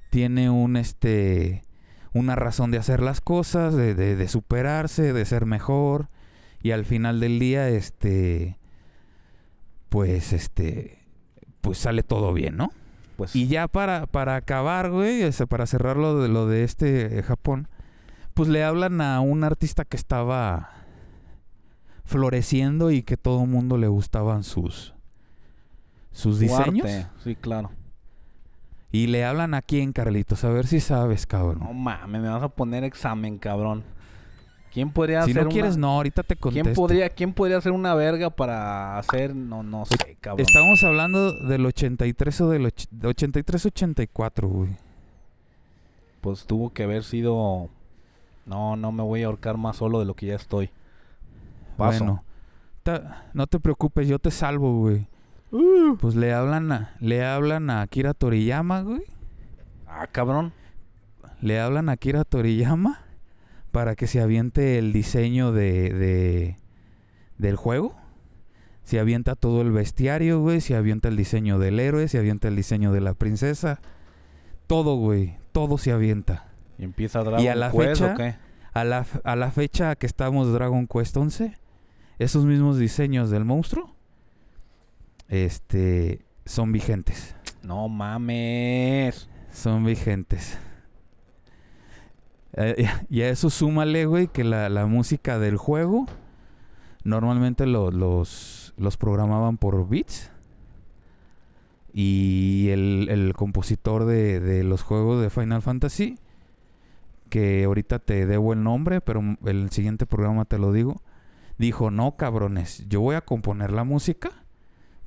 Tiene 0.10 0.50
un, 0.50 0.78
este... 0.78 1.62
Una 2.12 2.36
razón 2.36 2.72
de 2.72 2.80
hacer 2.80 3.04
las 3.04 3.22
cosas, 3.22 3.76
de, 3.76 3.94
de, 3.94 4.16
de 4.16 4.28
superarse, 4.28 5.14
de 5.14 5.26
ser 5.26 5.46
mejor. 5.46 6.10
Y 6.60 6.72
al 6.72 6.86
final 6.86 7.20
del 7.20 7.38
día, 7.38 7.70
este... 7.70 8.58
Pues, 9.90 10.34
este... 10.34 11.06
Pues 11.62 11.78
sale 11.78 12.02
todo 12.02 12.34
bien, 12.34 12.58
¿no? 12.58 12.72
Pues 13.16 13.36
Y 13.36 13.46
ya 13.46 13.68
para, 13.68 14.08
para 14.08 14.38
acabar, 14.38 14.90
güey, 14.90 15.22
para 15.48 15.68
cerrar 15.68 15.98
lo 15.98 16.20
de, 16.20 16.30
lo 16.30 16.48
de 16.48 16.64
este 16.64 17.20
eh, 17.20 17.22
Japón, 17.22 17.68
pues 18.36 18.48
le 18.50 18.64
hablan 18.64 19.02
a 19.02 19.20
un 19.22 19.44
artista 19.44 19.84
que 19.86 19.98
estaba 19.98 20.70
floreciendo 22.04 22.92
y 22.92 23.02
que 23.02 23.18
todo 23.18 23.44
el 23.44 23.50
mundo 23.50 23.78
le 23.78 23.88
gustaban 23.88 24.44
sus, 24.44 24.94
sus 26.12 26.36
su 26.36 26.42
diseños. 26.42 26.86
arte. 26.86 27.08
Sí, 27.24 27.36
claro. 27.36 27.72
Y 28.92 29.08
le 29.08 29.26
hablan 29.26 29.54
a 29.56 29.62
quién, 29.62 29.92
Carlitos, 29.92 30.44
a 30.46 30.50
ver 30.50 30.68
si 30.68 30.80
sabes, 30.80 31.26
cabrón. 31.26 31.60
No 31.64 31.74
mames, 31.74 32.22
me 32.22 32.30
vas 32.30 32.44
a 32.44 32.50
poner 32.50 32.84
examen, 32.84 33.38
cabrón. 33.40 33.84
¿Quién 34.72 34.92
podría 34.92 35.24
si 35.24 35.32
hacer 35.32 35.46
no 35.46 35.50
quieres, 35.50 35.76
una... 35.78 35.88
no, 35.88 35.94
ahorita 35.94 36.24
te 36.24 36.36
contesto. 36.36 36.64
¿Quién 36.66 36.76
podría, 36.76 37.10
¿Quién 37.10 37.34
podría 37.34 37.58
hacer 37.58 37.72
una 37.72 37.96
verga 37.96 38.30
para 38.30 38.98
hacer? 38.98 39.34
No, 39.36 39.64
no 39.64 39.86
sé, 39.86 40.18
cabrón. 40.20 40.46
Estamos 40.46 40.84
hablando 40.84 41.32
del 41.48 41.66
83 41.66 42.42
o 42.42 42.50
del 42.50 42.66
och- 42.66 42.88
de 42.92 43.08
83-84, 43.10 44.48
güey. 44.48 44.76
Pues 46.22 46.46
tuvo 46.46 46.72
que 46.74 46.84
haber 46.84 47.04
sido... 47.04 47.70
No, 48.46 48.76
no 48.76 48.92
me 48.92 49.04
voy 49.04 49.24
a 49.24 49.28
ahorcar 49.28 49.58
más 49.58 49.78
solo 49.78 50.00
de 50.00 50.06
lo 50.06 50.14
que 50.16 50.28
ya 50.28 50.36
estoy. 50.36 50.70
Paso. 51.78 52.00
Bueno, 52.06 52.24
ta- 52.84 53.26
no 53.34 53.48
te 53.48 53.60
preocupes, 53.60 54.08
yo 54.08 54.20
te 54.20 54.32
salvo, 54.32 54.80
güey. 54.80 55.08
Uh. 55.52 55.96
Pues 56.00 56.16
le 56.16 56.34
hablan 56.34 56.72
a, 56.72 56.96
le 57.00 57.26
hablan 57.26 57.70
a 57.70 57.82
Akira 57.82 58.14
Toriyama, 58.14 58.82
güey. 58.82 59.04
Ah, 59.88 60.08
cabrón. 60.12 60.54
Le 61.42 61.60
hablan 61.60 61.90
a 61.90 61.94
Akira 61.94 62.24
Toriyama 62.24 63.02
para 63.72 63.96
que 63.96 64.08
se 64.08 64.22
aviente 64.22 64.78
el 64.78 64.94
diseño 64.94 65.52
de, 65.52 65.94
de 65.94 66.58
del 67.38 67.56
juego. 67.56 67.96
Se 68.84 69.00
avienta 69.00 69.36
todo 69.36 69.62
el 69.62 69.72
bestiario, 69.72 70.40
güey. 70.40 70.62
Se 70.62 70.76
avienta 70.76 71.08
el 71.10 71.18
diseño 71.18 71.58
del 71.60 71.80
héroe. 71.80 72.08
Se 72.08 72.20
avienta 72.20 72.48
el 72.48 72.56
diseño 72.56 72.92
de 72.92 73.02
la 73.02 73.14
princesa. 73.16 73.80
Todo, 74.68 74.96
güey. 74.98 75.38
Todo 75.52 75.78
se 75.78 75.92
avienta. 75.92 76.48
¿Y 76.78 76.84
empieza 76.84 77.24
Dragon 77.24 77.48
a 77.48 77.56
la 77.56 77.72
Quest 77.72 78.02
fecha- 78.02 78.14
o 78.14 78.18
qué? 78.18 78.36
A 78.74 78.84
la, 78.84 79.06
a 79.24 79.36
la 79.36 79.52
fecha 79.52 79.96
que 79.96 80.06
estamos 80.06 80.52
Dragon 80.52 80.86
Quest 80.88 81.16
11, 81.16 81.58
esos 82.20 82.46
mismos 82.46 82.78
diseños 82.78 83.30
del 83.30 83.46
monstruo, 83.46 83.96
este, 85.30 86.22
son 86.46 86.72
vigentes. 86.72 87.36
No 87.64 87.88
mames. 87.88 89.30
Son 89.52 89.86
vigentes. 89.86 90.60
Eh, 92.54 92.88
y 93.10 93.22
a 93.22 93.30
eso 93.30 93.50
súmale, 93.50 94.06
güey, 94.06 94.28
que 94.28 94.44
la, 94.44 94.70
la 94.70 94.86
música 94.86 95.40
del 95.40 95.58
juego 95.58 96.06
normalmente 97.04 97.66
lo- 97.66 97.92
los, 97.92 98.74
los 98.78 98.98
programaban 98.98 99.58
por 99.58 99.88
beats. 99.88 100.32
Y 101.94 102.68
el, 102.72 103.08
el 103.10 103.34
compositor 103.34 104.06
de, 104.06 104.42
de 104.42 104.64
los 104.66 104.82
juegos 104.84 105.22
de 105.22 105.30
Final 105.30 105.62
Fantasy, 105.62 106.18
que 107.30 107.64
ahorita 107.64 108.00
te 108.00 108.26
debo 108.26 108.54
el 108.54 108.64
nombre, 108.64 109.02
pero 109.02 109.22
el 109.46 109.70
siguiente 109.72 110.06
programa 110.06 110.46
te 110.46 110.58
lo 110.58 110.72
digo, 110.72 111.02
dijo, 111.58 111.92
no 111.92 112.16
cabrones, 112.18 112.88
yo 112.88 113.02
voy 113.02 113.16
a 113.16 113.22
componer 113.22 113.72
la 113.72 113.84
música 113.84 114.32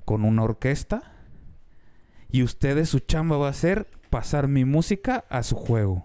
con 0.05 0.25
una 0.25 0.43
orquesta 0.43 1.13
y 2.31 2.43
ustedes 2.43 2.89
su 2.89 3.01
chamba 3.01 3.37
va 3.37 3.49
a 3.49 3.53
ser 3.55 3.89
pasar 4.11 4.49
mi 4.49 4.65
música 4.65 5.25
a 5.31 5.43
su 5.43 5.57
juego. 5.57 6.05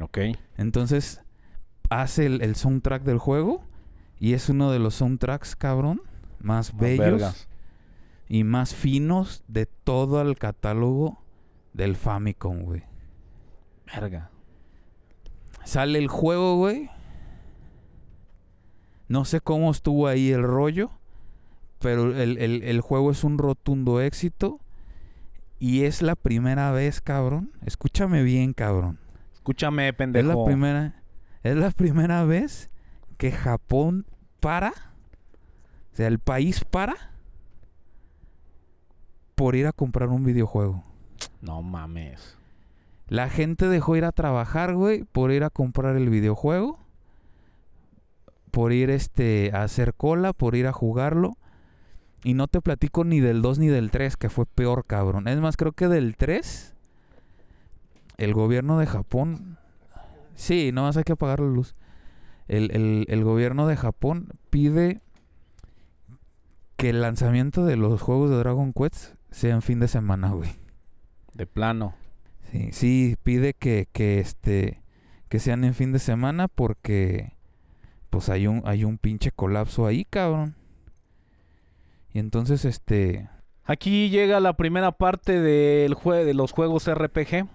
Ok. 0.00 0.18
Entonces 0.56 1.20
hace 1.90 2.26
el, 2.26 2.42
el 2.42 2.56
soundtrack 2.56 3.02
del 3.02 3.18
juego 3.18 3.62
y 4.18 4.32
es 4.32 4.48
uno 4.48 4.70
de 4.70 4.78
los 4.78 4.94
soundtracks, 4.96 5.54
cabrón, 5.56 6.00
más 6.40 6.72
Más 6.72 6.80
bellos 6.80 6.98
vergas. 7.20 7.48
y 8.28 8.44
más 8.44 8.74
finos 8.74 9.44
de 9.48 9.66
todo 9.66 10.20
el 10.22 10.36
catálogo 10.38 11.22
del 11.72 11.96
Famicom, 11.96 12.60
güey. 12.62 12.84
Verga. 13.86 14.30
Sale 15.64 15.98
el 15.98 16.08
juego, 16.08 16.56
güey. 16.56 16.90
No 19.08 19.24
sé 19.24 19.40
cómo 19.40 19.70
estuvo 19.70 20.06
ahí 20.06 20.30
el 20.30 20.42
rollo, 20.42 20.90
pero 21.78 22.14
el, 22.16 22.38
el- 22.38 22.62
el 22.62 22.80
juego 22.80 23.10
es 23.10 23.24
un 23.24 23.38
rotundo 23.38 24.00
éxito. 24.00 24.60
Y 25.58 25.84
es 25.84 26.02
la 26.02 26.14
primera 26.16 26.72
vez, 26.72 27.00
cabrón. 27.00 27.52
Escúchame 27.64 28.22
bien, 28.22 28.52
cabrón. 28.52 28.98
Escúchame, 29.34 29.88
Es 29.88 29.94
pendejo. 29.94 30.28
la 30.40 30.44
primera, 30.44 31.02
es 31.42 31.56
la 31.56 31.70
primera 31.70 32.24
vez 32.24 32.70
que 33.18 33.30
Japón 33.30 34.04
para, 34.40 34.70
o 35.92 35.96
sea, 35.96 36.08
el 36.08 36.18
país 36.18 36.64
para 36.64 36.94
por 39.34 39.54
ir 39.56 39.66
a 39.66 39.72
comprar 39.72 40.08
un 40.10 40.24
videojuego. 40.24 40.82
No 41.40 41.62
mames. 41.62 42.36
La 43.08 43.28
gente 43.28 43.68
dejó 43.68 43.96
ir 43.96 44.04
a 44.04 44.12
trabajar, 44.12 44.74
güey, 44.74 45.04
por 45.04 45.30
ir 45.30 45.44
a 45.44 45.50
comprar 45.50 45.96
el 45.96 46.08
videojuego. 46.08 46.78
Por 48.50 48.72
ir 48.72 48.90
este, 48.90 49.50
a 49.52 49.62
hacer 49.64 49.94
cola, 49.94 50.32
por 50.32 50.54
ir 50.54 50.66
a 50.66 50.72
jugarlo. 50.72 51.36
Y 52.22 52.34
no 52.34 52.46
te 52.48 52.60
platico 52.60 53.04
ni 53.04 53.20
del 53.20 53.42
2 53.42 53.58
ni 53.58 53.66
del 53.68 53.90
3, 53.90 54.16
que 54.16 54.30
fue 54.30 54.46
peor, 54.46 54.84
cabrón. 54.86 55.28
Es 55.28 55.38
más, 55.40 55.56
creo 55.56 55.72
que 55.72 55.88
del 55.88 56.16
3, 56.16 56.74
el 58.16 58.32
gobierno 58.32 58.78
de 58.78 58.86
Japón... 58.86 59.58
Sí, 60.36 60.70
no 60.72 60.82
más 60.82 60.96
hay 60.96 61.04
que 61.04 61.12
apagar 61.12 61.40
la 61.40 61.46
luz. 61.48 61.74
El, 62.48 62.70
el- 62.72 63.06
el 63.08 63.22
gobierno 63.24 63.66
de 63.66 63.76
Japón 63.76 64.28
pide 64.50 65.00
que 66.76 66.90
el 66.90 67.02
lanzamiento 67.02 67.64
de 67.64 67.76
los 67.76 68.02
juegos 68.02 68.30
de 68.30 68.36
Dragon 68.36 68.72
Quest 68.72 69.14
sea 69.30 69.54
en 69.54 69.62
fin 69.62 69.78
de 69.80 69.86
semana, 69.88 70.30
güey. 70.30 70.50
De 71.34 71.46
plano. 71.46 71.94
Sí, 72.72 73.16
pide 73.22 73.54
que, 73.54 73.88
que 73.92 74.20
este 74.20 74.82
que 75.28 75.40
sean 75.40 75.64
en 75.64 75.74
fin 75.74 75.92
de 75.92 75.98
semana 75.98 76.46
porque 76.46 77.32
pues 78.10 78.28
hay 78.28 78.46
un 78.46 78.62
hay 78.64 78.84
un 78.84 78.98
pinche 78.98 79.32
colapso 79.32 79.86
ahí, 79.86 80.04
cabrón. 80.04 80.54
Y 82.12 82.20
entonces 82.20 82.64
este 82.64 83.28
Aquí 83.64 84.10
llega 84.10 84.40
la 84.40 84.52
primera 84.52 84.92
parte 84.92 85.40
del 85.40 85.96
de 86.04 86.34
los 86.34 86.52
juegos 86.52 86.92
RPG. 86.92 87.48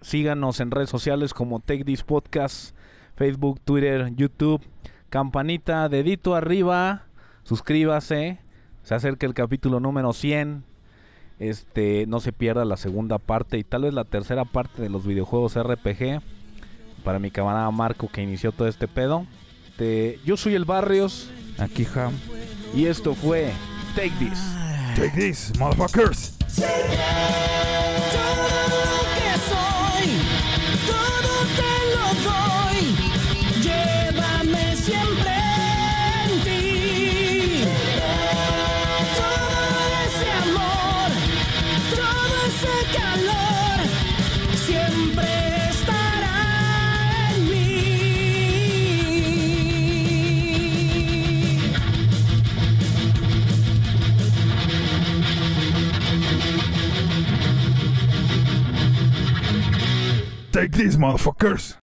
Síganos 0.00 0.60
en 0.60 0.70
redes 0.70 0.88
sociales 0.88 1.34
como 1.34 1.58
Take 1.60 1.84
This 1.84 2.04
Podcast, 2.04 2.74
Facebook, 3.16 3.60
Twitter, 3.60 4.14
YouTube. 4.14 4.62
Campanita, 5.08 5.88
dedito 5.88 6.36
arriba, 6.36 7.06
suscríbase. 7.42 8.38
Se 8.84 8.94
acerca 8.94 9.26
el 9.26 9.34
capítulo 9.34 9.80
número 9.80 10.12
100. 10.12 10.69
Este, 11.40 12.04
no 12.06 12.20
se 12.20 12.32
pierda 12.32 12.64
la 12.64 12.76
segunda 12.76 13.18
parte 13.18 13.58
y 13.58 13.64
tal 13.64 13.82
vez 13.82 13.94
la 13.94 14.04
tercera 14.04 14.44
parte 14.44 14.80
de 14.80 14.88
los 14.90 15.04
videojuegos 15.04 15.56
RPG. 15.60 16.20
Para 17.02 17.18
mi 17.18 17.30
camarada 17.30 17.70
Marco 17.70 18.08
que 18.08 18.22
inició 18.22 18.52
todo 18.52 18.68
este 18.68 18.86
pedo. 18.86 19.26
Yo 20.26 20.36
soy 20.36 20.54
el 20.54 20.66
Barrios 20.66 21.30
aquí 21.58 21.86
Ham. 21.94 22.12
y 22.74 22.84
esto 22.84 23.14
fue 23.14 23.50
Take 23.96 24.12
This. 24.18 24.38
Take 24.94 25.16
this, 25.16 25.52
motherfuckers. 25.58 26.36
Take 60.52 60.72
these 60.72 60.96
motherfuckers. 60.96 61.79